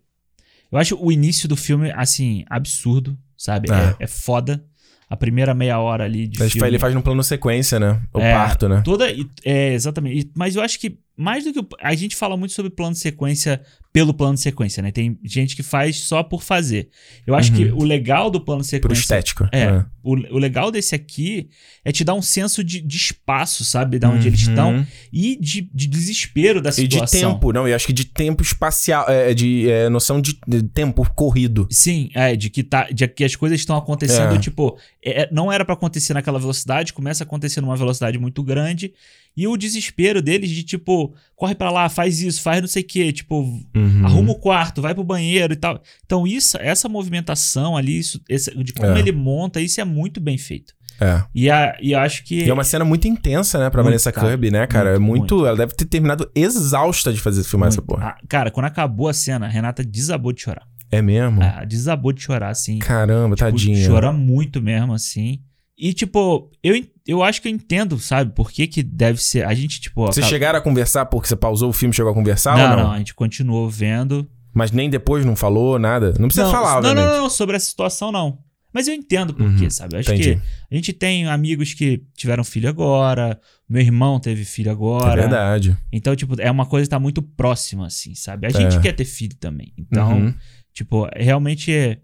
[0.72, 3.72] Eu acho o início do filme, assim, absurdo, sabe?
[3.72, 3.76] É.
[3.76, 4.64] É, é foda.
[5.08, 6.68] A primeira meia hora ali de Mas filme.
[6.68, 8.02] ele faz num plano sequência, né?
[8.12, 8.34] O É.
[8.34, 8.82] parto, né?
[8.84, 9.06] Toda.
[9.46, 10.32] É, exatamente.
[10.36, 11.60] Mas eu acho que mais do que.
[11.60, 13.62] o- A gente fala muito sobre plano de sequência
[13.94, 14.92] pelo plano de sequência, né?
[14.92, 16.90] Tem gente que faz só por fazer.
[17.26, 18.82] Eu acho que o legal do plano de Uhum.
[18.82, 19.02] Pro sequência.
[19.02, 19.48] estético.
[19.54, 19.86] É.
[20.04, 21.48] O, o legal desse aqui
[21.84, 23.98] é te dar um senso de, de espaço, sabe?
[23.98, 24.50] Da onde eles Uhum.
[24.50, 24.88] estão.
[25.14, 27.34] E de, de desespero da E de situação.
[27.36, 31.10] tempo, não, eu acho que de tempo espacial, é, de é, noção de, de tempo
[31.16, 31.66] corrido.
[31.72, 34.40] Sim, é, de que, tá, de que as coisas estão acontecendo, É.
[34.40, 38.94] tipo, é, não era pra acontecer naquela velocidade, começa a acontecer numa velocidade muito grande,
[39.36, 42.88] e o desespero deles de, tipo, corre pra lá, faz isso, faz não sei o
[42.88, 43.42] quê, tipo,
[43.76, 44.06] Uhum.
[44.06, 45.82] arruma o quarto, vai pro banheiro e tal.
[46.06, 49.00] Então, isso, essa movimentação ali, isso, esse- de como É.
[49.00, 50.74] ele monta, isso é muito bem feito.
[51.02, 51.24] É.
[51.36, 52.46] E, a, e acho que.
[52.46, 54.30] E é uma cena muito intensa, né, pra Muito, Vanessa cara.
[54.30, 54.98] Kirby, né, cara?
[54.98, 58.16] Muito, É muito, Ela deve ter terminado exausta de fazer filmar essa muito- porra.
[58.18, 60.66] Ah, cara, quando acabou a cena, a Renata desabou de chorar.
[60.90, 61.42] É mesmo?
[61.44, 62.80] Ah, desabou de chorar, assim.
[62.80, 63.86] Caramba, Tipo, tadinha.
[63.90, 65.42] Chora muito mesmo, assim.
[65.78, 68.34] E, tipo, eu, eu acho que eu entendo, sabe?
[68.34, 69.46] Por que que deve ser...
[69.46, 70.06] A gente, tipo...
[70.06, 72.64] Vocês acaba- chegaram a conversar porque você pausou o filme e chegou a conversar não,
[72.64, 72.84] ou não?
[72.86, 74.26] não, a gente continuou vendo.
[74.54, 76.14] Mas nem depois não falou nada?
[76.18, 77.06] Não precisa não, falar, não, obviamente.
[77.12, 78.40] não, não, sobre essa situação, não.
[78.74, 79.96] Mas eu entendo por Uhum, quê, sabe?
[79.96, 80.36] Eu acho entendi.
[80.36, 85.22] que a gente tem amigos que tiveram filho agora, meu irmão teve filho É agora.
[85.22, 85.78] verdade.
[85.92, 88.48] Então, tipo, é uma coisa que tá muito próxima, assim, sabe?
[88.48, 88.80] A gente É.
[88.82, 89.74] quer ter filho também.
[89.78, 90.34] Então, Uhum.
[90.74, 92.00] Tipo, realmente é-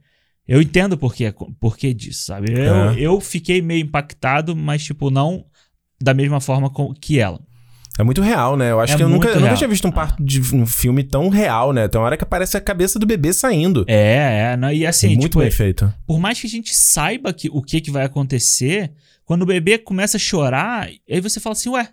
[0.51, 2.51] eu entendo por quê, por quê disso, sabe?
[2.51, 2.95] Eu, É.
[2.99, 5.45] eu fiquei meio impactado, mas, tipo, não
[6.01, 7.39] da mesma forma com- que ela.
[7.99, 8.71] É muito real, né?
[8.71, 11.03] Eu acho É que eu nunca, eu nunca tinha visto um parto de um filme
[11.03, 11.87] tão real, né?
[11.87, 13.83] Tem uma hora que aparece a cabeça do bebê saindo.
[13.87, 14.57] É, é.
[14.57, 15.93] não- E assim, muito tipo, bem feito.
[16.07, 18.91] por mais que a gente saiba que, o que, que vai acontecer,
[19.25, 21.89] quando o bebê começa a chorar, aí você fala assim, ué.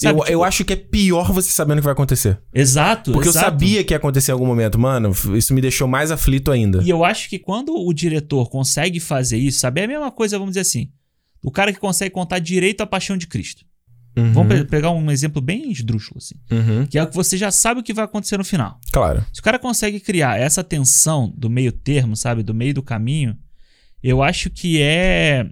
[0.00, 2.40] Sabe, eu, tipo, eu acho que é pior você sabendo o que vai acontecer.
[2.54, 3.12] Exato.
[3.12, 3.46] Porque exato.
[3.46, 4.78] eu sabia que ia acontecer em algum momento.
[4.78, 6.82] Mano, isso me deixou mais aflito ainda.
[6.82, 9.80] E eu acho que quando o diretor consegue fazer isso, sabe?
[9.80, 10.90] É a mesma coisa, vamos dizer assim.
[11.44, 13.64] O cara que consegue contar direito a paixão de Cristo.
[14.16, 16.34] Uhum, Vamos pe- pegar um exemplo bem esdrúxulo, assim.
[16.50, 18.78] uhum, Que é o que você já sabe o que vai acontecer no final.
[18.92, 19.24] Claro.
[19.32, 22.42] Se o cara consegue criar essa tensão do meio termo, sabe?
[22.42, 23.36] Do meio do caminho,
[24.02, 25.46] eu acho que é.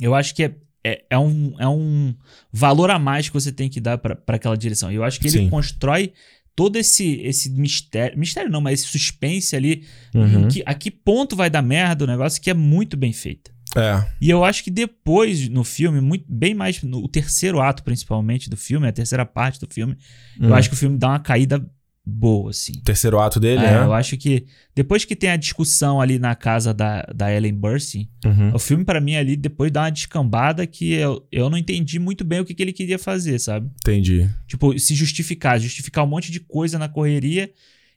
[0.00, 0.54] Eu acho que é,
[0.88, 2.14] é, é um, é um
[2.52, 4.90] valor a mais que você tem que dar pra aquela direção.
[4.90, 5.50] Eu acho que ele Sim.
[5.50, 6.12] constrói
[6.56, 8.18] todo esse, esse mistério.
[8.18, 9.84] Mistério não, mas esse suspense ali.
[10.14, 10.48] Uhum.
[10.48, 13.50] que, a que ponto vai dar merda o negócio que é muito bem feito.
[13.76, 14.04] É.
[14.20, 16.82] E eu acho que depois, no filme, muito, bem mais.
[16.82, 19.96] No o terceiro ato, principalmente, do filme, a terceira parte do filme,
[20.40, 20.54] eu Hum.
[20.54, 21.64] acho que o filme dá uma caída
[22.08, 22.72] boa, assim.
[22.78, 23.84] O terceiro ato dele, É, né?
[23.84, 28.08] eu acho que depois que tem a discussão ali na casa da, da Ellen Burstyn,
[28.24, 28.54] Uhum.
[28.54, 32.24] o filme pra mim ali depois dá uma descambada que eu, eu não entendi muito
[32.24, 33.70] bem o que, que ele queria fazer, sabe?
[33.80, 34.28] Entendi.
[34.46, 37.50] Tipo, se justificar, justificar um monte de coisa na correria.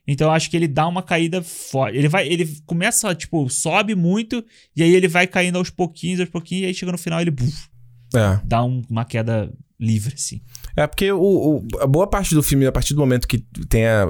[0.06, 1.96] Então eu acho que ele dá uma caída forte.
[1.96, 4.44] Ele vai, ele começa, tipo, sobe muito
[4.76, 7.30] e aí ele vai caindo aos pouquinhos, aos pouquinhos, e aí chega no final ele
[7.30, 7.68] buf,
[8.14, 8.40] É.
[8.44, 10.40] dá um- uma queda livre, assim.
[10.76, 13.86] É porque o, o- a boa parte do filme, a partir do momento que tem
[13.86, 14.06] a,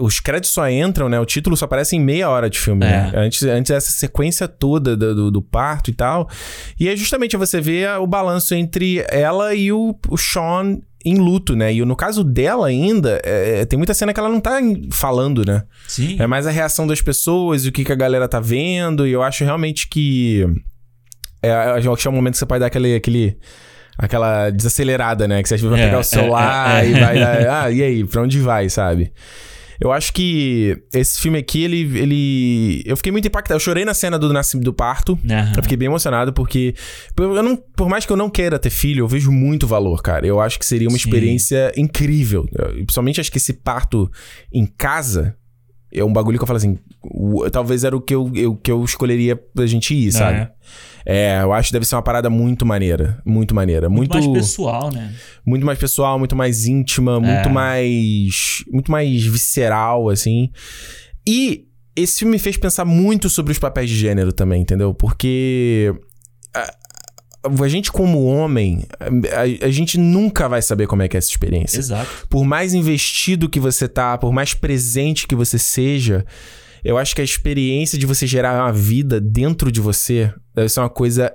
[0.00, 1.18] os créditos só entram, né?
[1.20, 3.10] O título só aparece em meia hora de filme, né?
[3.14, 3.18] É.
[3.18, 6.28] Antes, antes essa sequência toda do, do- do parto e tal.
[6.78, 11.56] E é justamente você vê o balanço entre ela e o, o Sean em luto,
[11.56, 11.72] né?
[11.74, 14.58] E no caso dela ainda, é, tem muita cena que ela não tá
[14.92, 15.64] falando, né?
[15.88, 16.16] Sim.
[16.20, 19.04] É mais a reação das pessoas, o que, que a galera tá vendo.
[19.06, 20.46] E eu acho realmente que.
[21.42, 21.50] É,
[21.84, 22.94] eu acho que é o momento que você pode dar aquele.
[22.94, 23.36] aquele
[23.98, 25.42] aquela desacelerada, né?
[25.42, 26.90] Que você vai É, pegar o é, celular é, é.
[26.90, 27.18] e vai.
[27.18, 28.04] dar, ah, e aí?
[28.04, 29.12] Pra onde vai, sabe?
[29.80, 31.98] Eu acho que esse filme aqui, ele.
[31.98, 33.56] ele eu fiquei muito impactado.
[33.56, 35.18] Eu chorei na cena do, nascimento do parto.
[35.28, 35.54] Aham.
[35.56, 36.72] Eu fiquei bem emocionado porque,
[37.18, 40.24] eu não, por mais que eu não queira ter filho, eu vejo muito valor, cara.
[40.24, 41.04] Eu acho que seria uma Sim.
[41.08, 42.46] experiência incrível.
[42.52, 44.08] Eu- principalmente acho que esse parto
[44.52, 45.34] em casa
[45.92, 48.70] é um bagulho que eu falo assim, o- talvez era o que eu, eu- que
[48.70, 50.48] eu escolheria pra gente ir, sabe?
[51.04, 53.20] É, eu acho que deve ser uma parada muito maneira.
[53.24, 53.88] Muito maneira.
[53.88, 55.12] Muito, Muito, mais pessoal, né?
[55.44, 57.52] muito mais pessoal, muito mais íntima, muito É.
[57.52, 58.64] mais.
[58.70, 60.48] Muito mais visceral, assim.
[61.26, 61.64] E
[61.96, 64.94] esse filme me fez pensar muito sobre os papéis de gênero também, entendeu?
[64.94, 65.92] Porque.
[66.54, 66.72] A,
[67.44, 71.30] a gente, como homem, a, a gente nunca vai saber como é que é essa
[71.30, 71.78] experiência.
[71.78, 72.26] Exato.
[72.28, 76.24] Por mais investido que você tá, por mais presente que você seja,
[76.84, 80.80] eu acho que a experiência de você gerar uma vida dentro de você deve ser
[80.80, 81.32] uma coisa.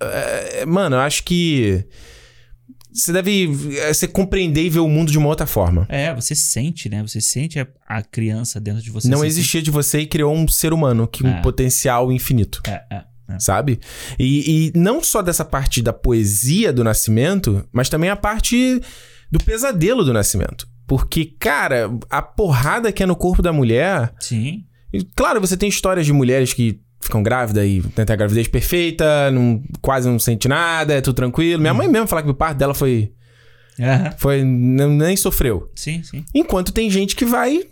[0.00, 1.84] é, mano, eu acho que.
[2.92, 5.84] Você deve é, você compreender e ver o mundo de uma outra forma.
[5.88, 7.02] É, você sente, né?
[7.02, 9.08] Você sente a, a criança dentro de você.
[9.08, 11.42] Não Você existia de você e criou um ser humano que um É.
[11.42, 12.62] potencial infinito.
[12.64, 13.38] sente- É, é, é.
[13.38, 13.80] sabe?
[14.18, 18.80] E, e não só dessa parte da poesia do nascimento, mas também a parte
[19.30, 20.68] do pesadelo do nascimento.
[20.86, 24.12] Porque, cara, a porrada que é no corpo da mulher.
[24.20, 24.64] Sim.
[25.16, 29.62] claro, você tem histórias de mulheres que ficam grávidas e tentam a gravidez perfeita, não,
[29.80, 31.60] quase não sente nada, é tudo tranquilo.
[31.60, 33.12] Minha mãe mesmo fala que o parto dela foi.
[33.80, 34.12] Aham.
[34.18, 35.70] foi nem sofreu.
[35.74, 36.24] Sim, sim.
[36.32, 37.64] Enquanto tem gente que vai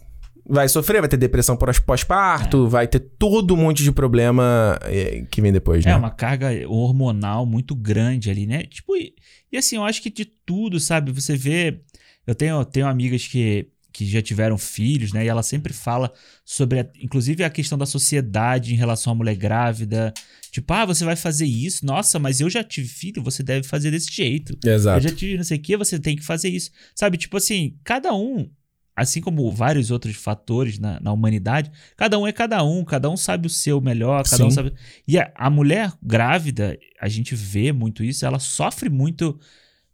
[0.44, 1.80] vai sofrer, vai ter depressão pós- É.
[1.80, 5.92] pós-parto, vai ter todo um monte de problema eh, que vem depois, né?
[5.92, 8.62] É uma carga hormonal muito grande ali, né?
[8.64, 9.14] Tipo, e,
[9.50, 11.12] e assim, eu acho que de tudo, sabe?
[11.12, 11.80] Você vê.
[12.26, 15.24] Eu tenho, tenho amigas que, que já tiveram filhos, né?
[15.24, 16.12] E ela sempre fala
[16.44, 20.12] sobre, a- inclusive, a questão da sociedade em relação à mulher grávida.
[20.50, 21.84] Tipo, ah, você vai fazer isso?
[21.84, 24.56] Nossa, mas eu já tive filho, você deve fazer desse jeito.
[24.64, 24.98] Exato.
[25.04, 26.70] Eu já tive não sei o que, você tem que fazer isso.
[26.94, 28.48] Sabe, tipo assim, cada um,
[28.94, 33.16] assim como vários outros fatores na, na humanidade, cada um é cada um, cada um
[33.16, 34.56] sabe o seu melhor, cada um Sim.
[34.56, 34.72] sabe.
[35.08, 39.38] E a, a mulher grávida, a gente vê muito isso, ela sofre muito,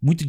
[0.00, 0.24] muito.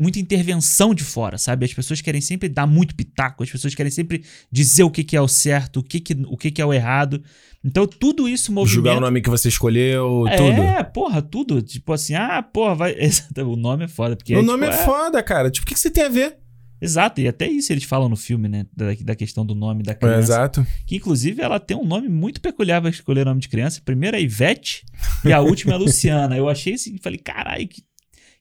[0.00, 1.66] Muita intervenção de fora, sabe?
[1.66, 5.14] As pessoas querem sempre dar muito pitaco, as pessoas querem sempre dizer o que, que
[5.14, 7.22] é o certo, o que, que, o que, que é o errado.
[7.62, 8.74] Então, tudo isso movimenta.
[8.74, 10.62] Julgar o nome que você escolheu, tudo.
[10.62, 11.60] É, porra, tudo.
[11.60, 12.96] Tipo assim, ah, porra, vai.
[13.44, 14.16] O nome é foda.
[14.16, 15.50] Porque o é, nome tipo, é foda, cara.
[15.50, 16.38] Tipo, o que, que você tem a ver?
[16.80, 18.66] Exato, e até isso eles falam no filme, né?
[18.76, 20.18] Da, da questão do nome da É, criança.
[20.32, 20.66] exato.
[20.86, 23.80] que inclusive ela tem um nome muito peculiar pra escolher o nome de criança.
[23.80, 24.84] A primeira é Ivete
[25.24, 26.36] e a última é Luciana.
[26.36, 27.82] Eu achei assim, falei, caralho, que,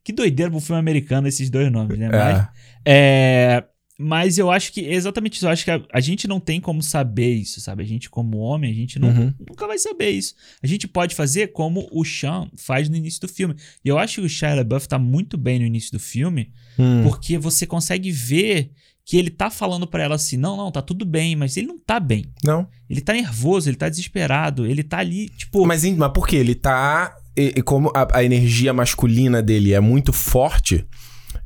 [0.04, 2.10] que doideira pro filme americano esses dois nomes, né?
[2.10, 2.48] Mas, É.
[2.86, 3.64] é,
[4.00, 5.48] mas eu acho que é exatamente isso.
[5.48, 7.82] Eu acho que a, a gente não tem como saber isso, sabe?
[7.82, 9.34] A gente, como homem, a gente não, Uhum.
[9.50, 10.36] nunca vai saber isso.
[10.62, 13.56] A gente pode fazer como o Sean faz no início do filme.
[13.84, 17.04] E eu acho que o Shia LaBeouf tá muito bem no início do filme, Hum.
[17.04, 18.72] porque você consegue ver
[19.06, 21.80] que ele tá falando pra ela assim: não, não, tá tudo bem, mas ele não
[21.80, 22.26] tá bem.
[22.44, 22.68] Não.
[22.90, 25.66] Ele tá nervoso, ele tá desesperado, ele tá ali, tipo.
[25.66, 26.36] Mas, mas por quê?
[26.38, 27.16] Ele tá.
[27.36, 30.86] E, e como a, a energia masculina dele é muito forte,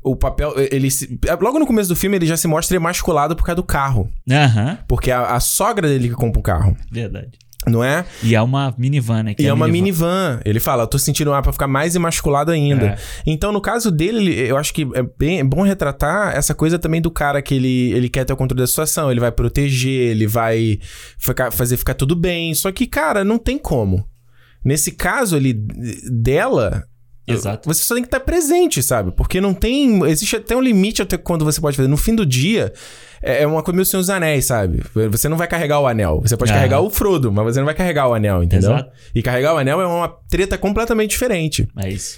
[0.04, 0.54] o papel.
[0.72, 3.64] Ele se- logo no começo do filme ele já se mostra emasculado por causa do
[3.64, 4.10] carro.
[4.30, 7.38] Aham, Porque a, a sogra dele que compra o carro, verdade.
[7.68, 8.06] Não é?
[8.24, 9.36] E é uma minivan, né?
[9.38, 10.40] E é a uma minivan.
[10.44, 12.86] Ele fala, eu tô sentindo ar pra ficar mais emasculado ainda.
[12.86, 12.98] É.
[13.26, 16.80] Então, no caso dele, ele- eu acho que é, bem, é bom retratar essa coisa
[16.80, 20.12] também do cara que ele, ele quer ter o controle da situação, ele vai proteger,
[20.12, 20.80] ele vai
[21.20, 22.54] ficar- fazer ficar tudo bem.
[22.56, 24.06] Só que, cara, não tem como.
[24.64, 25.54] Nesse caso ali
[26.12, 26.84] dela.
[27.28, 27.68] Exato.
[27.72, 29.12] Você só tem que estar presente, sabe?
[29.12, 30.04] Porque não tem.
[30.06, 31.88] Existe até um limite até quando você pode fazer.
[31.88, 32.74] No fim do dia,
[33.22, 34.84] é é uma coisa meio Senhor dos Anéis, sabe?
[35.12, 36.20] Você não vai carregar o anel.
[36.24, 36.56] Você pode Ah.
[36.56, 38.72] carregar o Frodo, mas você não vai carregar o anel, entendeu?
[38.72, 38.92] Exato.
[39.14, 41.68] E carregar o anel é uma treta completamente diferente.
[41.78, 42.18] É isso.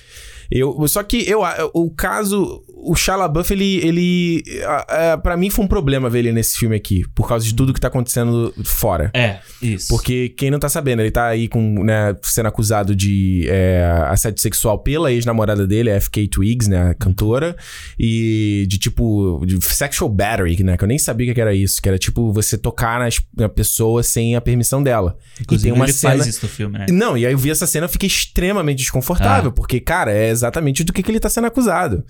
[0.50, 1.42] Eu, só que eu,
[1.74, 2.62] o caso,
[2.92, 3.78] o Shia LaBeouf, ele...
[3.86, 7.04] ele a- a- pra mim foi um problema ver ele nesse filme aqui.
[7.16, 9.10] Por causa de tudo que tá acontecendo fora.
[9.14, 9.88] É, isso.
[9.90, 14.42] Porque quem não tá sabendo, ele tá aí com, né, sendo acusado de é, assédio
[14.42, 17.56] sexual pela ex-namorada dele, a FK Twigs, né, a cantora,
[18.00, 21.82] e de tipo, de sexual battery, né, que eu nem sabia o que era isso,
[21.82, 25.18] que era tipo você tocar nas, na pessoa sem a permissão dela.
[25.40, 26.16] Inclusive, e tem uma ele cena...
[26.16, 26.86] faz isso no filme, né?
[26.90, 29.54] Não, e aí eu vi essa cena e fiquei extremamente desconfortável, Ah.
[29.54, 32.04] porque, cara, é exatamente do que, que ele tá sendo acusado,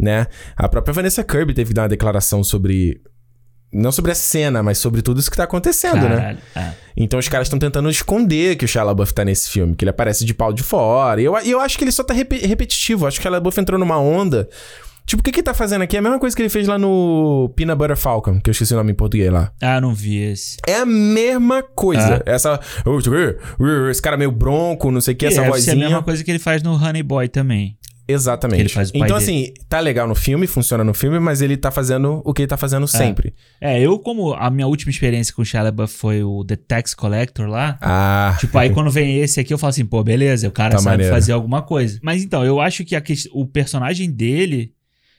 [0.00, 0.26] né?
[0.56, 3.00] A própria Vanessa Kirby teve que dar uma declaração sobre...
[3.72, 6.16] Não sobre a cena, mas sobre tudo isso que tá acontecendo, né?
[6.16, 6.38] Caralho.
[6.56, 6.72] É.
[6.96, 9.90] Então os caras estão tentando esconder que o Shia LaBeouf tá nesse filme, que ele
[9.90, 11.20] aparece de pau de fora.
[11.20, 13.06] E eu, eu acho que ele só tá repe- repetitivo.
[13.06, 14.48] Acho que o Shia LaBeouf entrou numa onda.
[15.06, 15.96] Tipo, o que que ele tá fazendo aqui?
[15.96, 18.74] É a mesma coisa que ele fez lá no Peanut Butter Falcon, que eu esqueci
[18.74, 19.52] o nome em português lá.
[19.60, 20.56] Ah, não vi esse.
[20.66, 22.22] É a mesma coisa.
[22.26, 22.30] Ah.
[22.30, 22.60] Essa.
[23.90, 25.86] Esse cara meio bronco, não sei o que, E essa deve ser a vozinha.
[25.88, 27.76] mesma coisa que ele faz no Honey Boy também.
[28.10, 28.60] Exatamente.
[28.60, 29.30] Ele faz o pai então, dele.
[29.30, 32.48] assim, tá legal no filme, funciona no filme, mas ele tá fazendo o que ele
[32.48, 33.34] tá fazendo sempre.
[33.60, 36.94] É, eu como a minha última experiência com o Shia LaBeouf foi o The Tax
[36.94, 38.36] Collector lá, Ah.
[38.40, 40.90] Tipo, aí quando vem esse aqui, eu falo assim, pô, beleza, o cara Tá sabe
[40.96, 41.12] maneiro.
[41.14, 41.98] fazer alguma coisa.
[42.02, 42.94] Mas então, eu acho que
[43.32, 44.72] o personagem dele,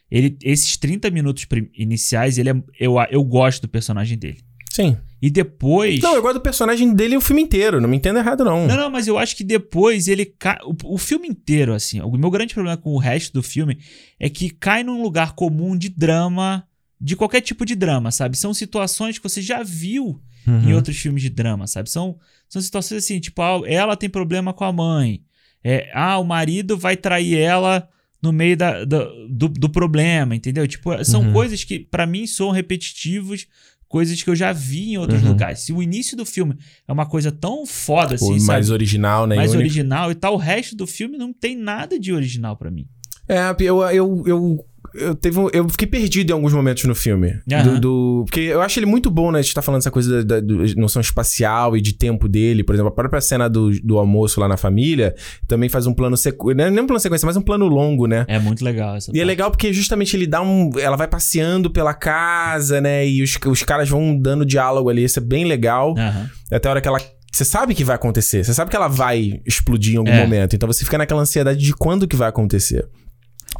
[0.09, 1.45] ele, esses 30 minutos
[1.77, 4.39] iniciais, ele é, eu, eu gosto do personagem dele.
[4.71, 4.97] Sim.
[5.21, 5.99] E depois.
[6.01, 7.79] Não, eu gosto do personagem dele o filme inteiro.
[7.79, 8.67] Não me entenda errado, não.
[8.67, 10.57] Não, não, mas eu acho que depois ele cai.
[10.65, 13.77] O, o filme inteiro, assim, o meu grande problema com o resto do filme
[14.19, 16.65] é que cai num lugar comum de drama,
[16.99, 18.35] de qualquer tipo de drama, sabe?
[18.37, 20.69] São situações que você já viu Uhum.
[20.69, 21.87] em outros filmes de drama, sabe?
[21.87, 22.17] São,
[22.49, 25.21] são situações assim, tipo, ah, ela tem problema com a mãe.
[25.63, 27.87] É, ah, o marido vai trair ela
[28.19, 30.67] no meio da, da- do, do problema, entendeu?
[30.67, 31.33] Tipo, são Uhum.
[31.33, 33.45] coisas que, pra mim, são repetitivos,
[33.91, 35.27] coisas que eu já vi em outros Uhum.
[35.29, 35.59] lugares.
[35.59, 36.55] Se o início do filme
[36.87, 38.47] é uma coisa tão foda assim, o sabe?
[38.53, 39.35] mais original, né?
[39.35, 39.67] mais e único.
[39.69, 42.87] original e tal, o resto do filme não tem nada de original pra mim.
[43.27, 47.39] É, eu, eu, eu, eu, teve um- eu fiquei perdido em alguns momentos no filme.
[47.51, 47.63] Aham.
[47.63, 49.39] Do, do- porque eu acho ele muito bom, né?
[49.39, 52.63] A gente tá falando essa coisa da, da- do- noção espacial e de tempo dele.
[52.63, 55.15] Por exemplo, a própria cena do, do almoço lá na família
[55.47, 56.55] também faz um plano sequência.
[56.57, 58.25] Não é nem um plano sequência, mas um plano longo, né?
[58.27, 59.27] É muito legal essa E é parte.
[59.27, 60.69] legal porque justamente ele dá um.
[60.79, 63.07] Ela vai passeando pela casa, né?
[63.07, 65.03] E os, os caras vão dando diálogo ali.
[65.03, 65.95] Isso é bem legal.
[65.97, 66.29] Aham.
[66.51, 66.99] Até a hora que ela.
[67.33, 68.43] Você sabe que vai acontecer.
[68.43, 70.21] Você sabe que ela vai explodir em algum É.
[70.21, 70.53] momento.
[70.53, 72.85] Então você fica naquela ansiedade de quando que vai acontecer.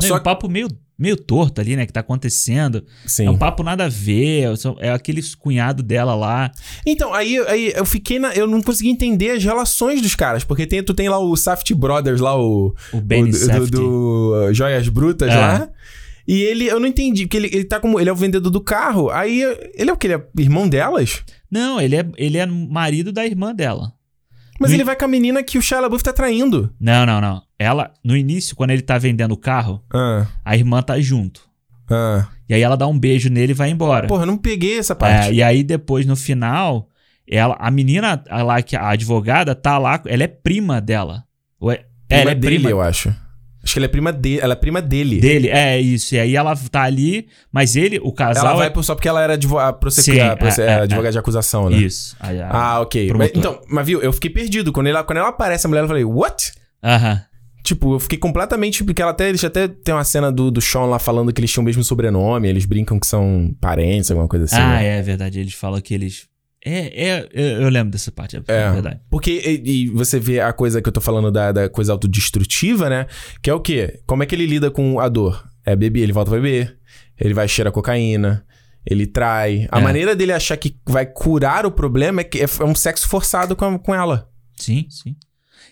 [0.02, 0.68] Não, Só é um papo meio,
[1.02, 1.86] meio torto ali, né?
[1.86, 2.86] Que tá acontecendo.
[3.06, 3.26] Sim.
[3.26, 4.56] É um papo nada a ver.
[4.58, 6.52] são- É aquele cunhado dela lá.
[6.86, 8.34] Então, aí, aí eu fiquei na.
[8.34, 10.44] Eu não consegui entender as relações dos caras.
[10.44, 12.74] Porque tem, tu tem lá o Safety Brothers, lá o.
[12.94, 13.72] O Benny o, do, Safdie.
[13.72, 15.36] do, uh, Joias Brutas É.
[15.38, 15.70] lá.
[16.28, 18.00] E ele, eu não entendi, porque ele, ele tá como.
[18.00, 19.10] Ele é o vendedor do carro.
[19.10, 19.42] Aí
[19.76, 20.08] ele é o que?
[20.08, 21.24] Ele é irmão delas?
[21.50, 23.92] Não, ele é, ele é marido da irmã dela.
[24.60, 26.72] Mas No ele vai com a menina que o Shia LaBeouf tá traindo.
[26.80, 27.42] Não, não, não.
[27.62, 31.42] Ela, no início, quando ele tá vendendo o carro, Ah, a irmã tá junto.
[31.90, 32.28] ah.
[32.50, 34.08] E aí ela dá um beijo nele e vai embora.
[34.08, 35.34] Porra, eu não peguei essa É, parte.
[35.34, 36.90] e aí depois, no final,
[37.26, 41.24] ela, a menina a lá, que a advogada, tá lá, ela é prima dela.
[41.60, 43.14] Ou é- é, prima ela é dele, prima eu acho.
[43.64, 44.40] Acho que ela é prima dele.
[44.42, 45.22] Ela é prima dele.
[45.22, 45.48] dele.
[45.48, 46.16] É isso.
[46.16, 48.48] E aí ela tá ali, mas ele, o casal.
[48.48, 51.70] Ela vai é- só porque ela era advo a Sim, é, é, advogada de acusação,
[51.70, 51.78] né?
[51.78, 52.18] Isso.
[52.20, 53.14] A- Ah, ok.
[53.16, 54.74] Mas, então, mas viu, eu fiquei perdido.
[54.74, 56.52] Quando ela, quando ela aparece, a mulher, eu falei, what?
[56.84, 57.22] Aham.
[57.64, 58.84] Tipo, eu fiquei completamente.
[58.84, 59.30] Porque ela até.
[59.30, 61.84] Eles até tem uma cena do, do Sean lá falando que eles tinham o mesmo
[61.84, 64.56] sobrenome, eles brincam que são parentes, alguma coisa assim.
[64.56, 65.00] ah, né?
[65.00, 65.40] é verdade.
[65.40, 66.28] Eles falam que eles.
[66.64, 68.72] É, é, eu eu lembro dessa parte, é, É.
[68.72, 69.00] verdade.
[69.10, 69.32] Porque
[69.66, 73.08] e, e você vê a coisa que eu tô falando da, da coisa autodestrutiva, né?
[73.42, 74.00] Que é o quê?
[74.06, 75.44] Como é que ele lida com a dor?
[75.66, 76.78] É beber, ele volta pra beber,
[77.20, 78.46] ele vai cheirar cocaína,
[78.86, 79.68] ele trai.
[79.72, 79.82] A É.
[79.84, 83.56] maneira dele achar que vai curar o problema é que é, é um sexo forçado
[83.56, 84.28] com, a- com ela.
[84.56, 85.16] Sim, sim.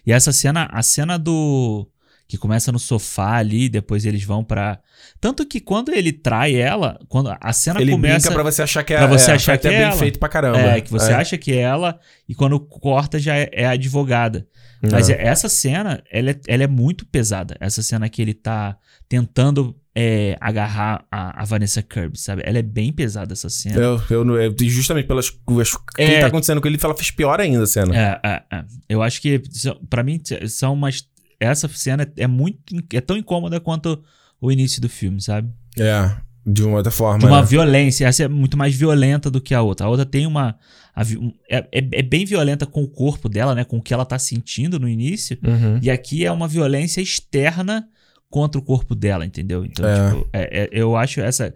[0.06, 1.88] E essa cena, a cena do.
[2.28, 4.80] Que começa no sofá ali, depois eles vão pra.
[5.20, 8.32] Tanto que quando ele trai ela, quando a cena ele começa.
[8.32, 9.98] pra você achar que é, pra você é, achar até que é bem ela.
[9.98, 10.60] feito pra caramba.
[10.60, 11.16] É, que você É.
[11.16, 14.48] acha que é ela, e quando corta já é, é a advogada.
[14.92, 15.20] Mas É.
[15.26, 17.58] essa cena, ela é, ela é muito pesada.
[17.60, 18.78] Essa cena que ele tá
[19.10, 22.41] tentando é, agarrar a, a Vanessa Kirby, sabe?
[22.45, 23.76] Ela é bem pesada, essa cena.
[23.76, 26.20] Eu, eu, eu- justamente pelas as, o que É.
[26.22, 27.95] tá acontecendo com ele, ela fez pior ainda a cena.
[27.95, 28.66] É, é, é.
[28.88, 29.41] Eu acho que,
[29.90, 31.07] pra mim, são umas.
[31.40, 32.60] Essa cena é muito.
[32.94, 34.02] É tão incômoda quanto
[34.40, 35.49] o início do filme, sabe?
[35.78, 36.11] É,
[36.45, 37.20] de uma outra forma.
[37.20, 37.48] De uma né?
[37.48, 38.06] violência.
[38.06, 39.88] Essa é muito mais violenta do que a outra.
[39.88, 40.56] A outra tem uma.
[40.95, 41.02] a
[41.49, 43.64] é, é, é bem violenta com o corpo dela, né?
[43.64, 45.38] Com o que ela tá sentindo no início.
[45.44, 45.80] Uhum.
[45.82, 47.88] E aqui é uma violência externa
[48.30, 49.66] contra o corpo dela, entendeu?
[49.66, 50.10] Então, É.
[50.10, 51.54] tipo, é- é- eu acho essa,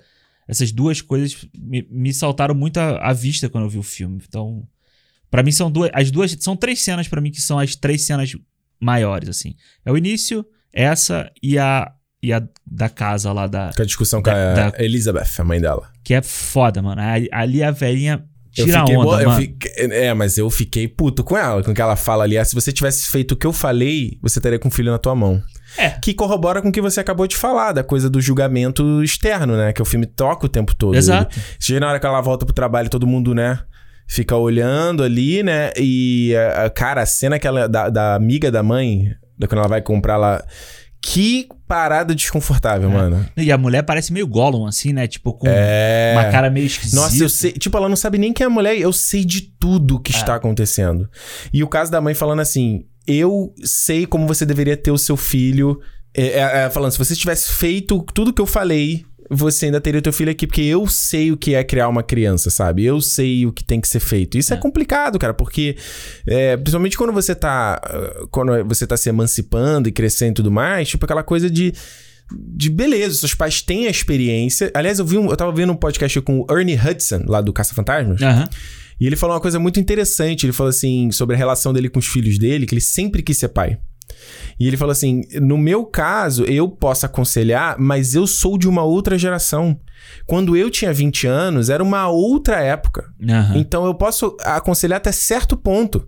[0.48, 4.22] essas duas coisas me, me saltaram muito à, à vista quando eu vi o filme.
[4.28, 4.68] Então,
[5.30, 8.02] pra mim são duas, as duas, são três cenas pra mim que são as três
[8.04, 8.36] cenas
[8.80, 9.56] maiores, assim.
[9.86, 11.91] É o início, essa e a
[12.26, 13.72] e a da casa lá da.
[13.76, 15.91] Com a discussão com a Da- da- Elizabeth, a mãe dela.
[16.06, 17.02] Que é foda, mano.
[17.34, 18.24] Ali- a velhinha
[18.58, 21.74] Eu tira fiquei, onda, eu fiquei- é, mas eu fiquei puto com ela, com o
[21.74, 22.38] que ela fala ali.
[22.38, 24.98] Ah, se você tivesse feito o que eu falei, você teria com o filho na
[24.98, 25.44] tua mão.
[25.78, 25.90] É.
[25.91, 29.74] Que corrobora com o que você acabou de falar, da coisa do julgamento externo, né?
[29.74, 30.95] Que o filme toca o tempo todo.
[30.95, 31.38] Exato.
[31.70, 33.60] Ele- na hora que ela volta pro trabalho, todo mundo, né?
[34.08, 35.72] Fica olhando ali, né?
[35.78, 39.08] E, a- a- cara, a cena que ela, da, da amiga da mãe,
[39.40, 40.44] da quando ela vai comprar lá.
[41.06, 43.26] Que parada desconfortável, mano.
[43.36, 45.06] E a mulher parece meio Gollum, assim, né?
[45.06, 46.14] Tipo, com É.
[46.16, 46.95] uma cara meio esquisita.
[47.02, 47.52] Nossa, eu sei.
[47.52, 48.78] Tipo, ela não sabe nem quem é a mulher.
[48.78, 51.10] Eu sei de tudo que está acontecendo.
[51.52, 55.17] E o caso da mãe falando assim: Eu sei como você deveria ter o seu
[55.17, 55.80] filho.
[56.15, 59.99] É, é, é, falando, se você tivesse feito tudo que eu falei, você ainda teria
[59.99, 62.85] o teu filho aqui, porque eu sei o que é criar uma criança, sabe?
[62.85, 64.38] Eu sei o que tem que ser feito.
[64.38, 65.75] Isso é, complicado, cara, porque
[66.27, 67.81] é, principalmente quando você tá.
[67.84, 71.73] ah, Quando você tá se emancipando e crescendo e tudo mais, tipo aquela coisa de.
[72.55, 74.71] De beleza, seus pais têm a experiência.
[74.73, 77.51] Aliás, eu vi um, eu tava vendo um podcast com o Ernie Hudson, lá do
[77.51, 78.21] Caça Fantasmas.
[78.21, 78.47] Aham.
[78.99, 80.45] E ele falou uma coisa muito interessante.
[80.45, 83.38] Ele falou assim, sobre a relação dele com os filhos dele, que ele sempre quis
[83.38, 83.78] ser pai.
[84.60, 88.84] E ele falou assim: no meu caso, eu posso aconselhar, mas eu sou de uma
[88.84, 89.80] outra geração.
[90.26, 93.06] Quando eu tinha 20 anos, era uma outra época.
[93.28, 93.57] Aham.
[93.57, 96.07] Então eu posso aconselhar até certo ponto.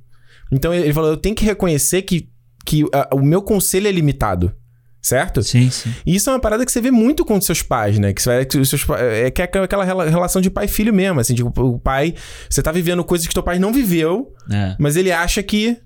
[0.51, 2.29] Então ele falou: eu tenho que reconhecer que,
[2.65, 4.53] que ah, o meu conselho é limitado.
[5.05, 5.43] Certo?
[5.43, 5.93] Sim, sim.
[6.03, 8.11] E isso é uma parada que você vê muito com os seus pais, né?
[8.11, 10.65] Que, você vai, que os seus, pa- é que é aquela rela- relação de pai
[10.65, 12.15] e filho mesmo, assim, tipo, o pai,
[12.49, 14.75] você tá vivendo coisas que teu pai não viveu, É.
[14.79, 15.77] mas ele acha que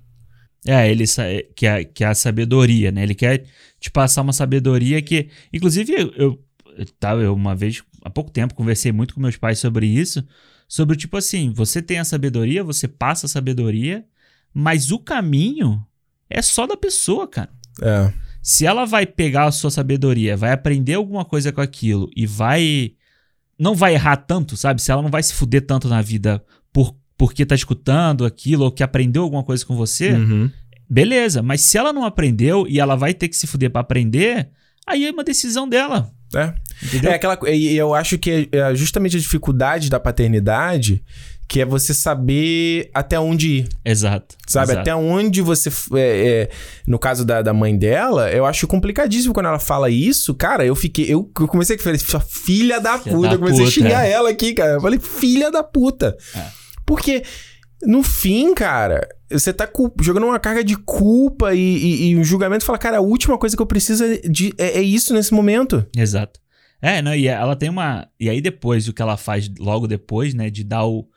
[0.65, 1.23] É, ele sa-
[1.53, 3.03] que é, que é a sabedoria, né?
[3.03, 3.43] Ele quer
[3.77, 5.27] te passar uma sabedoria que.
[5.51, 9.85] Inclusive, eu, eu, eu uma vez, há pouco tempo, conversei muito com meus pais sobre
[9.85, 10.23] isso.
[10.67, 14.05] Sobre, tipo assim, você tem a sabedoria, você passa a sabedoria,
[14.53, 15.85] mas o caminho
[16.29, 17.49] é só da pessoa, cara.
[17.81, 22.25] é, Se ela vai pegar a sua sabedoria, vai aprender alguma coisa com aquilo e
[22.25, 22.93] vai.
[23.57, 24.81] Não vai errar tanto, sabe?
[24.81, 28.71] Se ela não vai se fuder tanto na vida por, porque tá escutando aquilo ou
[28.71, 30.49] que aprendeu alguma coisa com você, uhum.
[30.89, 31.43] beleza.
[31.43, 34.49] Mas se ela não aprendeu e ela vai ter que se fuder pra aprender,
[34.87, 36.09] aí é uma decisão dela.
[36.33, 36.53] é.
[36.81, 37.11] Entendeu?
[37.11, 41.03] É aquela e eu acho que é justamente a dificuldade da paternidade
[41.49, 43.69] que é você saber até onde ir.
[43.83, 44.35] Exato.
[44.47, 44.73] Sabe?
[44.73, 44.81] exato.
[44.81, 45.69] Até onde você.
[45.95, 46.49] é, é,
[46.85, 50.35] no caso da, da mãe dela, eu acho complicadíssimo quando ela fala isso.
[50.35, 51.05] Cara, eu fiquei.
[51.05, 53.27] Eu, eu comecei a falar, filha da Filha puta.
[53.29, 54.11] da eu comecei a puta, xingar é.
[54.11, 54.73] ela aqui, cara.
[54.73, 56.15] Eu falei, filha da puta.
[56.35, 56.45] É.
[56.85, 57.23] Porque,
[57.81, 59.67] no fim, cara, você tá
[59.99, 63.55] jogando uma carga de culpa e, e, e um julgamento fala, cara, a última coisa
[63.55, 65.83] que eu preciso é, de, é, é isso nesse momento.
[65.97, 66.39] Exato.
[66.79, 68.07] É, não, e ela tem uma.
[68.19, 71.07] E aí depois, o que ela faz logo depois, né, de dar o,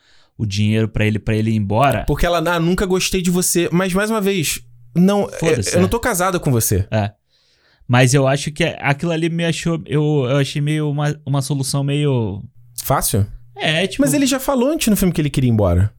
[0.43, 2.05] o dinheiro pra ele para ele ir embora.
[2.07, 3.69] Porque ela, ah, nunca gostei de você.
[3.73, 4.61] Mas, mais uma vez,
[4.95, 5.29] não.
[5.39, 5.91] Foda-se, Eu, eu não é.
[5.91, 6.87] tô casada com você.
[6.91, 7.13] É.
[7.89, 9.81] Mas eu acho que aquilo ali me achou.
[9.87, 12.43] Eu, eu achei meio uma, uma solução meio.
[12.83, 13.27] Fácil?
[13.57, 14.03] É, tipo.
[14.03, 15.93] Mas ele já falou antes no filme que ele queria ir embora.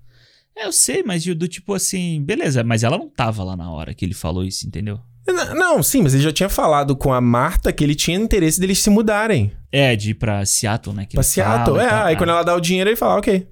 [0.57, 3.93] É, eu sei, mas do tipo assim, beleza, mas ela não tava lá na hora
[3.93, 4.99] que ele falou isso, entendeu?
[5.27, 8.59] N- Não, sim, mas ele já tinha falado com a Marta que ele tinha interesse
[8.59, 11.05] deles se mudarem É, de ir pra Seattle, né?
[11.07, 11.79] Que pra Seattle.
[11.79, 13.47] É, aí quando ela dá o dinheiro, ele fala, ok.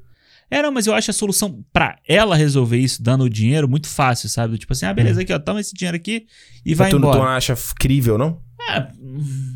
[0.51, 3.87] É, não, mas eu acho a solução pra ela resolver isso, dando o dinheiro, muito
[3.87, 4.57] fácil, sabe?
[4.57, 6.25] Tipo assim, ah, beleza, aqui, ó, toma esse dinheiro aqui
[6.65, 7.19] e vai Mas tu, tu embora.
[7.19, 8.37] não acha crível, não?
[8.69, 8.85] É,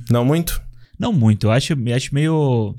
[0.10, 0.62] Não muito?
[0.98, 2.74] não muito, eu acho, acho meio.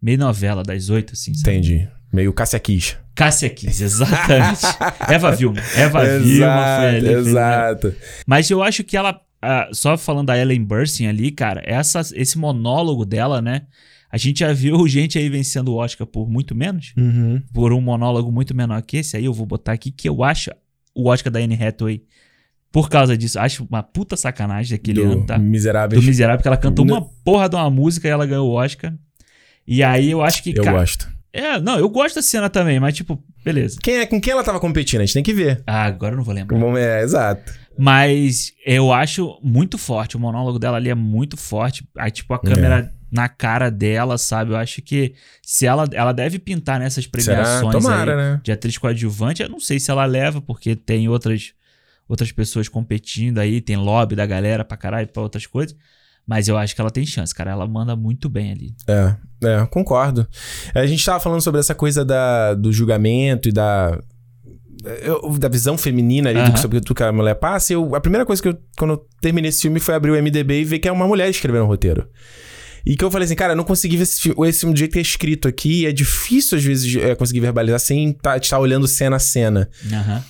[0.00, 1.58] meio novela das oito, assim, sabe?
[1.58, 1.86] Entendi.
[2.10, 2.96] Meio Cássia Kiss.
[3.14, 4.62] Cássia Kiss, exatamente.
[5.06, 5.60] Eva Vilma.
[5.76, 7.12] Eva Vilma foi ali.
[7.12, 7.94] exato.
[8.26, 9.20] Mas eu acho que ela.
[9.42, 13.62] ah, só falando da Ellen Burstyn ali, cara, essa, esse monólogo dela, né?
[14.10, 16.92] A gente já viu gente aí vencendo o Oscar por muito menos.
[16.96, 17.42] Uhum.
[17.52, 19.16] Por um monólogo muito menor que esse.
[19.16, 20.50] Aí eu vou botar aqui que eu acho
[20.94, 22.02] o Oscar da Anne Hathaway.
[22.70, 25.38] Por causa disso, acho uma puta sacanagem aquele Do ano, tá?
[25.38, 26.00] Miseráveis.
[26.00, 28.94] Do Miserável, porque ela cantou uma porra de uma música e ela ganhou o Oscar.
[29.66, 30.78] E aí eu acho que, Eu cara.
[30.78, 31.08] gosto.
[31.32, 33.78] É, não, eu gosto da cena também, mas tipo, beleza.
[33.82, 35.00] Quem é, com quem ela tava competindo?
[35.00, 35.62] A gente tem que ver.
[35.66, 36.58] Ah, agora eu não vou lembrar.
[36.58, 37.52] Vamos- É, exato.
[37.76, 40.16] Mas eu acho muito forte.
[40.16, 41.88] O monólogo dela ali é muito forte.
[41.96, 44.50] Aí, tipo, a câmera na cara dela, sabe?
[44.52, 48.40] Eu acho que se ela, ela deve pintar nessas premiações Tomara, aí né?
[48.42, 49.42] de atriz coadjuvante.
[49.42, 51.52] Eu não sei se ela leva, porque tem outras,
[52.08, 55.76] outras pessoas competindo aí, tem lobby da galera pra caralho pra outras coisas.
[56.28, 57.50] Mas eu acho que ela tem chance, cara.
[57.52, 58.74] Ela manda muito bem ali.
[58.86, 60.28] É, é, concordo.
[60.74, 63.98] A gente tava falando sobre essa coisa da, do julgamento e da.
[65.02, 66.50] eu- da visão feminina ali Aham.
[66.50, 67.72] do, sobre tudo que a mulher passa.
[67.72, 70.60] Eu, a primeira coisa que eu, quando eu terminei esse filme foi abrir o MDB
[70.60, 72.06] e ver que é uma mulher escrevendo o roteiro.
[72.86, 74.92] E que eu falei assim, cara, eu não consegui ver esse, esse filme do jeito
[74.92, 75.86] que é escrito aqui.
[75.86, 79.68] É difícil, às vezes, é, conseguir verbalizar sem tá- estar olhando cena a cena.
[79.90, 80.22] Aham.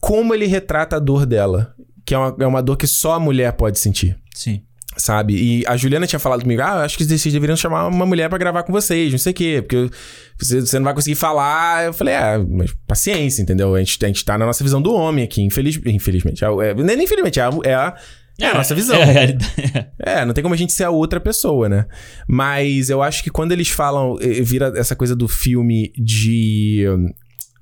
[0.00, 1.74] Como ele retrata a dor dela.
[2.04, 4.16] Que é uma, é uma dor que só a mulher pode sentir.
[4.34, 4.62] Sim.
[5.02, 5.34] Sabe?
[5.34, 8.38] E a Juliana tinha falado comigo, ah, acho que vocês deveriam chamar uma mulher pra
[8.38, 9.90] gravar com vocês, não sei o quê, porque
[10.38, 11.86] você, você não vai conseguir falar.
[11.86, 13.74] Eu falei, é, mas paciência, entendeu?
[13.74, 16.44] A gente, a gente tá na nossa visão do homem aqui, infeliz, infelizmente.
[16.44, 17.96] É, é, nem infelizmente, é a, é a,
[18.40, 18.96] é a nossa visão.
[18.96, 19.36] É.
[20.04, 21.86] É, não tem como a gente ser a outra pessoa, né?
[22.26, 26.84] Mas eu acho que quando eles falam, vira essa coisa do filme de.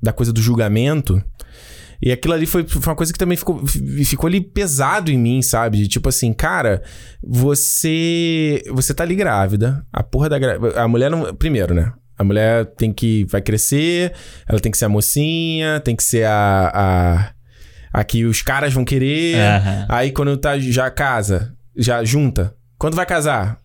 [0.02, 1.22] da coisa do julgamento.
[2.02, 5.18] E aquilo ali foi, foi uma coisa que também ficou, fi- ficou ali pesado em
[5.18, 5.86] mim, sabe?
[5.86, 6.82] Tipo assim, cara,
[7.22, 8.62] você.
[8.70, 9.85] Você tá ali grávida.
[9.93, 10.81] A porra da grávida.
[10.81, 11.35] A mulher não.
[11.35, 11.93] Primeiro, né?
[12.18, 13.24] A mulher tem que.
[13.28, 14.12] Vai crescer,
[14.48, 16.70] ela tem que ser a mocinha, tem que ser a.
[17.93, 19.36] a, a que os caras vão querer.
[19.36, 19.86] Aham.
[19.89, 22.55] Aí quando tá já casa, já junta.
[22.78, 23.59] Quando vai casar?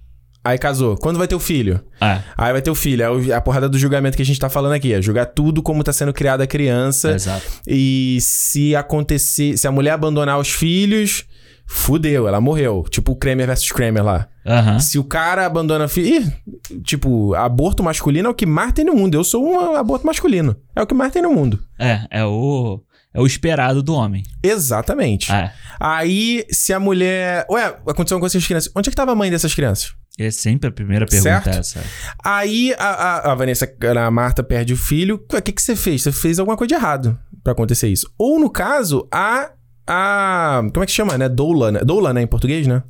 [0.45, 0.95] Aí casou.
[0.97, 1.83] Quando vai ter o filho?
[1.99, 3.01] Ah, Aí vai ter o filho.
[3.03, 4.93] É o- a porrada do julgamento que a gente tá falando aqui.
[4.93, 7.11] É julgar tudo como tá sendo criada a criança.
[7.13, 7.43] exato.
[7.67, 11.25] E se acontecer, se a mulher abandonar os filhos,
[11.65, 12.85] fudeu, ela morreu.
[12.89, 14.27] Tipo o Kramer versus Kramer lá.
[14.45, 14.79] Aham.
[14.79, 16.07] Se o cara abandona filho.
[16.21, 19.15] Ih, tipo, aborto masculino é o que mais tem no mundo.
[19.15, 20.55] Eu sou um aborto masculino.
[20.75, 21.59] É o que mais tem no mundo.
[21.79, 22.79] É, é o,
[23.13, 24.21] é o esperado do homem.
[24.43, 25.31] Exatamente.
[25.31, 25.51] É.
[25.79, 27.45] Aí, se a mulher.
[27.49, 28.71] Ué, aconteceu uma coisa com as crianças.
[28.75, 29.93] Onde é que tava a mãe dessas crianças?
[30.17, 31.49] É sempre a primeira pergunta Certo.
[31.59, 31.83] essa.
[32.23, 33.67] Aí a, a, a Vanessa,
[34.05, 35.15] a Marta perde o filho.
[35.33, 36.03] O que, que você fez?
[36.03, 38.09] Você fez alguma coisa de errado pra acontecer isso.
[38.17, 39.51] Ou no caso, a.
[39.85, 41.27] a como é que chama, né?
[41.27, 41.79] Doula, né?
[41.81, 42.21] Doula, né?
[42.21, 42.81] Em português, né?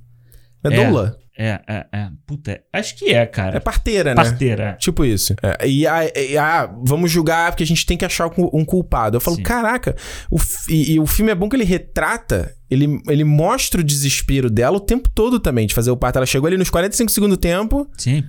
[0.64, 0.86] É, É.
[0.86, 1.18] doula.
[1.38, 2.10] É, é, é.
[2.26, 3.58] Puta, é- acho que é, cara.
[3.58, 4.24] É parteira, né?
[4.24, 4.78] Parteira.
[4.80, 5.36] Tipo isso.
[5.44, 9.18] É, e, a, e a- vamos julgar porque a gente tem que achar um culpado.
[9.18, 9.44] Eu falo, Sim.
[9.44, 9.96] caraca,
[10.32, 10.38] o,
[10.70, 14.78] e, e o filme é bom que ele retrata, ele, ele mostra o desespero dela
[14.78, 16.18] o tempo todo também, de fazer o parto.
[16.18, 17.90] Ela chegou ali nos 45 segundos do tempo.
[17.98, 18.24] Sim.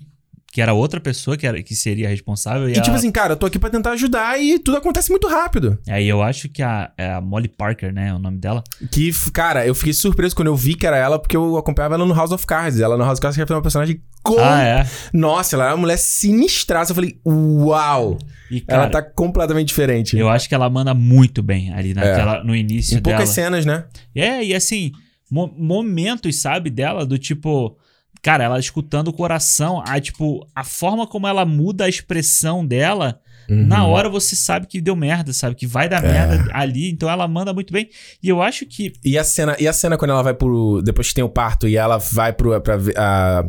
[0.57, 2.67] Que era outra pessoa que, era, que seria responsável.
[2.67, 5.11] E, E, tipo ela- assim, cara, eu tô aqui pra tentar ajudar e tudo acontece
[5.11, 5.79] muito rápido.
[5.87, 8.15] Aí eu acho que a, é a Molly Parker, né?
[8.15, 8.65] O nome dela.
[8.91, 12.07] Que, cara, eu fiquei surpreso quando eu vi que era ela, porque eu acompanhava ela
[12.07, 12.81] no House of Cards.
[12.81, 14.39] Ela no House of Cards que foi uma personagem com.
[14.41, 14.87] Ah, é.
[15.13, 16.93] Nossa, ela era uma mulher sinistraça.
[16.93, 18.17] Eu falei, uau!
[18.51, 20.17] E, cara, ela tá completamente diferente.
[20.17, 23.19] eu acho que ela manda muito bem ali naquela, no início em dela.
[23.19, 23.85] poucas cenas, né?
[24.15, 24.91] É, e assim,
[25.31, 27.77] mo- momentos, sabe, dela, do tipo.
[28.27, 33.21] Cara, ela escutando o coração, a, tipo, a forma como ela muda a expressão dela,
[33.49, 33.91] na Uhum.
[33.93, 35.55] hora você sabe que deu merda, sabe?
[35.55, 36.09] Que vai dar É.
[36.13, 37.89] merda ali, então ela manda muito bem.
[38.21, 38.93] E eu acho que.
[39.05, 40.83] E a cena, e a cena quando ela vai pro.
[40.83, 42.61] Depois que tem o parto e ela vai pro.
[42.61, 43.45] Pra, a,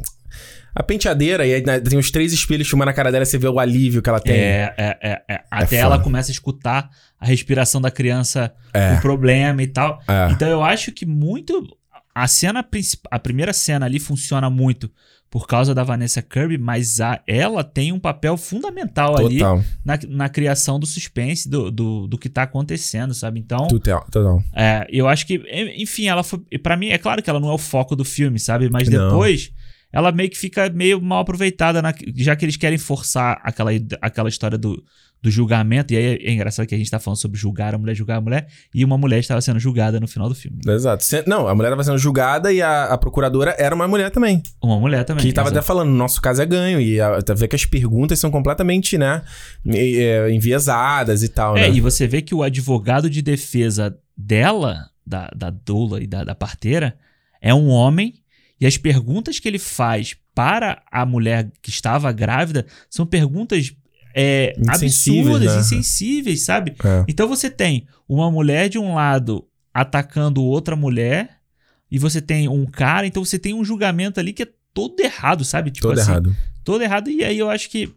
[0.76, 3.48] a penteadeira, e aí né, tem os três espelhos filmando a cara dela, você vê
[3.48, 4.36] o alívio que ela tem.
[4.36, 5.78] É, é, é, é, até foda.
[5.82, 6.88] ela começa a escutar
[7.20, 8.94] a respiração da criança, É.
[8.94, 10.00] o problema e tal.
[10.08, 10.30] É.
[10.34, 11.66] Então eu acho que muito.
[12.24, 14.90] A cena principal, a primeira cena ali funciona muito
[15.30, 19.62] por causa da Vanessa Kirby, mas a, ela tem um papel fundamental ali Total.
[19.84, 23.40] na, na criação do suspense do, do, do que tá acontecendo, sabe?
[23.40, 24.06] Então, Total.
[24.10, 24.42] Total.
[24.56, 25.42] é, eu acho que,
[25.76, 26.40] enfim, ela foi.
[26.64, 28.70] Pra mim, é claro que ela não é o foco do filme, sabe?
[28.70, 29.10] Mas Não.
[29.10, 29.52] depois.
[29.92, 33.72] Ela meio que fica meio mal aproveitada, na- já que eles querem forçar aquela,
[34.02, 34.84] aquela história do,
[35.22, 35.94] do julgamento.
[35.94, 38.22] E aí é, engraçado que a gente tá falando sobre julgar a mulher, julgar a
[38.22, 40.60] mulher, e uma mulher estava sendo julgada no final do filme.
[40.68, 41.06] Exato.
[41.26, 44.42] Não, a mulher tava sendo julgada e a, a procuradora era uma mulher também.
[44.62, 45.26] Uma mulher também.
[45.26, 46.80] Que tava até falando, nosso caso é ganho.
[46.80, 49.22] E a, tá vendo que as perguntas são completamente, né?
[49.74, 51.76] é, enviesadas e tal, É, né?
[51.76, 56.36] e você vê que o advogado de defesa dela, da, da doula e da, da
[56.36, 56.98] parteira,
[57.42, 58.16] é um homem,
[58.60, 63.74] e as perguntas que ele faz para a mulher que estava grávida são perguntas
[64.20, 65.60] é, Insensíveis, absurdas, né?
[65.62, 66.72] insensíveis, sabe?
[66.84, 67.06] É.
[67.08, 71.38] Então você tem uma mulher de um lado atacando outra mulher,
[71.92, 75.46] e você tem um cara, então você tem um julgamento ali que é todo errado,
[75.46, 75.70] sabe?
[75.72, 76.36] Tipo Todo assim, errado.
[76.64, 77.10] todo errado.
[77.12, 77.94] E aí eu acho que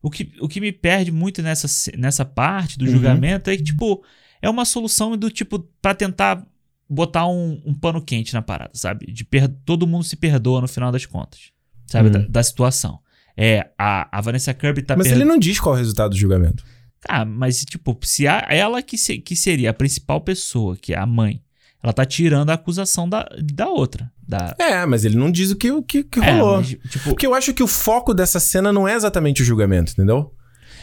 [0.00, 1.66] o que, o que me perde muito nessa,
[1.98, 2.92] nessa parte do Uhum.
[2.92, 4.02] julgamento é que, tipo,
[4.40, 6.46] é uma solução do tipo, pra tentar
[6.88, 9.12] botar um, um pano quente na parada, sabe?
[9.12, 11.50] De per- todo mundo se perdoa no final das contas,
[11.86, 12.06] sabe?
[12.06, 12.12] Uhum.
[12.22, 13.00] Da, da situação.
[13.40, 16.10] É, a, a Vanessa Kirby tá Mas per- ele não diz qual é o resultado
[16.10, 16.64] do julgamento.
[17.08, 20.98] Ah, mas, tipo, se a, ela que, se- que seria a principal pessoa, que é
[20.98, 21.40] a mãe,
[21.80, 24.10] ela tá tirando a acusação da, da outra.
[24.26, 26.56] Da, É, mas ele não diz o que, o que, que É, rolou.
[26.56, 29.92] mas, tipo, Porque eu acho que o foco dessa cena não é exatamente o julgamento,
[29.92, 30.34] entendeu?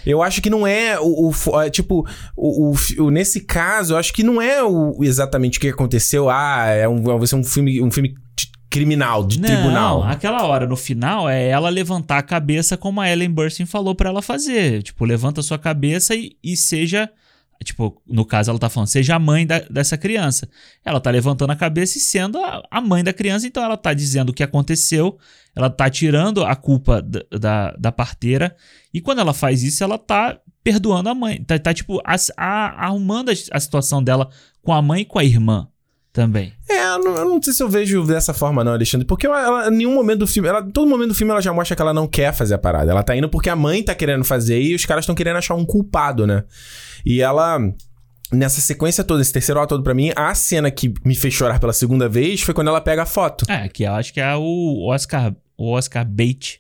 [0.05, 1.31] Eu acho que não é o.
[1.49, 2.07] o é, tipo,
[2.37, 6.29] o, o nesse caso, eu acho que não é o, exatamente o que aconteceu.
[6.29, 8.13] Ah, é um, vai ser um filme, um filme
[8.79, 10.03] criminal, de Não, tribunal.
[10.03, 14.09] aquela hora no final é ela levantar a cabeça como a Ellen Burstyn falou pra
[14.09, 14.83] ela fazer.
[14.83, 17.09] Tipo, levanta a sua cabeça e, e seja.
[17.63, 20.47] Tipo, no caso ela tá falando, seja a mãe da- dessa criança.
[20.83, 23.93] Ela tá levantando a cabeça e sendo a, a mãe da criança, então ela tá
[23.93, 25.17] dizendo o que aconteceu,
[25.55, 28.53] ela tá tirando a culpa da, da, da parteira,
[28.93, 31.41] e quando ela faz isso, ela tá perdoando a mãe.
[31.43, 34.29] Tá, tá, tipo, a- arrumando a, a situação dela
[34.61, 35.65] com a mãe e com a irmã.
[36.15, 36.53] Também.
[36.69, 39.05] É, eu não, eu não sei se eu vejo dessa forma, não, Alexandre.
[39.05, 40.47] Porque ela, ela, em nenhum momento do filme.
[40.47, 42.89] Ela, todo momento do filme ela já mostra que ela não quer fazer a parada.
[42.89, 45.55] Ela tá indo porque a mãe tá querendo fazer e os caras estão querendo achar
[45.55, 46.45] um culpado, né?
[47.05, 47.59] E ela.
[48.31, 51.59] Nessa sequência toda, esse terceiro ato todo pra mim, a cena que me fez chorar
[51.59, 53.45] pela segunda vez foi quando ela pega a foto.
[53.47, 56.59] É, que eu acho que é o Oscar, o Oscar bait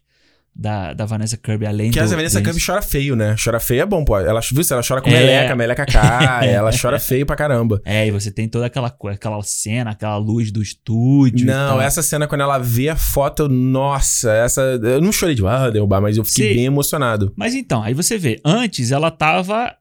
[0.55, 2.03] da, da Vanessa Kirby, além Que do...
[2.05, 3.35] a Vanessa do- Kirby chora feio, né?
[3.43, 4.17] Chora feio é bom, pô.
[4.17, 5.13] Ela, viu, ela chora com É.
[5.13, 7.81] meleca, meleca cai, ela chora feio pra caramba.
[7.83, 11.45] É, e você tem toda aquela, aquela cena, aquela luz do estúdio.
[11.45, 14.61] Não, essa cena quando ela vê a foto, nossa, essa.
[14.61, 16.55] Eu não chorei de ah, derrubar, mas eu fiquei Sim.
[16.55, 17.33] bem emocionado.
[17.35, 19.75] Mas então, aí você vê, antes ela tava.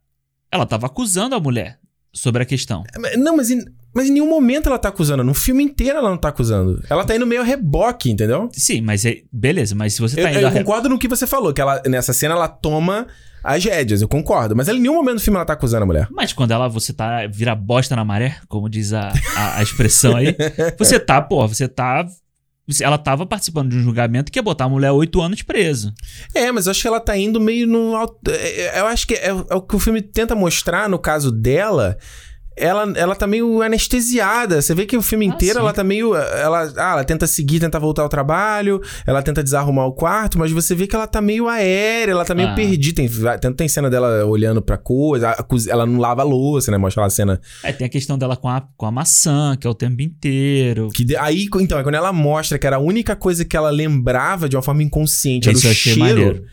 [0.51, 1.79] Ela tava acusando a mulher
[2.13, 2.83] sobre a questão.
[3.01, 3.65] Mas- Não, mas em,
[3.95, 5.23] mas em nenhum momento ela tá acusando.
[5.25, 6.83] No filme inteiro ela não tá acusando.
[6.91, 8.49] Ela tá indo meio a reboque, entendeu?
[8.53, 9.19] Sim, mas é.
[9.33, 10.41] Beleza, mas se você Eu, tá indo.
[10.41, 13.07] eu a re- concordo no que você falou, que ela, nessa cena ela toma
[13.43, 14.57] as rédeas, eu concordo.
[14.57, 16.09] Mas ela, em nenhum momento do filme ela tá acusando a mulher.
[16.11, 20.17] Mas quando ela você tá vira bosta na maré, como diz a, a, a expressão
[20.17, 20.35] aí,
[20.79, 22.05] você tá, pô, você tá.
[22.81, 25.93] Ela tava participando de um julgamento que ia botar a mulher oito anos preso.
[26.35, 27.95] É, mas eu acho que ela tá indo meio no.
[27.95, 30.99] alto- é, é, Eu acho que é, é o que o filme tenta mostrar no
[30.99, 31.99] caso dela.
[32.57, 34.63] Ela, ela tá meio anestesiada.
[34.63, 35.61] Você vê que o filme Ah, inteiro sim.
[35.61, 36.15] ela tá meio.
[36.15, 40.53] Ela, ah, ela tenta seguir, tenta voltar ao trabalho, ela tenta desarrumar o quarto, mas
[40.53, 42.55] você vê que ela tá meio aérea, ela tá meio Ah.
[42.55, 42.95] perdida.
[42.97, 43.09] Tem,
[43.41, 45.35] tanto tem cena dela olhando pra coisa,
[45.69, 46.79] ela não lava a louça, né?
[46.79, 47.41] Mostra lá a cena.
[47.63, 50.89] Aí tem a questão dela com a, com a maçã, que é o tempo inteiro.
[50.95, 53.71] Que de- aí, então, é quando ela mostra que era a única coisa que ela
[53.71, 55.99] lembrava de uma forma inconsciente, era o cheiro.
[56.01, 56.45] maneiro.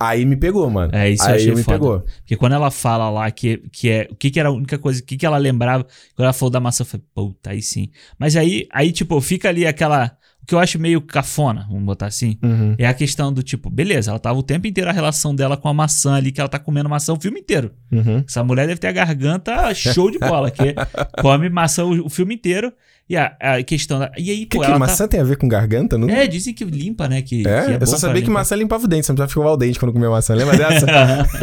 [0.00, 0.94] Aí me pegou, mano.
[0.94, 1.78] É, isso eu aí achei me foda.
[1.78, 2.00] pegou.
[2.00, 4.08] Porque quando ela fala lá que, que é.
[4.10, 5.00] O que, que era a única coisa.
[5.00, 5.84] O que, que ela lembrava.
[6.14, 7.90] Quando ela falou da maçã, eu falei, puta, aí sim.
[8.18, 10.16] Mas aí, aí, tipo, fica ali aquela.
[10.48, 12.38] O que eu acho meio cafona, vamos botar assim.
[12.42, 12.74] Uhum.
[12.78, 15.68] É a questão do tipo, beleza, ela tava o tempo inteiro a relação dela com
[15.68, 17.70] a maçã ali, que ela tá comendo maçã o filme inteiro.
[17.92, 18.24] Uhum.
[18.26, 20.74] Essa mulher deve ter a garganta show de bola, que
[21.20, 22.72] come maçã o, o filme inteiro.
[23.10, 24.10] E a, a questão da.
[24.18, 25.96] E aí, Que, pô, que ela maçã tem a ver com garganta?
[25.96, 26.06] Não...
[26.06, 26.12] tá.
[26.12, 27.22] É, dizem que limpa, né?
[27.22, 27.64] Que, É?
[27.64, 28.40] que é eu só sabia que limpar.
[28.40, 30.34] maçã limpava o dente, você não precisava escovar o dente quando comia maçã.
[30.34, 30.86] Lembra dessa?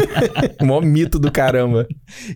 [0.61, 1.88] o maior mito do caramba.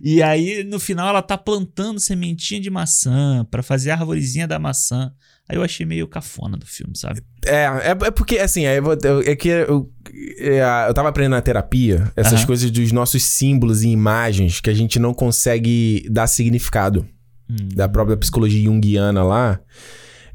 [0.02, 4.58] E aí, no final, ela tá plantando sementinha de maçã pra fazer a arvorezinha da
[4.58, 5.12] maçã.
[5.50, 7.22] Aí eu achei meio cafona do filme, sabe?
[7.44, 8.78] É, é, é porque, assim, é,
[9.26, 9.92] é que eu,
[10.38, 12.46] é, eu tava aprendendo na terapia essas Aham.
[12.46, 17.04] coisas dos nossos símbolos e imagens que a gente não consegue dar significado.
[17.50, 17.70] Hum.
[17.74, 19.60] Da própria psicologia junguiana lá.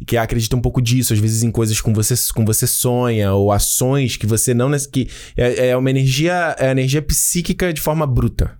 [0.05, 3.53] Que acredita um pouco disso, às vezes em coisas com você, com você sonha, ou
[3.53, 4.69] ações que você não.
[4.93, 8.59] que é, é uma energia, é energia psíquica de forma bruta.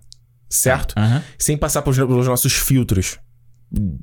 [0.49, 0.95] Certo?
[0.97, 3.19] Aham, sem passar pelos, pelos nossos filtros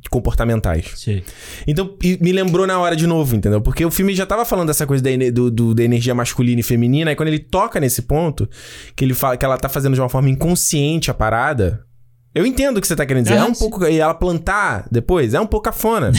[0.09, 0.91] comportamentais.
[0.95, 1.23] sei.
[1.67, 3.61] Então, me lembrou na hora de novo, entendeu?
[3.61, 6.63] Porque o filme já tava falando dessa coisa da, do, do- da energia masculina e
[6.63, 8.47] feminina, e quando ele toca nesse ponto,
[8.95, 11.83] que ele fala que ela tá fazendo de uma forma inconsciente a parada.
[12.33, 13.37] Eu entendo o que você tá querendo dizer.
[13.37, 13.59] Ah, é um sim.
[13.69, 13.85] pouco.
[13.85, 16.11] E ela plantar depois, é um pouco cafona.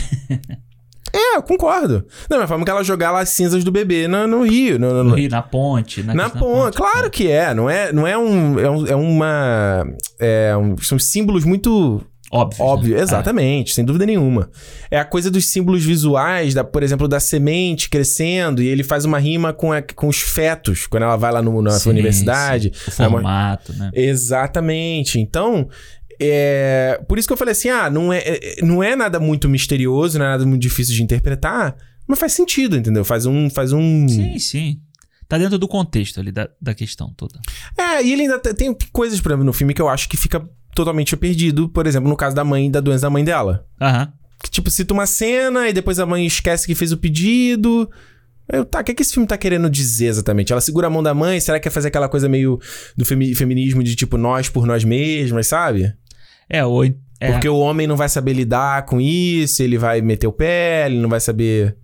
[1.14, 2.04] é, eu concordo.
[2.28, 4.78] Da mesma forma que ela jogar lá as cinzas do bebê no, no rio.
[4.78, 6.02] no- no- No Rio, na ponte.
[6.02, 7.54] Na, na ponte, claro que é.
[7.54, 8.58] Não é, não é um.
[8.60, 9.86] É, um- é uma.
[10.20, 12.02] É um- são símbolos muito
[12.34, 12.64] Óbvio.
[12.64, 13.02] Óbvio, né?
[13.02, 14.50] exatamente, sem dúvida nenhuma.
[14.90, 19.04] É a coisa dos símbolos visuais, da, por exemplo, da semente crescendo, e ele faz
[19.04, 22.72] uma rima com, a- com os fetos, quando ela vai lá no- na Sim, universidade.
[22.74, 23.02] sim.
[23.02, 23.90] O É uma- formato, né?
[23.92, 25.20] Exatamente.
[25.20, 25.68] Então,
[26.20, 29.48] é, por isso que eu falei assim: ah, não é, é- não é nada muito
[29.48, 31.76] misterioso, não é nada muito difícil de interpretar,
[32.06, 33.04] mas faz sentido, entendeu?
[33.04, 33.50] Faz um.
[33.50, 34.08] Faz um...
[34.08, 34.80] Sim, sim.
[35.28, 37.40] Tá dentro do contexto ali da, da questão toda.
[37.78, 40.16] É, e ele ainda te- tem coisas, por exemplo, no filme que eu acho que
[40.16, 43.66] fica totalmente perdido, por exemplo, no caso da mãe, da doença da mãe dela.
[43.80, 44.12] Aham.
[44.42, 47.88] Que, tipo, cita uma cena e depois a mãe esquece que fez o pedido.
[48.52, 50.50] Eu, tá, o que, que esse filme tá querendo dizer exatamente?
[50.52, 52.58] Ela segura a mão da mãe, será que quer fazer aquela coisa meio
[52.96, 55.92] do femi- feminismo de tipo nós por nós mesmas, sabe?
[56.48, 56.84] É, ou.
[56.84, 60.86] É, Porque o homem não vai saber lidar com isso, ele vai meter o pé,
[60.86, 61.76] ele não vai saber.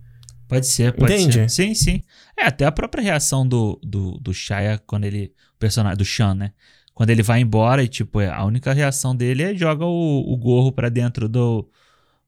[0.49, 1.33] Pode ser, pode Entende?
[1.33, 1.49] ser.
[1.49, 2.03] Sim, sim.
[2.37, 5.31] É, até a própria reação do, do, do Shia quando ele.
[5.55, 6.51] O personagem, do Sean, né?
[6.99, 10.35] Quando ele vai embora e, tipo, é, a única reação dele é joga o, o
[10.35, 11.65] gorro pra dentro do,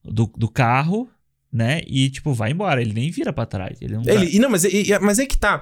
[0.01, 1.09] do, do carro,
[1.51, 1.81] né?
[1.85, 2.81] E, tipo, vai embora.
[2.81, 3.77] Ele nem vira pra trás.
[3.81, 4.03] Ele não.
[4.05, 5.61] Ele, não, mas, e- mas é que tá.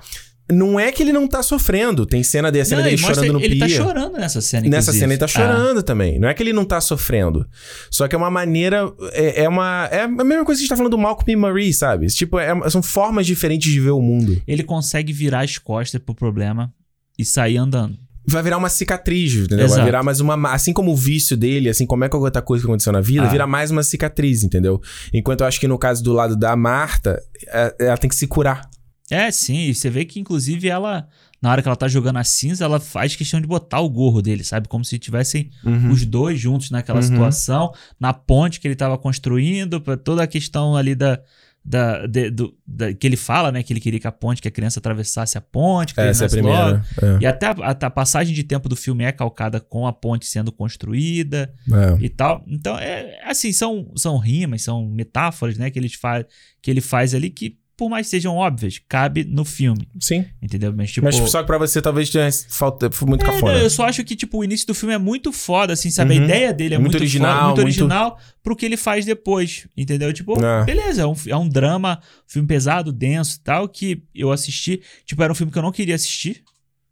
[0.51, 2.05] Não é que ele não tá sofrendo.
[2.05, 3.67] Tem cena dele, a cena Não, dele ele chorando no Ele pia.
[3.67, 4.99] tá chorando nessa cena, Nessa inclusive.
[4.99, 6.19] cena ele tá Ah, chorando também.
[6.19, 7.47] Não é que ele não tá sofrendo.
[7.89, 8.91] Só que é uma maneira.
[9.13, 9.89] É, é uma.
[9.91, 12.05] É a mesma coisa que a gente tá falando do Malcolm e Marie, sabe?
[12.07, 14.39] Tipo, é- são formas diferentes de ver o mundo.
[14.47, 16.71] ele consegue virar as costas pro problema
[17.17, 17.97] e sair andando.
[18.27, 19.57] Vai virar uma cicatriz, entendeu?
[19.57, 19.85] Vai Exato.
[19.85, 20.51] virar mais uma.
[20.53, 23.23] Assim como o vício dele, assim como é qualquer outra coisa que aconteceu na vida,
[23.23, 23.29] Ah.
[23.29, 24.79] vira mais uma cicatriz, entendeu?
[25.13, 28.27] Enquanto eu acho que no caso do lado da Marta, é- ela tem que se
[28.27, 28.69] curar.
[29.09, 31.07] É, sim, e você vê que inclusive ela,
[31.41, 34.21] na hora que ela tá jogando a cinza, ela faz questão de botar o gorro
[34.21, 34.67] dele, sabe?
[34.67, 35.89] Como se tivessem Uhum.
[35.91, 37.07] os dois juntos naquela Uhum.
[37.07, 41.19] situação, na ponte que ele tava construindo, pra toda a questão ali da.
[41.63, 43.61] Da, de- do- da- que ele fala, né?
[43.61, 46.23] Que ele queria que a ponte, que a criança atravessasse a ponte, que ele Essa
[46.23, 46.85] é a primeira.
[47.01, 47.17] É.
[47.21, 50.25] E até a, a- a passagem de tempo do filme é calcada com a ponte
[50.25, 52.03] sendo construída É.
[52.03, 52.43] e tal.
[52.47, 55.69] Então, é assim, são, são rimas, são metáforas, né?
[55.69, 56.25] Que, eles fa
[56.61, 60.25] que ele faz ali que, por mais que sejam óbvias, cabe no filme, Sim.
[60.41, 60.73] entendeu?
[60.75, 61.05] Mas, tipo...
[61.05, 63.53] Mas só que pra você talvez tenha falta, muito É, cafona.
[63.53, 66.15] não, eu só acho que, tipo, o início do filme é muito foda, assim, sabe?
[66.17, 66.21] Uhum.
[66.21, 69.05] A ideia dele é Muito muito, original, foda, muito muito- original pro que ele faz
[69.05, 70.11] depois, entendeu?
[70.11, 70.65] Tipo, É.
[70.65, 74.81] beleza, é um, é um drama, filme pesado, denso e tal, que eu assisti.
[75.05, 76.43] Tipo, era um filme que eu não queria assistir.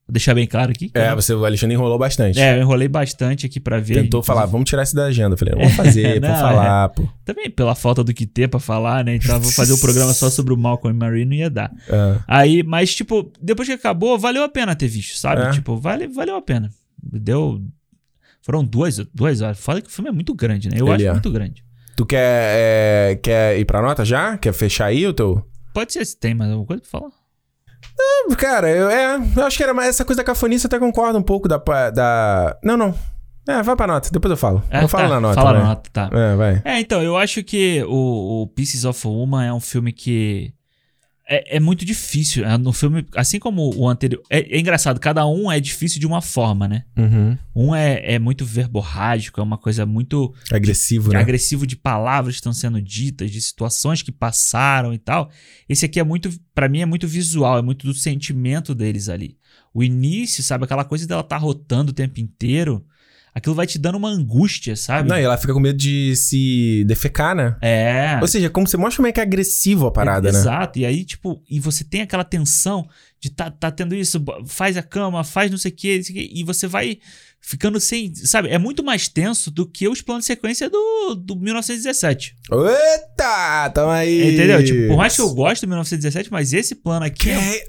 [0.07, 0.89] Vou deixar bem claro aqui.
[0.93, 2.39] É, você, o Alexandre enrolou bastante.
[2.39, 3.95] é, eu enrolei bastante aqui pra ver.
[4.03, 5.33] Tentou falar, vamos tirar isso da agenda.
[5.33, 7.09] Eu falei, vou fazer, Não, vou falar, pô.
[7.25, 9.15] Também pela falta do que ter pra falar, né?
[9.15, 11.69] Então, vou fazer o programa só sobre o Malcolm e Marie, não ia dar.
[11.89, 12.19] É.
[12.25, 15.41] Aí, mas, tipo, depois que acabou, valeu a pena ter visto, sabe?
[15.41, 15.51] É.
[15.51, 16.69] Tipo, vale, valeu a pena.
[17.03, 17.61] Deu.
[18.41, 19.59] Foram duas, duas horas.
[19.59, 20.77] Foda que o filme é muito grande, né?
[20.79, 21.11] Eu Ele acho é.
[21.11, 21.65] muito grande.
[21.97, 24.37] Tu quer, é, quer ir pra nota já?
[24.37, 25.45] Quer fechar aí o teu...
[25.73, 27.11] Pode ser se tem mais alguma coisa pra falar.
[28.37, 31.17] Cara, eu, é, eu acho que era mais essa coisa da cafonice, eu até concordo
[31.17, 31.57] um pouco da...
[31.89, 32.57] da...
[32.63, 32.93] Não, não.
[33.47, 34.61] É, vai pra nota, depois eu falo.
[34.69, 35.61] É, eu falo tá, na nota, Fala vai.
[35.61, 36.09] na nota, tá.
[36.11, 36.61] É, vai.
[36.65, 40.53] É, então, eu acho que o, o Pieces of Woman é um filme que.
[41.29, 42.45] É, é muito difícil.
[42.45, 44.21] É, no filme, assim como o anterior.
[44.29, 46.83] É, é engraçado, cada um é difícil de uma forma, né?
[46.97, 47.37] Uhum.
[47.55, 51.19] Um é, é muito verborrágico, é uma coisa muito Agressivo, né?
[51.19, 55.29] agressivo de palavras que estão sendo ditas, de situações que passaram e tal.
[55.67, 59.37] Esse aqui é muito, Pra mim é muito visual, é muito do sentimento deles ali.
[59.73, 62.83] O início, sabe, aquela coisa dela tá rotando o tempo inteiro,
[63.37, 65.07] aquilo vai te dando uma angústia, sabe?
[65.07, 67.55] Não, e ela fica com medo de se defecar, né?
[67.61, 68.17] É.
[68.19, 70.39] Ou seja, como você mostra como é que é agressivo a parada, né?
[70.39, 70.79] Exato.
[70.79, 72.87] E aí, tipo, e você tem aquela tensão
[73.19, 76.01] de tá, tá tendo isso, faz a cama, faz não sei o quê,
[76.33, 76.97] e você vai
[77.39, 78.13] ficando sem.
[78.15, 82.35] Sabe, é muito mais tenso do que os planos de sequência do, do 1917.
[82.51, 83.69] Eita!
[83.69, 84.33] Tamo aí!
[84.33, 84.63] Entendeu?
[84.63, 87.65] Tipo, por mais que eu goste do 1917, mas esse plano aqui é,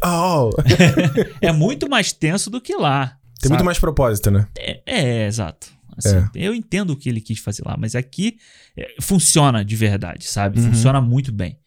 [1.48, 3.17] é muito mais tenso do que lá.
[3.40, 4.48] Tem muito mais propósito, né?
[4.56, 5.68] É, é, exato.
[5.96, 6.28] Assim, É.
[6.34, 8.38] Eu entendo o que ele quis fazer lá, mas aqui
[8.76, 10.60] é, funciona de verdade, sabe?
[10.60, 10.68] Uhum.
[10.72, 11.58] Funciona muito bem.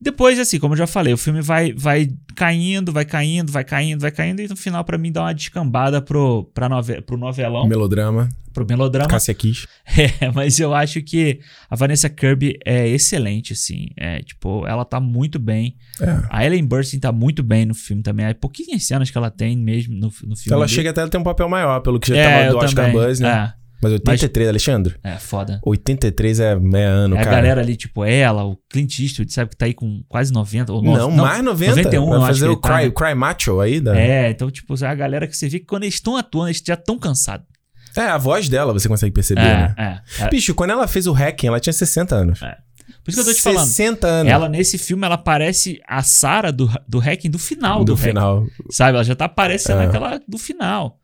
[0.00, 4.00] Depois, assim, como eu já falei, o filme vai, vai caindo, vai caindo, vai caindo,
[4.00, 7.66] vai caindo, e no final, pra mim, dá uma descambada pro, pra nove, pro novelão,
[7.66, 8.28] Melodrama.
[8.52, 9.08] pro melodrama.
[9.08, 9.66] Cássia Kiss.
[10.20, 11.40] É, mas eu acho que
[11.70, 13.86] a Vanessa Kirby é excelente, assim.
[13.96, 15.76] É, tipo, ela tá muito bem.
[15.98, 16.22] É.
[16.28, 18.26] A Ellen Burstyn tá muito bem no filme também.
[18.26, 20.52] Há pouquinhas cenas que ela tem mesmo no, no filme.
[20.52, 20.72] Ela ali.
[20.72, 23.06] chega até a ter um papel maior, pelo que já é, tava do Oscar também.
[23.06, 23.54] Buzz, né?
[23.82, 24.94] Mas 83, Alexandre?
[25.04, 25.60] É, foda.
[25.64, 26.44] 83 é,
[26.74, 27.36] é ano, É a cara.
[27.36, 30.72] galera ali, tipo, ela, o Clint Eastwood, sabe, que tá aí com quase 90.
[30.72, 31.76] Ou Não, no- mais 90.
[31.76, 32.90] 91, Vai fazer o tá, cry, né?
[32.90, 33.80] cry Macho aí?
[33.80, 33.96] Da...
[33.98, 36.62] É, então, tipo, é a galera que você vê que quando eles estão atuando, eles
[36.66, 37.46] já estão cansados.
[37.96, 39.74] É, a voz dela você consegue perceber, É, né?
[39.78, 40.28] é, é.
[40.28, 42.42] Bicho, quando ela fez o Hacking, ela tinha 60 anos.
[42.42, 42.56] É.
[43.04, 43.66] Por isso que eu tô te falando.
[43.66, 44.32] 60 anos.
[44.32, 48.08] Ela, nesse filme, ela parece a Sarah do, do Hacking do final do, do Hacking.
[48.08, 48.44] final.
[48.70, 48.96] Sabe?
[48.96, 49.86] Ela já tá aparecendo É.
[49.86, 50.98] aquela do final.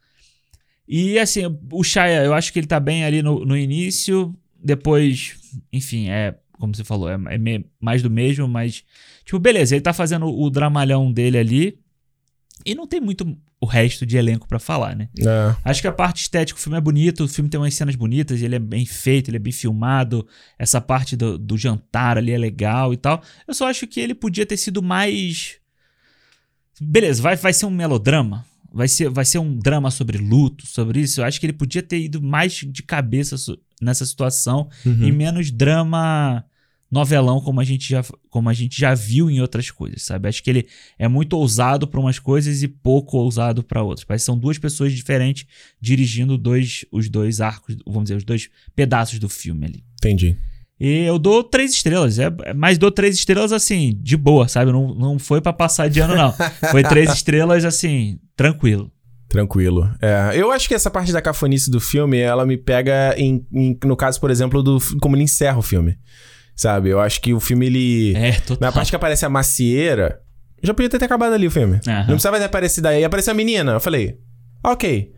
[0.95, 1.41] E assim,
[1.73, 4.37] o Shia, eu acho que ele tá bem ali no, no início.
[4.63, 5.35] Depois,
[5.73, 6.37] enfim, é.
[6.59, 8.85] Como você falou, é, é me- mais do mesmo, mas.
[9.25, 11.79] Tipo, beleza, ele tá fazendo o dramalhão dele ali.
[12.67, 15.09] E não tem muito o resto de elenco pra falar, né?
[15.19, 15.57] É.
[15.65, 18.43] Acho que a parte estética, o filme é bonito, o filme tem umas cenas bonitas,
[18.43, 20.27] ele é bem feito, ele é bem filmado.
[20.59, 23.23] Essa parte do, do jantar ali é legal e tal.
[23.49, 25.57] Eu só acho que ele podia ter sido mais.
[26.81, 28.45] Beleza, vai, vai ser um melodrama.
[28.73, 31.21] Vai ser, vai ser um drama sobre luto, sobre isso.
[31.21, 33.37] Eu acho que ele podia ter ido mais de cabeça
[33.81, 35.05] nessa situação Uhum.
[35.05, 36.45] e menos drama
[36.91, 40.29] novelão como a gente já como a gente já viu em outras coisas, sabe?
[40.29, 40.67] Acho que ele
[40.99, 44.05] é muito ousado para umas coisas e pouco ousado para outras.
[44.05, 45.47] Parece que são duas pessoas diferentes
[45.81, 49.85] dirigindo dois os dois arcos, vamos dizer, os dois pedaços do filme ali.
[49.97, 50.37] Entendi.
[50.85, 54.73] E eu dou três estrelas, é, mas dou três estrelas assim, de boa, sabe?
[54.73, 56.35] Não, não foi para passar de ano não.
[56.73, 58.91] Foi três estrelas assim, tranquilo.
[59.29, 59.89] Tranquilo.
[60.03, 63.79] É, eu acho que essa parte da cafonice do filme, ela me pega em, em-
[63.85, 65.97] no caso, por exemplo, do como ele encerra o filme.
[66.57, 66.89] Sabe?
[66.91, 68.15] Eu acho que o filme, ele...
[68.17, 68.59] É, total.
[68.69, 70.19] Na parte que aparece a macieira,
[70.65, 71.79] já podia ter acabado ali o filme.
[71.87, 71.99] Aham.
[72.01, 73.05] Não precisava ter aparecido daí.
[73.05, 73.73] Apareceu a menina.
[73.73, 74.19] Eu falei,
[74.65, 75.13] ok.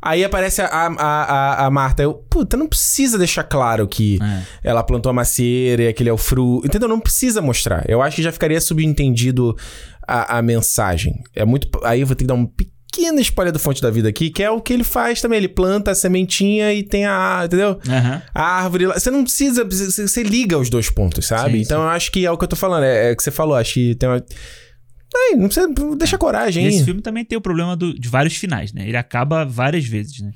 [0.00, 2.02] Aí aparece a, a, a, a Marta.
[2.02, 4.42] Eu, puta, não precisa deixar claro que É.
[4.70, 6.66] ela plantou a macieira e aquele é o fruto.
[6.66, 6.88] Entendeu?
[6.88, 7.84] Não precisa mostrar.
[7.88, 9.56] Eu acho que já ficaria subentendido
[10.06, 11.14] a, a mensagem.
[11.34, 11.68] É muito.
[11.82, 14.42] Aí eu vou ter que dar um pequeno spoiler do Fonte da Vida aqui, que
[14.42, 15.38] é o que ele faz também.
[15.38, 17.42] Ele planta a sementinha e tem a.
[17.44, 17.80] Entendeu?
[17.88, 18.22] Aham.
[18.34, 18.98] A árvore lá.
[18.98, 19.64] Você não precisa.
[19.64, 21.54] Você liga os dois pontos, sabe?
[21.58, 22.84] Sim, então eu acho que é o que eu tô falando.
[22.84, 23.56] É, é o que você falou.
[23.56, 24.24] Acho que tem uma.
[25.30, 26.68] Ei, não precisa, deixa coragem, hein?
[26.68, 28.86] esse filme também tem o problema do- de vários finais, né?
[28.86, 30.30] Ele acaba várias vezes, né?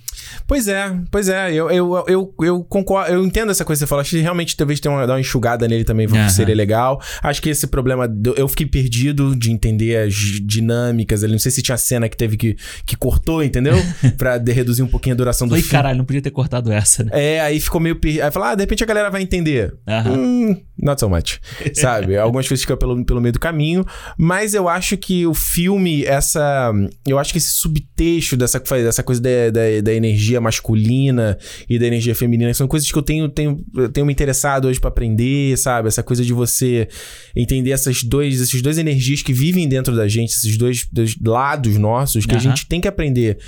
[0.47, 3.89] Pois é, pois é, eu, eu, eu, eu concordo, eu entendo essa coisa que você
[3.89, 4.01] falou.
[4.01, 6.29] Acho que realmente talvez tenha uma, dar uma enxugada nele também Aham.
[6.29, 7.01] seria legal.
[7.23, 11.33] Acho que esse problema, do- eu fiquei perdido de entender as dinâmicas ali.
[11.33, 13.75] Não sei se tinha cena que teve que, que cortou, entendeu?
[14.17, 15.73] pra de- reduzir um pouquinho a duração do Falei, filme.
[15.73, 17.11] caralho, não podia ter cortado essa, né?
[17.13, 18.23] É, aí ficou meio perdido.
[18.25, 19.75] Aí falou, ah, de repente a galera vai entender.
[19.87, 20.13] Aham.
[20.13, 21.39] Hum, not so much.
[21.75, 22.17] Sabe?
[22.19, 23.85] Algumas coisas ficam pelo, pelo meio do caminho.
[24.19, 26.73] Mas eu acho que o filme, essa.
[27.07, 31.37] Eu acho que esse subtexto dessa, dessa coisa da, da, da energia masculina
[31.69, 34.89] e da energia feminina são coisas que eu tenho, tenho, tenho me interessado hoje pra
[34.89, 35.89] aprender, sabe?
[35.89, 36.89] Essa coisa de você
[37.37, 41.77] entender essas dois, essas duas energias que vivem dentro da gente, esses dois, dois lados
[41.77, 42.49] nossos que a Aham.
[42.49, 43.39] gente tem que aprender.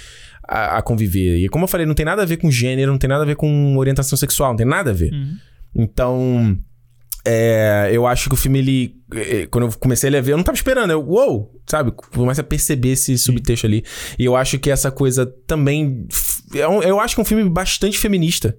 [0.46, 1.38] A, a conviver.
[1.38, 3.26] E como eu falei, não tem nada a ver com gênero, não tem nada a
[3.26, 5.12] ver com orientação sexual, não tem nada a ver.
[5.12, 5.36] Uhum.
[5.74, 6.58] Então,
[7.24, 8.94] é, eu acho que o filme, ele.
[9.14, 10.90] eh, Quando eu comecei a ver, eu não tava esperando.
[10.90, 11.92] Eu, uou, sabe?
[11.92, 13.84] Começa a perceber esse subtexto ali.
[14.18, 16.06] E eu acho que essa coisa também.
[16.10, 18.56] f- é Eu acho que é um filme bastante feminista.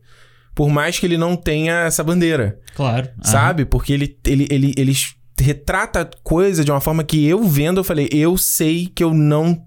[0.56, 3.07] Por mais que ele não tenha essa bandeira, Claro.
[3.23, 3.23] Aham.
[3.31, 3.65] sabe?
[3.65, 4.94] Porque ele, ele, ele, ele
[5.41, 9.14] retrata a coisa de uma forma que eu vendo, eu falei, eu sei que eu
[9.14, 9.60] não.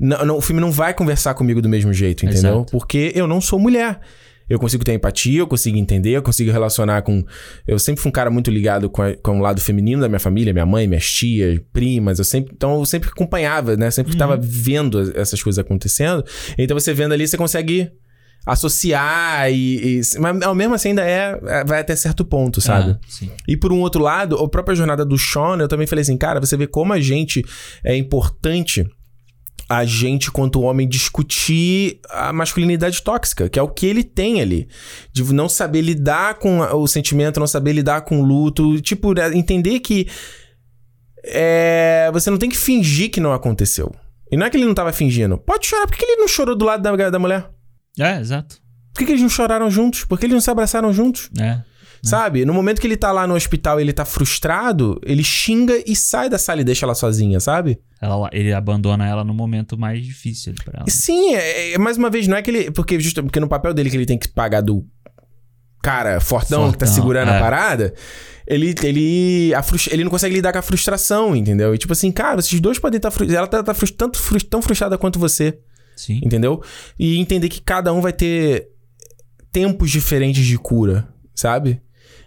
[0.00, 2.54] não, não- o filme não vai conversar comigo do mesmo jeito, entendeu?
[2.56, 2.72] Exato.
[2.72, 4.00] Porque eu não sou mulher.
[4.48, 7.24] Eu consigo ter empatia, eu consigo entender, eu consigo relacionar com.
[7.66, 10.18] Eu sempre fui um cara muito ligado com, a- com o lado feminino da minha
[10.20, 12.18] família, minha mãe, minhas tias, primas.
[12.18, 13.90] Eu sempre, então eu sempre acompanhava, né?
[13.90, 16.22] Sempre estava vendo as- essas coisas acontecendo.
[16.58, 17.90] Então você vendo ali, você consegue
[18.46, 20.00] associar e.
[20.00, 21.38] e- mas ao mesmo assim ainda é.
[21.46, 22.90] é- Vai até certo ponto, sabe?
[22.92, 22.98] Ah.
[23.48, 26.38] E por um outro lado, a própria jornada do Sean, eu também falei assim, cara,
[26.40, 27.42] você vê como a gente
[27.82, 28.86] é importante
[29.68, 34.68] a gente, quanto homem, discutir a masculinidade tóxica, que é o que ele tem ali.
[35.12, 38.80] De não saber lidar com o sentimento, não saber lidar com o luto.
[38.80, 40.06] Tipo, né, entender que
[41.24, 43.94] é, você não tem que fingir que não aconteceu.
[44.30, 45.38] E não é que ele não tava fingindo.
[45.38, 45.86] Pode chorar.
[45.86, 47.48] Por que ele não chorou do lado da, da mulher?
[47.98, 48.56] É, exato.
[48.92, 50.04] Por que, que eles não choraram juntos?
[50.04, 51.30] Por que eles não se abraçaram juntos?
[51.38, 51.60] É.
[52.08, 52.44] Sabe?
[52.44, 55.96] No momento que ele tá lá no hospital e ele tá frustrado, ele xinga e
[55.96, 57.78] sai da sala e deixa ela sozinha, sabe?
[58.00, 60.86] Ela, ele abandona ela no momento mais difícil pra ela.
[60.90, 62.70] Sim, é, é- mais uma vez, não é que ele.
[62.70, 64.84] Porque, justo, porque no papel dele que ele tem que pagar do
[65.82, 67.40] cara fortão, que tá Fortão, segurando a é.
[67.40, 67.94] parada,
[68.46, 71.74] ele, ele, a frus- ele não consegue lidar com a frustração, entendeu?
[71.74, 73.10] E tipo assim, cara, esses dois podem estar.
[73.10, 75.58] Tá, ela tá, tá frus- tanto frus- tão frustrada quanto você.
[75.96, 76.20] Sim.
[76.24, 76.60] entendeu?
[76.98, 78.66] E entender que cada um vai ter
[79.52, 81.80] tempos diferentes de cura, sabe?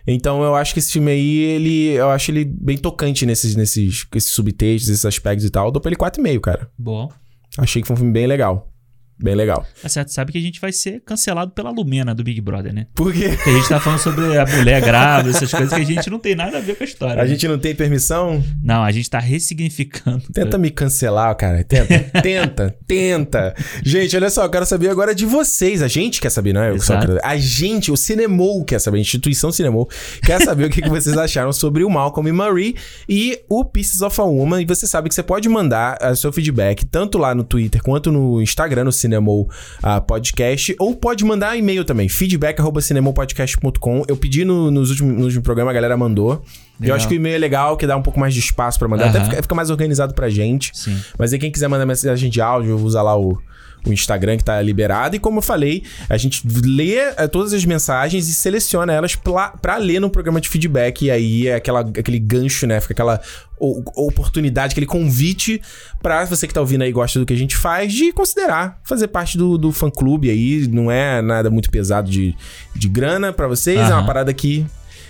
[0.06, 1.90] Então eu acho que esse filme aí, ele.
[1.90, 5.68] Eu acho ele bem tocante nesses, nesses, esses subtextos, esses aspectos e tal.
[5.68, 6.70] Eu dou pra ele 4,5, cara.
[6.78, 7.12] Bom.
[7.58, 8.72] Achei que foi um filme bem legal.
[9.20, 9.66] Bem legal.
[9.82, 12.86] Tá certo, sabe que a gente vai ser cancelado pela Lumena do Big Brother, né?
[12.94, 13.30] Por quê?
[13.30, 16.20] Porque a gente tá falando sobre a mulher grávida, essas coisas que a gente não
[16.20, 17.22] tem nada a ver com a história.
[17.22, 17.28] A né?
[17.28, 18.44] gente não tem permissão?
[18.62, 20.22] Não, a gente tá ressignificando.
[20.32, 21.64] Tenta me cancelar, cara.
[21.64, 23.56] Tenta, tenta, tenta.
[23.84, 25.82] Gente, olha só, eu quero saber agora de vocês.
[25.82, 26.70] A gente quer saber, não é?
[26.70, 27.00] Eu só.
[27.24, 29.90] A gente, o Cinemol quer saber, a instituição Cinemol
[30.22, 32.76] quer saber o que, que vocês acharam sobre o Malcolm e Marie
[33.10, 34.62] e o Pieces of a Woman.
[34.62, 38.12] E você sabe que você pode mandar o seu feedback tanto lá no Twitter quanto
[38.12, 39.50] no Instagram, no Cinemol
[39.82, 44.04] ah, Podcast, ou pode mandar e-mail também, feedback.cinemolpodcast.com.
[44.08, 46.34] Eu pedi no, nos últimos, no último programa, a galera mandou.
[46.34, 46.42] Eu
[46.82, 46.98] Legal.
[46.98, 49.10] acho que o e-mail é legal, que dá um pouco mais de espaço pra mandar.
[49.10, 49.30] Até Aham.
[49.30, 50.72] fica, fica mais organizado pra gente.
[50.76, 51.00] Sim.
[51.18, 53.40] Mas aí quem quiser mandar mensagem de áudio, usa lá o,
[53.90, 55.16] o Instagram que tá liberado.
[55.16, 59.50] E como eu falei, a gente lê eh, todas as mensagens e seleciona elas pra,
[59.50, 61.06] pra ler no programa de feedback.
[61.06, 62.80] E aí é aquela, aquele gancho, né?
[62.80, 63.22] Fica aquela
[63.60, 65.60] oportunidade, aquele convite
[66.02, 68.80] pra você que tá ouvindo aí e gosta do que a gente faz, de considerar
[68.84, 70.68] fazer parte do, do fã-clube aí.
[70.68, 72.36] Não é nada muito pesado de,
[72.76, 73.80] de grana pra vocês.
[73.80, 74.66] É uma parada que...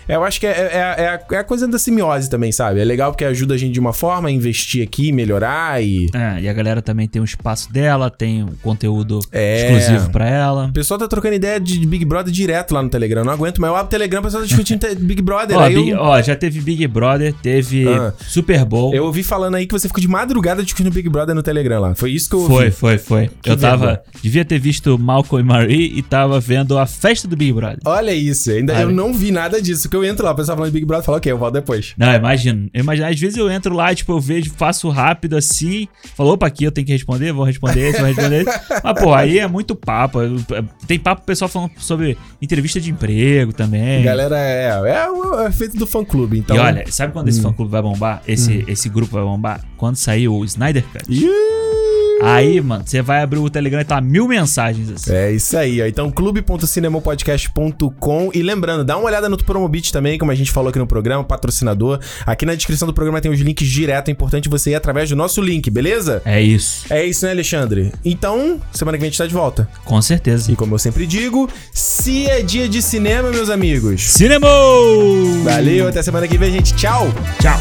[0.07, 0.71] Eu acho que é, é,
[1.03, 2.79] é a, é a coisa da simbiose também, sabe?
[2.79, 6.07] É legal porque ajuda a gente de uma forma a investir aqui, melhorar e...
[6.13, 9.77] É, e a galera também tem um espaço dela, tem um conteúdo É.
[9.77, 10.65] exclusivo pra ela.
[10.67, 13.21] O pessoal tá trocando ideia de Big Brother direto lá no Telegram.
[13.21, 15.57] Eu não aguento, mas eu abro o Telegram, o pessoal tá discutindo Big Brother.
[15.57, 18.13] Ó, aí Big- eu, ó, já teve Big Brother, teve Ah.
[18.27, 18.93] Super Bowl.
[18.93, 21.95] eu ouvi falando aí que você ficou de madrugada discutindo Big Brother no Telegram lá.
[21.95, 22.53] Foi isso que eu ouvi.
[22.53, 23.29] Foi, foi, foi.
[23.41, 24.01] Que eu tava.
[24.21, 27.79] Devia ter visto Malcolm e Marie e tava vendo a festa do Big Brother.
[27.85, 28.81] Olha isso, ainda Olha.
[28.83, 29.89] eu não vi nada disso.
[29.89, 31.93] Que eu entro lá, o pessoal falando de Big Brother, fala, ok, eu volto depois.
[31.97, 32.69] Não, imagino.
[32.73, 33.07] Eu imagino.
[33.07, 35.87] Às vezes eu entro lá, tipo, eu vejo, faço rápido assim.
[36.15, 38.45] Falou, opa, aqui eu tenho que responder, vou responder vou responder.
[38.83, 40.19] Mas, pô, aí é muito papo.
[40.87, 44.03] Tem papo pessoal falando sobre entrevista de emprego também.
[44.03, 46.55] Galera, é, é o é feito do fã clube, então.
[46.55, 47.29] e olha, sabe quando Hum.
[47.29, 48.21] esse fã clube vai bombar?
[48.27, 49.61] Esse, esse grupo vai bombar?
[49.75, 51.05] Quando sair o Snyder Cut.
[51.09, 51.27] Ih,
[52.21, 55.13] Aí, mano, você vai abrir o Telegram e tá mil mensagens assim.
[55.13, 55.85] É isso aí, ó.
[55.85, 58.31] Então, clube.cinemopodcast.com.
[58.33, 61.23] E lembrando, dá uma olhada no Promobit também, como a gente falou aqui no programa,
[61.23, 61.99] patrocinador.
[62.25, 64.09] Aqui na descrição do programa tem os links direto.
[64.09, 66.21] É importante você ir através do nosso link, beleza?
[66.25, 66.85] É isso.
[66.89, 67.93] É isso, né, Alexandre?
[68.03, 69.67] Então, semana que vem a gente tá de volta.
[69.85, 70.51] Com certeza.
[70.51, 74.01] E como eu sempre digo, se é dia de cinema, meus amigos.
[74.01, 74.47] Cinema!
[75.43, 76.73] Valeu, até semana que vem, gente.
[76.75, 77.07] Tchau!
[77.39, 77.57] Tchau.